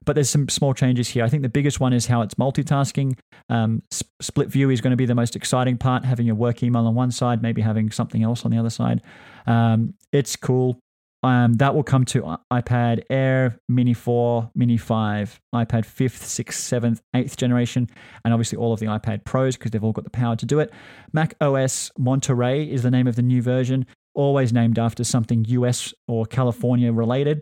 But 0.03 0.13
there's 0.13 0.29
some 0.29 0.47
small 0.47 0.73
changes 0.73 1.09
here. 1.09 1.23
I 1.25 1.29
think 1.29 1.43
the 1.43 1.49
biggest 1.49 1.79
one 1.79 1.91
is 1.91 2.07
how 2.07 2.21
it's 2.21 2.35
multitasking. 2.35 3.19
Um, 3.49 3.83
split 4.21 4.47
view 4.47 4.69
is 4.69 4.79
going 4.79 4.91
to 4.91 4.97
be 4.97 5.05
the 5.05 5.13
most 5.13 5.35
exciting 5.35 5.77
part. 5.77 6.05
Having 6.05 6.27
your 6.27 6.35
work 6.35 6.63
email 6.63 6.87
on 6.87 6.95
one 6.95 7.11
side, 7.11 7.41
maybe 7.41 7.61
having 7.61 7.91
something 7.91 8.23
else 8.23 8.45
on 8.45 8.51
the 8.51 8.57
other 8.57 8.69
side. 8.69 9.01
Um, 9.45 9.95
it's 10.13 10.35
cool. 10.37 10.79
Um, 11.27 11.55
that 11.55 11.75
will 11.75 11.83
come 11.83 12.05
to 12.05 12.37
iPad 12.53 13.03
Air, 13.09 13.59
Mini 13.67 13.93
4, 13.93 14.49
Mini 14.55 14.77
5, 14.77 15.41
iPad 15.53 15.83
5th, 15.83 16.23
6th, 16.23 16.47
7th, 16.47 17.01
8th 17.13 17.35
generation, 17.35 17.89
and 18.23 18.33
obviously 18.33 18.57
all 18.57 18.71
of 18.71 18.79
the 18.79 18.85
iPad 18.85 19.25
Pros 19.25 19.57
because 19.57 19.71
they've 19.71 19.83
all 19.83 19.91
got 19.91 20.05
the 20.05 20.09
power 20.09 20.37
to 20.37 20.45
do 20.45 20.61
it. 20.61 20.71
Mac 21.11 21.35
OS 21.41 21.91
Monterey 21.97 22.63
is 22.63 22.81
the 22.81 22.91
name 22.91 23.07
of 23.07 23.17
the 23.17 23.21
new 23.21 23.41
version, 23.41 23.85
always 24.15 24.53
named 24.53 24.79
after 24.79 25.03
something 25.03 25.43
US 25.49 25.93
or 26.07 26.25
California 26.25 26.93
related. 26.93 27.41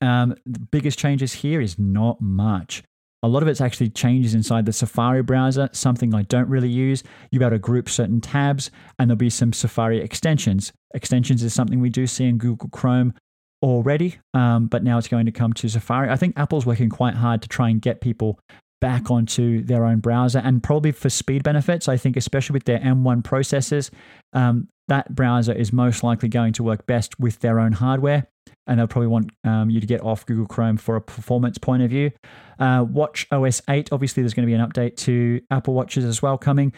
Um, 0.00 0.36
the 0.46 0.60
biggest 0.60 0.96
changes 0.96 1.32
here 1.32 1.60
is 1.60 1.80
not 1.80 2.20
much. 2.20 2.84
A 3.24 3.28
lot 3.28 3.42
of 3.42 3.48
it's 3.48 3.60
actually 3.60 3.90
changes 3.90 4.34
inside 4.34 4.66
the 4.66 4.72
Safari 4.72 5.22
browser, 5.22 5.68
something 5.72 6.12
I 6.12 6.22
don't 6.22 6.48
really 6.48 6.68
use. 6.68 7.04
You'll 7.30 7.40
be 7.40 7.44
able 7.44 7.54
to 7.54 7.58
group 7.60 7.88
certain 7.88 8.20
tabs, 8.20 8.70
and 8.98 9.08
there'll 9.08 9.16
be 9.16 9.30
some 9.30 9.52
Safari 9.52 10.00
extensions. 10.00 10.72
Extensions 10.94 11.42
is 11.42 11.54
something 11.54 11.80
we 11.80 11.90
do 11.90 12.06
see 12.06 12.24
in 12.24 12.38
Google 12.38 12.68
Chrome 12.70 13.14
already, 13.62 14.16
um, 14.34 14.66
but 14.66 14.82
now 14.82 14.98
it's 14.98 15.08
going 15.08 15.26
to 15.26 15.32
come 15.32 15.52
to 15.52 15.68
Safari. 15.68 16.10
I 16.10 16.16
think 16.16 16.36
Apple's 16.36 16.66
working 16.66 16.90
quite 16.90 17.14
hard 17.14 17.42
to 17.42 17.48
try 17.48 17.68
and 17.68 17.80
get 17.80 18.00
people 18.00 18.40
back 18.80 19.12
onto 19.12 19.62
their 19.62 19.84
own 19.84 20.00
browser 20.00 20.40
and 20.40 20.60
probably 20.60 20.90
for 20.90 21.08
speed 21.08 21.44
benefits. 21.44 21.88
I 21.88 21.96
think, 21.96 22.16
especially 22.16 22.54
with 22.54 22.64
their 22.64 22.80
M1 22.80 23.22
processors, 23.22 23.90
um, 24.32 24.66
that 24.88 25.14
browser 25.14 25.52
is 25.52 25.72
most 25.72 26.02
likely 26.02 26.28
going 26.28 26.52
to 26.54 26.62
work 26.62 26.86
best 26.86 27.18
with 27.18 27.40
their 27.40 27.60
own 27.60 27.72
hardware 27.72 28.26
and 28.66 28.78
they'll 28.78 28.86
probably 28.86 29.08
want 29.08 29.30
um, 29.44 29.70
you 29.70 29.80
to 29.80 29.86
get 29.86 30.02
off 30.02 30.24
Google 30.26 30.46
Chrome 30.46 30.76
for 30.76 30.96
a 30.96 31.00
performance 31.00 31.58
point 31.58 31.82
of 31.82 31.90
view. 31.90 32.10
Uh, 32.58 32.84
Watch 32.88 33.26
OS 33.30 33.60
8, 33.68 33.88
obviously, 33.92 34.22
there's 34.22 34.34
going 34.34 34.46
to 34.46 34.50
be 34.50 34.54
an 34.54 34.66
update 34.66 34.96
to 34.98 35.40
Apple 35.50 35.74
Watches 35.74 36.04
as 36.04 36.22
well 36.22 36.38
coming. 36.38 36.72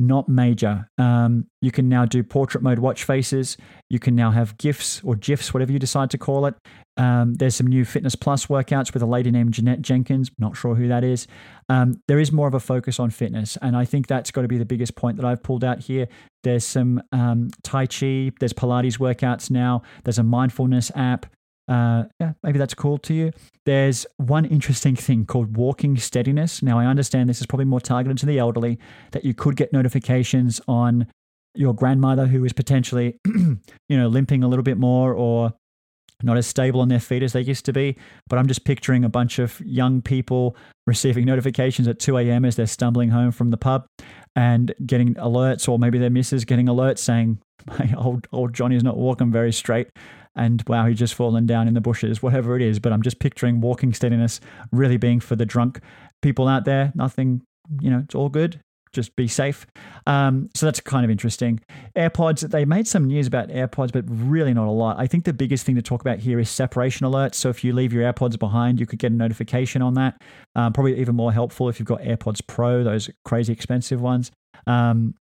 Not 0.00 0.28
major. 0.28 0.88
Um, 0.96 1.46
you 1.60 1.72
can 1.72 1.88
now 1.88 2.04
do 2.04 2.22
portrait 2.22 2.62
mode 2.62 2.78
watch 2.78 3.02
faces. 3.02 3.56
You 3.90 3.98
can 3.98 4.14
now 4.14 4.30
have 4.30 4.56
GIFs 4.56 5.02
or 5.02 5.16
GIFs, 5.16 5.52
whatever 5.52 5.72
you 5.72 5.80
decide 5.80 6.10
to 6.10 6.18
call 6.18 6.46
it. 6.46 6.54
Um, 6.96 7.34
there's 7.34 7.56
some 7.56 7.66
new 7.66 7.84
Fitness 7.84 8.14
Plus 8.14 8.46
workouts 8.46 8.94
with 8.94 9.02
a 9.02 9.06
lady 9.06 9.32
named 9.32 9.54
Jeanette 9.54 9.82
Jenkins. 9.82 10.30
Not 10.38 10.56
sure 10.56 10.76
who 10.76 10.86
that 10.86 11.02
is. 11.02 11.26
Um, 11.68 12.00
there 12.06 12.20
is 12.20 12.30
more 12.30 12.46
of 12.46 12.54
a 12.54 12.60
focus 12.60 13.00
on 13.00 13.10
fitness, 13.10 13.58
and 13.60 13.76
I 13.76 13.84
think 13.84 14.06
that's 14.06 14.30
got 14.30 14.42
to 14.42 14.48
be 14.48 14.56
the 14.56 14.64
biggest 14.64 14.94
point 14.94 15.16
that 15.16 15.26
I've 15.26 15.42
pulled 15.42 15.64
out 15.64 15.80
here. 15.80 16.06
There's 16.44 16.64
some 16.64 17.02
um, 17.10 17.50
Tai 17.64 17.86
Chi, 17.86 18.30
there's 18.38 18.52
Pilates 18.52 18.98
workouts 18.98 19.50
now, 19.50 19.82
there's 20.04 20.18
a 20.18 20.22
mindfulness 20.22 20.92
app. 20.94 21.26
Uh, 21.68 22.04
yeah, 22.18 22.32
maybe 22.42 22.58
that's 22.58 22.74
cool 22.74 22.96
to 22.98 23.12
you. 23.12 23.32
There's 23.66 24.06
one 24.16 24.46
interesting 24.46 24.96
thing 24.96 25.26
called 25.26 25.56
walking 25.56 25.96
steadiness. 25.98 26.62
Now, 26.62 26.78
I 26.78 26.86
understand 26.86 27.28
this 27.28 27.40
is 27.40 27.46
probably 27.46 27.66
more 27.66 27.80
targeted 27.80 28.16
to 28.18 28.26
the 28.26 28.38
elderly, 28.38 28.78
that 29.12 29.24
you 29.24 29.34
could 29.34 29.56
get 29.56 29.72
notifications 29.72 30.60
on 30.66 31.06
your 31.54 31.74
grandmother 31.74 32.26
who 32.26 32.44
is 32.44 32.52
potentially, 32.52 33.18
you 33.26 33.58
know, 33.90 34.08
limping 34.08 34.42
a 34.42 34.48
little 34.48 34.62
bit 34.62 34.78
more 34.78 35.12
or 35.12 35.52
not 36.22 36.36
as 36.36 36.46
stable 36.46 36.80
on 36.80 36.88
their 36.88 37.00
feet 37.00 37.22
as 37.22 37.32
they 37.32 37.40
used 37.40 37.64
to 37.66 37.72
be. 37.72 37.96
But 38.28 38.38
I'm 38.38 38.46
just 38.46 38.64
picturing 38.64 39.04
a 39.04 39.08
bunch 39.08 39.38
of 39.38 39.60
young 39.60 40.02
people 40.02 40.56
receiving 40.86 41.26
notifications 41.26 41.86
at 41.86 41.98
2 41.98 42.16
a.m. 42.18 42.44
as 42.44 42.56
they're 42.56 42.66
stumbling 42.66 43.10
home 43.10 43.30
from 43.30 43.50
the 43.50 43.56
pub 43.56 43.86
and 44.34 44.74
getting 44.86 45.14
alerts, 45.14 45.68
or 45.68 45.78
maybe 45.78 45.98
their 45.98 46.10
missus 46.10 46.44
getting 46.44 46.66
alerts 46.66 46.98
saying, 46.98 47.38
My 47.66 47.92
old, 47.96 48.26
old 48.32 48.54
Johnny's 48.54 48.84
not 48.84 48.96
walking 48.96 49.30
very 49.30 49.52
straight. 49.52 49.88
And 50.38 50.62
wow, 50.66 50.86
he's 50.86 50.98
just 50.98 51.14
fallen 51.14 51.46
down 51.46 51.68
in 51.68 51.74
the 51.74 51.80
bushes, 51.80 52.22
whatever 52.22 52.56
it 52.56 52.62
is. 52.62 52.78
But 52.78 52.92
I'm 52.92 53.02
just 53.02 53.18
picturing 53.18 53.60
walking 53.60 53.92
steadiness 53.92 54.40
really 54.72 54.96
being 54.96 55.20
for 55.20 55.36
the 55.36 55.46
drunk 55.46 55.80
people 56.22 56.48
out 56.48 56.64
there. 56.64 56.92
Nothing, 56.94 57.42
you 57.80 57.90
know, 57.90 57.98
it's 57.98 58.14
all 58.14 58.28
good 58.28 58.60
just 58.92 59.14
be 59.16 59.28
safe. 59.28 59.66
Um, 60.06 60.50
so 60.54 60.66
that's 60.66 60.80
kind 60.80 61.04
of 61.04 61.10
interesting. 61.10 61.60
AirPods, 61.96 62.48
they 62.50 62.64
made 62.64 62.86
some 62.86 63.04
news 63.04 63.26
about 63.26 63.48
AirPods, 63.48 63.92
but 63.92 64.04
really 64.08 64.54
not 64.54 64.66
a 64.66 64.70
lot. 64.72 64.96
I 64.98 65.06
think 65.06 65.24
the 65.24 65.32
biggest 65.32 65.64
thing 65.66 65.74
to 65.76 65.82
talk 65.82 66.00
about 66.00 66.18
here 66.18 66.38
is 66.38 66.48
separation 66.48 67.06
alerts. 67.06 67.34
So 67.34 67.48
if 67.48 67.62
you 67.62 67.72
leave 67.72 67.92
your 67.92 68.10
AirPods 68.10 68.38
behind, 68.38 68.80
you 68.80 68.86
could 68.86 68.98
get 68.98 69.12
a 69.12 69.14
notification 69.14 69.82
on 69.82 69.94
that. 69.94 70.20
Um, 70.54 70.72
probably 70.72 70.98
even 71.00 71.14
more 71.14 71.32
helpful 71.32 71.68
if 71.68 71.78
you've 71.78 71.88
got 71.88 72.00
AirPods 72.00 72.40
Pro, 72.46 72.84
those 72.84 73.10
crazy 73.24 73.52
expensive 73.52 74.00
ones. 74.00 74.30
Um, 74.66 75.14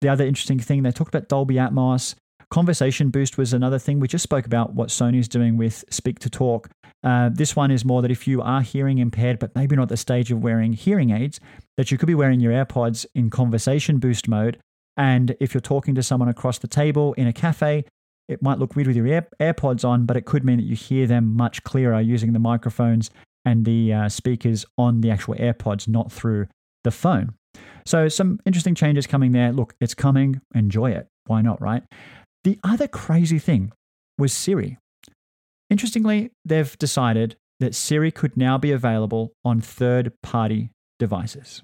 the 0.00 0.08
other 0.08 0.24
interesting 0.24 0.58
thing, 0.58 0.82
they 0.82 0.90
talked 0.90 1.14
about 1.14 1.28
Dolby 1.28 1.54
Atmos. 1.54 2.14
Conversation 2.50 3.10
Boost 3.10 3.38
was 3.38 3.52
another 3.52 3.78
thing. 3.78 4.00
We 4.00 4.08
just 4.08 4.22
spoke 4.22 4.46
about 4.46 4.74
what 4.74 4.88
Sony's 4.88 5.28
doing 5.28 5.56
with 5.56 5.84
Speak 5.90 6.18
to 6.20 6.30
Talk. 6.30 6.70
Uh, 7.02 7.30
this 7.32 7.54
one 7.54 7.70
is 7.70 7.84
more 7.84 8.02
that 8.02 8.10
if 8.10 8.26
you 8.26 8.40
are 8.40 8.62
hearing 8.62 8.98
impaired, 8.98 9.38
but 9.38 9.54
maybe 9.54 9.76
not 9.76 9.88
the 9.88 9.96
stage 9.96 10.30
of 10.30 10.42
wearing 10.42 10.72
hearing 10.72 11.10
aids, 11.10 11.40
that 11.76 11.90
you 11.90 11.98
could 11.98 12.06
be 12.06 12.14
wearing 12.14 12.40
your 12.40 12.52
AirPods 12.52 13.06
in 13.14 13.30
Conversation 13.30 13.98
Boost 13.98 14.28
mode. 14.28 14.58
And 14.96 15.36
if 15.40 15.52
you're 15.52 15.60
talking 15.60 15.94
to 15.96 16.02
someone 16.02 16.28
across 16.28 16.58
the 16.58 16.68
table 16.68 17.12
in 17.14 17.26
a 17.26 17.32
cafe, 17.32 17.84
it 18.28 18.42
might 18.42 18.58
look 18.58 18.74
weird 18.74 18.86
with 18.86 18.96
your 18.96 19.06
Air- 19.06 19.28
AirPods 19.40 19.84
on, 19.84 20.06
but 20.06 20.16
it 20.16 20.24
could 20.24 20.44
mean 20.44 20.56
that 20.56 20.64
you 20.64 20.76
hear 20.76 21.06
them 21.06 21.36
much 21.36 21.62
clearer 21.64 22.00
using 22.00 22.32
the 22.32 22.38
microphones 22.38 23.10
and 23.44 23.64
the 23.64 23.92
uh, 23.92 24.08
speakers 24.08 24.64
on 24.78 25.02
the 25.02 25.10
actual 25.10 25.34
AirPods, 25.34 25.86
not 25.86 26.10
through 26.10 26.46
the 26.84 26.90
phone. 26.90 27.34
So, 27.84 28.08
some 28.08 28.40
interesting 28.46 28.74
changes 28.74 29.06
coming 29.06 29.32
there. 29.32 29.52
Look, 29.52 29.74
it's 29.80 29.94
coming. 29.94 30.40
Enjoy 30.54 30.90
it. 30.90 31.06
Why 31.26 31.42
not, 31.42 31.60
right? 31.60 31.82
The 32.44 32.58
other 32.62 32.86
crazy 32.86 33.38
thing 33.38 33.72
was 34.18 34.32
Siri. 34.32 34.78
interestingly, 35.70 36.30
they've 36.44 36.78
decided 36.78 37.36
that 37.58 37.74
Siri 37.74 38.12
could 38.12 38.36
now 38.36 38.58
be 38.58 38.70
available 38.70 39.32
on 39.44 39.60
third 39.60 40.12
party 40.22 40.70
devices. 40.98 41.62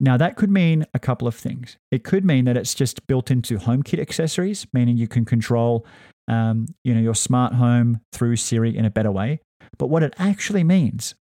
Now, 0.00 0.16
that 0.16 0.36
could 0.36 0.50
mean 0.50 0.84
a 0.94 0.98
couple 0.98 1.28
of 1.28 1.34
things. 1.34 1.76
It 1.92 2.02
could 2.02 2.24
mean 2.24 2.46
that 2.46 2.56
it's 2.56 2.74
just 2.74 3.06
built 3.06 3.30
into 3.30 3.58
HomeKit 3.58 4.00
accessories, 4.00 4.66
meaning 4.72 4.96
you 4.96 5.06
can 5.06 5.24
control 5.24 5.86
um, 6.28 6.66
you 6.82 6.94
know, 6.94 7.00
your 7.00 7.14
smart 7.14 7.54
home 7.54 8.00
through 8.12 8.36
Siri 8.36 8.76
in 8.76 8.84
a 8.84 8.90
better 8.90 9.12
way. 9.12 9.40
But 9.78 9.88
what 9.88 10.02
it 10.02 10.14
actually 10.18 10.64
means 10.64 11.14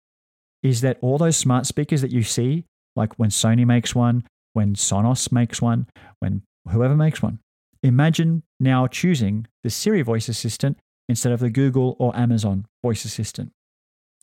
is 0.62 0.80
that 0.82 0.98
all 1.00 1.18
those 1.18 1.36
smart 1.36 1.66
speakers 1.66 2.00
that 2.02 2.10
you 2.10 2.22
see, 2.22 2.64
like 2.96 3.14
when 3.14 3.30
Sony 3.30 3.66
makes 3.66 3.94
one, 3.94 4.24
when 4.52 4.74
Sonos 4.74 5.32
makes 5.32 5.60
one, 5.60 5.86
when 6.18 6.42
whoever 6.70 6.96
makes 6.96 7.22
one, 7.22 7.38
imagine 7.82 8.42
now 8.58 8.86
choosing 8.86 9.46
the 9.62 9.70
Siri 9.70 10.02
voice 10.02 10.28
assistant 10.28 10.78
instead 11.08 11.32
of 11.32 11.40
the 11.40 11.50
Google 11.50 11.96
or 11.98 12.16
Amazon 12.16 12.66
voice 12.82 13.04
assistant. 13.04 13.52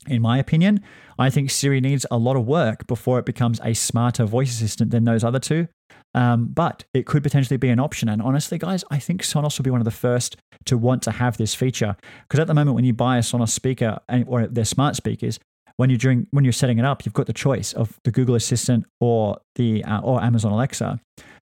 In 0.08 0.22
my 0.22 0.38
opinion, 0.38 0.82
I 1.18 1.30
think 1.30 1.50
Siri 1.50 1.82
needs 1.82 2.06
a 2.12 2.18
lot 2.18 2.36
of 2.36 2.46
work 2.46 2.86
before 2.88 3.20
it 3.20 3.26
becomes 3.26 3.60
a 3.64 3.74
smarter 3.74 4.26
voice 4.26 4.52
assistant 4.52 4.92
than 4.92 5.04
those 5.04 5.24
other 5.24 5.40
two. 5.40 5.68
Um, 6.14 6.48
but 6.48 6.86
it 6.94 7.06
could 7.06 7.24
potentially 7.24 7.58
be 7.58 7.70
an 7.70 7.80
option. 7.80 8.10
And 8.10 8.22
honestly, 8.22 8.58
guys, 8.58 8.84
I 8.90 9.00
think 9.00 9.22
Sonos 9.22 9.58
will 9.58 9.64
be 9.64 9.70
one 9.70 9.82
of 9.82 9.86
the 9.86 9.92
first 9.92 10.38
to 10.66 10.78
want 10.78 11.04
to 11.04 11.12
have 11.12 11.38
this 11.38 11.54
feature. 11.54 11.96
Because 12.24 12.40
at 12.40 12.48
the 12.48 12.54
moment, 12.54 12.76
when 12.76 12.86
you 12.86 12.94
buy 12.94 13.18
a 13.18 13.22
Sonos 13.22 13.50
speaker 13.50 14.00
or 14.26 14.48
their 14.48 14.66
smart 14.66 14.96
speakers, 14.96 15.40
when 15.76 15.92
you're 15.92 15.98
doing 15.98 16.26
when 16.32 16.44
you're 16.44 16.54
setting 16.54 16.80
it 16.80 16.86
up, 16.86 17.06
you've 17.06 17.14
got 17.14 17.28
the 17.28 17.34
choice 17.34 17.72
of 17.74 18.00
the 18.04 18.12
Google 18.12 18.36
Assistant 18.36 18.86
or 19.00 19.38
the 19.56 19.84
uh, 19.84 20.00
or 20.02 20.24
Amazon 20.24 20.52
Alexa. 20.52 21.00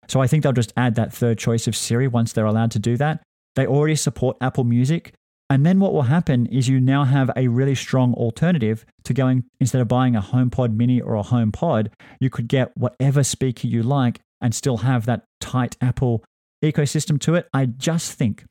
So 0.08 0.22
I 0.22 0.28
think 0.28 0.43
they'll 0.43 0.53
just 0.53 0.74
add 0.78 0.95
that 0.95 1.14
third 1.14 1.38
choice 1.38 1.68
of 1.68 1.76
Siri 1.76 2.08
once 2.08 2.34
they're 2.34 2.45
allowed 2.45 2.72
to 2.72 2.80
do 2.80 2.97
that. 2.97 3.24
They 3.56 3.66
already 3.66 3.95
support 3.95 4.38
Apple 4.41 4.66
Music, 4.66 5.14
and 5.49 5.66
then 5.66 5.80
what 5.80 5.93
will 5.93 6.03
happen 6.03 6.47
is 6.47 6.68
you 6.68 6.80
now 6.82 7.03
have 7.03 7.30
a 7.36 7.47
really 7.47 7.76
strong 7.76 8.14
alternative 8.16 8.86
to 9.03 9.14
going, 9.14 9.43
instead 9.60 9.82
of 9.82 9.88
buying 9.88 10.16
a 10.16 10.22
HomePod 10.22 10.76
mini 10.76 10.99
or 10.99 11.16
a 11.16 11.24
HomePod, 11.24 11.89
you 12.20 12.30
could 12.30 12.47
get 12.47 12.76
whatever 12.76 13.24
speaker 13.24 13.68
you 13.68 13.84
like 13.84 14.20
and 14.41 14.56
still 14.56 14.78
have 14.78 15.06
that 15.06 15.26
tight 15.39 15.78
Apple 15.82 16.24
ecosystem 16.64 17.20
to 17.22 17.36
it. 17.36 17.47
I 17.53 17.68
just 17.68 18.14
think, 18.14 18.43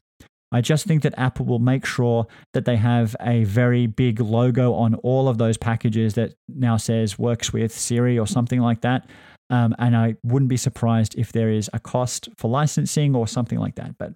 I 0.52 0.60
just 0.60 0.86
think 0.86 1.02
that 1.02 1.18
Apple 1.18 1.46
will 1.46 1.58
make 1.58 1.84
sure 1.84 2.28
that 2.52 2.64
they 2.64 2.76
have 2.76 3.16
a 3.20 3.42
very 3.42 3.88
big 3.88 4.20
logo 4.20 4.72
on 4.74 4.94
all 4.96 5.28
of 5.28 5.36
those 5.36 5.56
packages 5.56 6.14
that 6.14 6.34
now 6.48 6.76
says 6.76 7.18
works 7.18 7.52
with 7.52 7.76
Siri 7.76 8.16
or 8.18 8.26
something 8.26 8.60
like 8.60 8.82
that. 8.82 9.08
Um, 9.50 9.74
and 9.78 9.96
I 9.96 10.16
wouldn't 10.22 10.48
be 10.48 10.56
surprised 10.56 11.14
if 11.18 11.32
there 11.32 11.50
is 11.50 11.68
a 11.72 11.78
cost 11.78 12.28
for 12.36 12.50
licensing 12.50 13.14
or 13.14 13.26
something 13.28 13.58
like 13.58 13.74
that. 13.76 13.96
But 13.98 14.14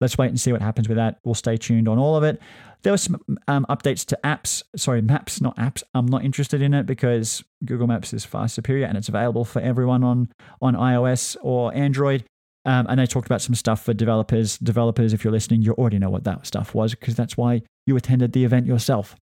let's 0.00 0.16
wait 0.16 0.28
and 0.28 0.40
see 0.40 0.52
what 0.52 0.62
happens 0.62 0.88
with 0.88 0.96
that. 0.96 1.18
We'll 1.24 1.34
stay 1.34 1.56
tuned 1.56 1.88
on 1.88 1.98
all 1.98 2.16
of 2.16 2.22
it. 2.22 2.40
There 2.82 2.92
were 2.92 2.98
some 2.98 3.20
um, 3.46 3.66
updates 3.68 4.06
to 4.06 4.18
apps, 4.24 4.62
sorry, 4.76 5.02
maps, 5.02 5.40
not 5.40 5.56
apps. 5.56 5.82
I'm 5.92 6.06
not 6.06 6.24
interested 6.24 6.62
in 6.62 6.72
it 6.72 6.86
because 6.86 7.44
Google 7.64 7.86
Maps 7.86 8.14
is 8.14 8.24
far 8.24 8.48
superior 8.48 8.86
and 8.86 8.96
it's 8.96 9.08
available 9.08 9.44
for 9.44 9.60
everyone 9.60 10.02
on 10.02 10.32
on 10.62 10.74
iOS 10.74 11.36
or 11.42 11.74
Android. 11.74 12.24
Um, 12.64 12.86
and 12.88 12.98
they 12.98 13.06
talked 13.06 13.26
about 13.26 13.42
some 13.42 13.54
stuff 13.54 13.84
for 13.84 13.92
developers. 13.92 14.58
Developers, 14.58 15.12
if 15.12 15.24
you're 15.24 15.32
listening, 15.32 15.62
you 15.62 15.72
already 15.72 15.98
know 15.98 16.10
what 16.10 16.24
that 16.24 16.46
stuff 16.46 16.74
was 16.74 16.94
because 16.94 17.14
that's 17.14 17.36
why 17.36 17.62
you 17.86 17.96
attended 17.96 18.32
the 18.32 18.44
event 18.44 18.66
yourself. 18.66 19.16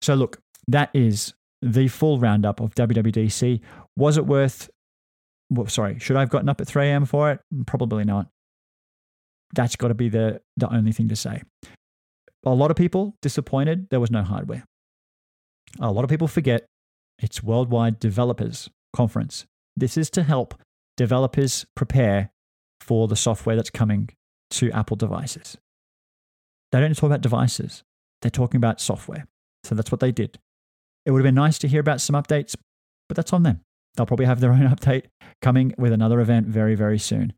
So 0.00 0.14
look, 0.14 0.38
that 0.68 0.90
is 0.94 1.34
the 1.60 1.88
full 1.88 2.18
roundup 2.18 2.60
of 2.60 2.74
WWDC. 2.74 3.60
Was 3.96 4.16
it 4.16 4.26
worth? 4.26 4.70
Well, 5.52 5.66
sorry, 5.66 5.98
should 5.98 6.16
I 6.16 6.20
have 6.20 6.30
gotten 6.30 6.48
up 6.48 6.60
at 6.60 6.66
3 6.66 6.86
a.m. 6.86 7.04
for 7.04 7.30
it? 7.30 7.40
Probably 7.66 8.04
not. 8.04 8.28
That's 9.54 9.76
got 9.76 9.88
to 9.88 9.94
be 9.94 10.08
the, 10.08 10.40
the 10.56 10.72
only 10.72 10.92
thing 10.92 11.08
to 11.08 11.16
say. 11.16 11.42
A 12.44 12.50
lot 12.50 12.70
of 12.70 12.76
people 12.76 13.16
disappointed 13.20 13.88
there 13.90 14.00
was 14.00 14.10
no 14.10 14.22
hardware. 14.22 14.64
A 15.78 15.92
lot 15.92 16.04
of 16.04 16.10
people 16.10 16.26
forget 16.26 16.64
it's 17.18 17.42
Worldwide 17.42 17.98
Developers 17.98 18.70
Conference. 18.94 19.46
This 19.76 19.96
is 19.96 20.08
to 20.10 20.22
help 20.22 20.54
developers 20.96 21.66
prepare 21.76 22.30
for 22.80 23.06
the 23.06 23.16
software 23.16 23.56
that's 23.56 23.70
coming 23.70 24.08
to 24.52 24.70
Apple 24.72 24.96
devices. 24.96 25.56
They 26.72 26.80
don't 26.80 26.96
talk 26.96 27.08
about 27.08 27.20
devices, 27.20 27.82
they're 28.22 28.30
talking 28.30 28.58
about 28.58 28.80
software. 28.80 29.26
So 29.64 29.74
that's 29.74 29.92
what 29.92 30.00
they 30.00 30.12
did. 30.12 30.38
It 31.04 31.10
would 31.10 31.18
have 31.18 31.24
been 31.24 31.34
nice 31.34 31.58
to 31.60 31.68
hear 31.68 31.80
about 31.80 32.00
some 32.00 32.16
updates, 32.16 32.56
but 33.08 33.16
that's 33.16 33.32
on 33.32 33.42
them. 33.42 33.60
They'll 33.94 34.06
probably 34.06 34.26
have 34.26 34.40
their 34.40 34.52
own 34.52 34.68
update 34.74 35.04
coming 35.40 35.74
with 35.78 35.92
another 35.92 36.20
event 36.20 36.46
very, 36.46 36.74
very 36.74 36.98
soon. 36.98 37.32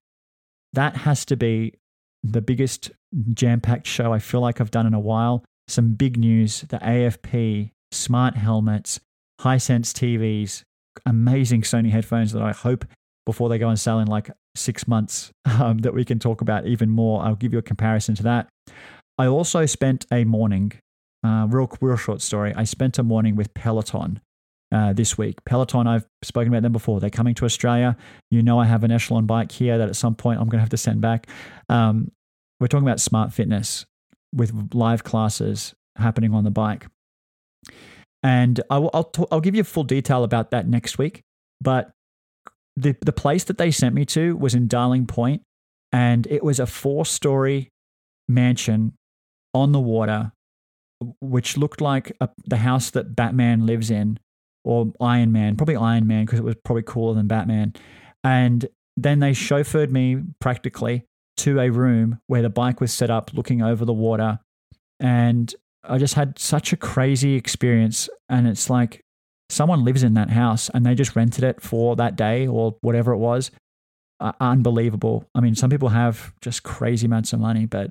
That 0.73 0.97
has 0.99 1.25
to 1.27 1.37
be 1.37 1.75
the 2.23 2.43
biggest 2.43 2.91
jam 3.33 3.61
packed 3.61 3.87
show 3.87 4.13
I 4.13 4.19
feel 4.19 4.41
like 4.41 4.61
I've 4.61 4.71
done 4.71 4.87
in 4.87 4.95
a 4.95 5.01
while. 5.01 5.45
Some 5.69 5.95
big 5.95 6.19
news 6.19 6.63
the 6.63 6.79
AFP, 6.79 7.71
smart 7.93 8.37
helmets, 8.37 9.01
Hisense 9.41 9.93
TVs, 9.93 10.63
amazing 11.07 11.63
Sony 11.63 11.91
headphones 11.91 12.33
that 12.33 12.43
I 12.43 12.53
hope 12.53 12.85
before 13.27 13.49
they 13.49 13.59
go 13.59 13.69
on 13.69 13.77
sale 13.77 14.01
in 14.01 14.09
like 14.09 14.31
six 14.55 14.87
months 14.87 15.31
um, 15.45 15.79
that 15.79 15.95
we 15.95 16.05
can 16.05 16.19
talk 16.19 16.41
about 16.41 16.67
even 16.67 16.91
more. 16.91 17.23
I'll 17.23 17.37
give 17.37 17.53
you 17.53 17.59
a 17.59 17.63
comparison 17.63 18.15
to 18.17 18.23
that. 18.25 18.49
I 19.19 19.27
also 19.27 19.65
spent 19.67 20.07
a 20.11 20.25
morning, 20.25 20.73
uh, 21.25 21.47
real, 21.49 21.71
real 21.81 21.97
short 21.97 22.21
story. 22.21 22.53
I 22.55 22.65
spent 22.65 22.99
a 22.99 23.03
morning 23.03 23.37
with 23.37 23.55
Peloton. 23.55 24.21
Uh, 24.75 24.93
this 24.93 25.16
week. 25.16 25.37
Peloton, 25.45 25.87
I've 25.87 26.05
spoken 26.22 26.49
about 26.49 26.62
them 26.62 26.72
before. 26.72 26.99
They're 26.99 27.09
coming 27.09 27.35
to 27.37 27.45
Australia. 27.45 27.97
You 28.33 28.43
know, 28.43 28.59
I 28.59 28.64
have 28.64 28.83
an 28.83 28.91
Echelon 28.91 29.25
bike 29.25 29.53
here 29.53 29.79
that 29.79 29.89
at 29.89 29.95
some 29.95 30.16
point 30.16 30.41
I'm 30.41 30.49
going 30.49 30.59
to 30.59 30.62
have 30.62 30.70
to 30.70 30.77
send 30.77 31.01
back. 31.01 31.29
Um, 31.68 32.11
we're 32.59 32.66
talking 32.66 32.85
about 32.85 32.99
smart 32.99 33.33
fitness 33.33 33.87
with 34.35 34.75
live 34.75 35.05
classes 35.05 35.77
happening 35.97 36.35
on 36.35 36.43
the 36.43 36.51
bike. 36.51 36.89
And 38.25 38.61
I 38.68 38.79
will, 38.79 38.91
I'll, 38.93 39.05
t- 39.05 39.27
I'll 39.31 39.41
give 39.41 39.55
you 39.55 39.62
full 39.62 39.85
detail 39.85 40.25
about 40.25 40.51
that 40.51 40.66
next 40.66 40.99
week. 40.99 41.22
But 41.61 41.93
the, 42.75 42.97
the 43.01 43.12
place 43.12 43.45
that 43.45 43.59
they 43.59 43.70
sent 43.70 43.95
me 43.95 44.05
to 44.07 44.37
was 44.37 44.57
in 44.57 44.66
Darling 44.66 45.07
Point, 45.07 45.43
and 45.93 46.27
it 46.27 46.43
was 46.43 46.59
a 46.59 46.66
four 46.66 47.07
story 47.07 47.70
mansion 48.29 48.95
on 49.55 49.70
the 49.70 49.79
water, 49.79 50.33
which 51.20 51.57
looked 51.57 51.81
like 51.81 52.16
a, 52.20 52.29
the 52.45 52.57
house 52.57 52.91
that 52.91 53.14
Batman 53.14 53.66
lives 53.66 53.89
in 53.89 54.18
or 54.65 54.93
Iron 55.01 55.33
Man, 55.33 55.57
probably 55.57 55.77
Iron 55.77 56.07
Man 56.07 56.25
because 56.25 56.39
it 56.39 56.45
was 56.45 56.57
probably 56.65 56.83
cooler 56.83 57.15
than 57.15 57.27
Batman. 57.27 57.75
And 58.23 58.67
then 58.97 59.21
they 59.21 59.33
chauffeured 59.33 59.91
me 59.91 60.23
practically 60.41 61.05
to 61.39 61.61
a 61.61 61.71
room 61.71 62.21
where 62.27 62.43
the 62.43 62.51
bike 62.51 62.81
was 62.81 62.93
set 62.93 63.11
up 63.11 63.33
looking 63.35 63.62
over 63.62 63.85
the 63.85 63.93
water. 63.93 64.39
And 65.01 65.55
I 65.83 65.99
just 65.99 66.15
had 66.15 66.39
such 66.39 66.73
a 66.73 66.77
crazy 66.77 67.35
experience. 67.35 68.09
And 68.29 68.47
it's 68.47 68.71
like 68.71 69.05
someone 69.51 69.85
lives 69.85 70.03
in 70.03 70.15
that 70.15 70.31
house 70.31 70.71
and 70.73 70.87
they 70.87 70.95
just 70.95 71.15
rented 71.15 71.45
it 71.45 71.61
for 71.61 71.97
that 71.97 72.17
day 72.17 72.47
or 72.47 72.77
whatever 72.81 73.12
it 73.12 73.19
was. 73.19 73.51
Uh, 74.21 74.33
unbelievable. 74.41 75.29
I 75.35 75.41
mean, 75.41 75.55
some 75.55 75.71
people 75.71 75.89
have 75.89 76.33
just 76.41 76.62
crazy 76.62 77.07
amounts 77.07 77.33
of 77.33 77.41
money, 77.41 77.67
but 77.67 77.91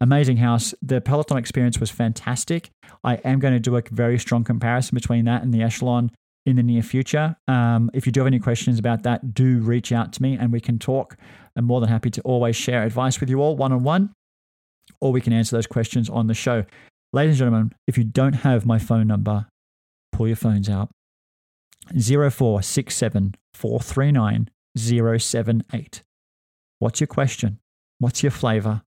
amazing 0.00 0.38
house. 0.38 0.74
The 0.82 1.00
Peloton 1.00 1.38
experience 1.38 1.78
was 1.78 1.90
fantastic. 1.90 2.70
I 3.04 3.16
am 3.16 3.38
going 3.38 3.54
to 3.54 3.60
do 3.60 3.76
a 3.76 3.82
very 3.90 4.18
strong 4.18 4.44
comparison 4.44 4.94
between 4.94 5.24
that 5.26 5.42
and 5.42 5.54
the 5.54 5.62
Echelon 5.62 6.10
in 6.44 6.56
the 6.56 6.62
near 6.62 6.82
future. 6.82 7.36
Um, 7.46 7.90
if 7.94 8.06
you 8.06 8.12
do 8.12 8.20
have 8.20 8.26
any 8.26 8.40
questions 8.40 8.78
about 8.78 9.04
that, 9.04 9.34
do 9.34 9.58
reach 9.58 9.92
out 9.92 10.12
to 10.14 10.22
me 10.22 10.36
and 10.36 10.52
we 10.52 10.60
can 10.60 10.78
talk. 10.78 11.16
I'm 11.56 11.64
more 11.64 11.80
than 11.80 11.88
happy 11.88 12.10
to 12.10 12.20
always 12.22 12.56
share 12.56 12.82
advice 12.82 13.20
with 13.20 13.30
you 13.30 13.40
all 13.40 13.56
one 13.56 13.72
on 13.72 13.82
one, 13.82 14.12
or 15.00 15.12
we 15.12 15.20
can 15.20 15.32
answer 15.32 15.56
those 15.56 15.66
questions 15.66 16.08
on 16.08 16.26
the 16.26 16.34
show. 16.34 16.64
Ladies 17.12 17.32
and 17.32 17.38
gentlemen, 17.38 17.72
if 17.86 17.98
you 17.98 18.04
don't 18.04 18.34
have 18.34 18.66
my 18.66 18.78
phone 18.78 19.06
number, 19.06 19.46
pull 20.12 20.26
your 20.26 20.36
phones 20.36 20.68
out 20.68 20.90
0467 21.92 23.34
439 23.54 24.50
078. 24.76 26.02
What's 26.78 27.00
your 27.00 27.06
question? 27.06 27.58
What's 27.98 28.22
your 28.22 28.32
flavor? 28.32 28.82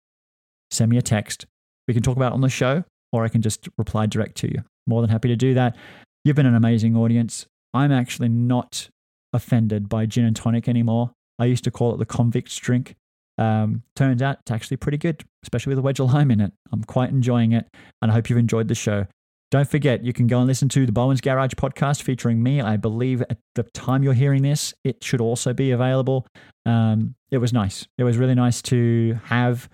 Send 0.71 0.89
me 0.89 0.97
a 0.97 1.01
text. 1.01 1.45
We 1.87 1.93
can 1.93 2.03
talk 2.03 2.17
about 2.17 2.31
it 2.31 2.35
on 2.35 2.41
the 2.41 2.49
show, 2.49 2.83
or 3.11 3.23
I 3.23 3.29
can 3.29 3.41
just 3.41 3.69
reply 3.77 4.05
direct 4.05 4.35
to 4.37 4.51
you. 4.51 4.63
More 4.87 5.01
than 5.01 5.09
happy 5.09 5.27
to 5.27 5.35
do 5.35 5.53
that. 5.53 5.75
You've 6.23 6.35
been 6.35 6.45
an 6.45 6.55
amazing 6.55 6.95
audience. 6.95 7.45
I'm 7.73 7.91
actually 7.91 8.29
not 8.29 8.89
offended 9.33 9.89
by 9.89 10.05
gin 10.05 10.25
and 10.25 10.35
tonic 10.35 10.67
anymore. 10.67 11.11
I 11.39 11.45
used 11.45 11.63
to 11.65 11.71
call 11.71 11.93
it 11.93 11.97
the 11.97 12.05
convict's 12.05 12.57
drink. 12.57 12.95
Um, 13.37 13.81
turns 13.95 14.21
out 14.21 14.39
it's 14.41 14.51
actually 14.51 14.77
pretty 14.77 14.97
good, 14.97 15.23
especially 15.43 15.71
with 15.71 15.79
a 15.79 15.81
wedge 15.81 15.99
of 15.99 16.13
lime 16.13 16.31
in 16.31 16.39
it. 16.39 16.53
I'm 16.71 16.83
quite 16.83 17.09
enjoying 17.09 17.51
it, 17.51 17.67
and 18.01 18.11
I 18.11 18.13
hope 18.13 18.29
you've 18.29 18.39
enjoyed 18.39 18.67
the 18.67 18.75
show. 18.75 19.07
Don't 19.53 19.69
forget, 19.69 20.03
you 20.03 20.13
can 20.13 20.25
go 20.25 20.39
and 20.39 20.47
listen 20.47 20.67
to 20.69 20.87
the 20.87 20.91
Bowen's 20.91 21.21
Garage 21.21 21.51
podcast 21.53 22.01
featuring 22.01 22.41
me. 22.41 22.59
I 22.59 22.75
believe 22.75 23.21
at 23.21 23.37
the 23.53 23.61
time 23.61 24.01
you're 24.01 24.15
hearing 24.15 24.41
this, 24.41 24.73
it 24.83 25.03
should 25.03 25.21
also 25.21 25.53
be 25.53 25.69
available. 25.69 26.25
Um, 26.65 27.13
it 27.29 27.37
was 27.37 27.53
nice. 27.53 27.85
It 27.99 28.03
was 28.03 28.17
really 28.17 28.33
nice 28.33 28.63
to 28.63 29.19
have 29.25 29.69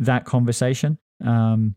that 0.00 0.24
conversation 0.24 0.98
um, 1.24 1.76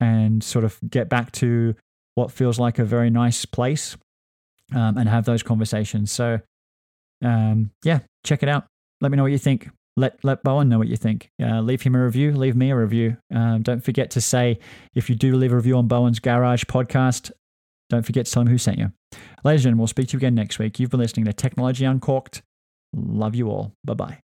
and 0.00 0.42
sort 0.42 0.64
of 0.64 0.76
get 0.90 1.08
back 1.08 1.30
to 1.34 1.76
what 2.16 2.32
feels 2.32 2.58
like 2.58 2.80
a 2.80 2.84
very 2.84 3.10
nice 3.10 3.44
place 3.44 3.96
um, 4.74 4.98
and 4.98 5.08
have 5.08 5.26
those 5.26 5.44
conversations. 5.44 6.10
So, 6.10 6.40
um, 7.22 7.70
yeah, 7.84 8.00
check 8.24 8.42
it 8.42 8.48
out. 8.48 8.66
Let 9.00 9.12
me 9.12 9.16
know 9.16 9.22
what 9.22 9.30
you 9.30 9.38
think. 9.38 9.68
Let 9.96 10.22
let 10.24 10.42
Bowen 10.42 10.68
know 10.68 10.78
what 10.78 10.88
you 10.88 10.96
think. 10.96 11.30
Uh, 11.42 11.60
leave 11.60 11.82
him 11.82 11.94
a 11.94 12.04
review. 12.04 12.32
Leave 12.32 12.56
me 12.56 12.70
a 12.70 12.76
review. 12.76 13.16
Um, 13.34 13.62
don't 13.62 13.84
forget 13.84 14.10
to 14.12 14.20
say 14.20 14.58
if 14.94 15.10
you 15.10 15.16
do 15.16 15.36
leave 15.36 15.52
a 15.52 15.56
review 15.56 15.76
on 15.76 15.88
Bowen's 15.88 16.18
Garage 16.18 16.64
podcast. 16.64 17.30
Don't 17.88 18.06
forget 18.06 18.26
to 18.26 18.32
tell 18.32 18.42
him 18.42 18.48
who 18.48 18.58
sent 18.58 18.78
you. 18.78 18.92
Ladies 19.42 19.60
and 19.60 19.62
gentlemen, 19.64 19.78
we'll 19.78 19.86
speak 19.88 20.08
to 20.08 20.12
you 20.12 20.18
again 20.18 20.34
next 20.36 20.58
week. 20.60 20.78
You've 20.78 20.90
been 20.90 21.00
listening 21.00 21.26
to 21.26 21.32
Technology 21.32 21.84
Uncorked. 21.84 22.42
Love 22.94 23.34
you 23.34 23.48
all. 23.48 23.74
Bye 23.84 23.94
bye. 23.94 24.29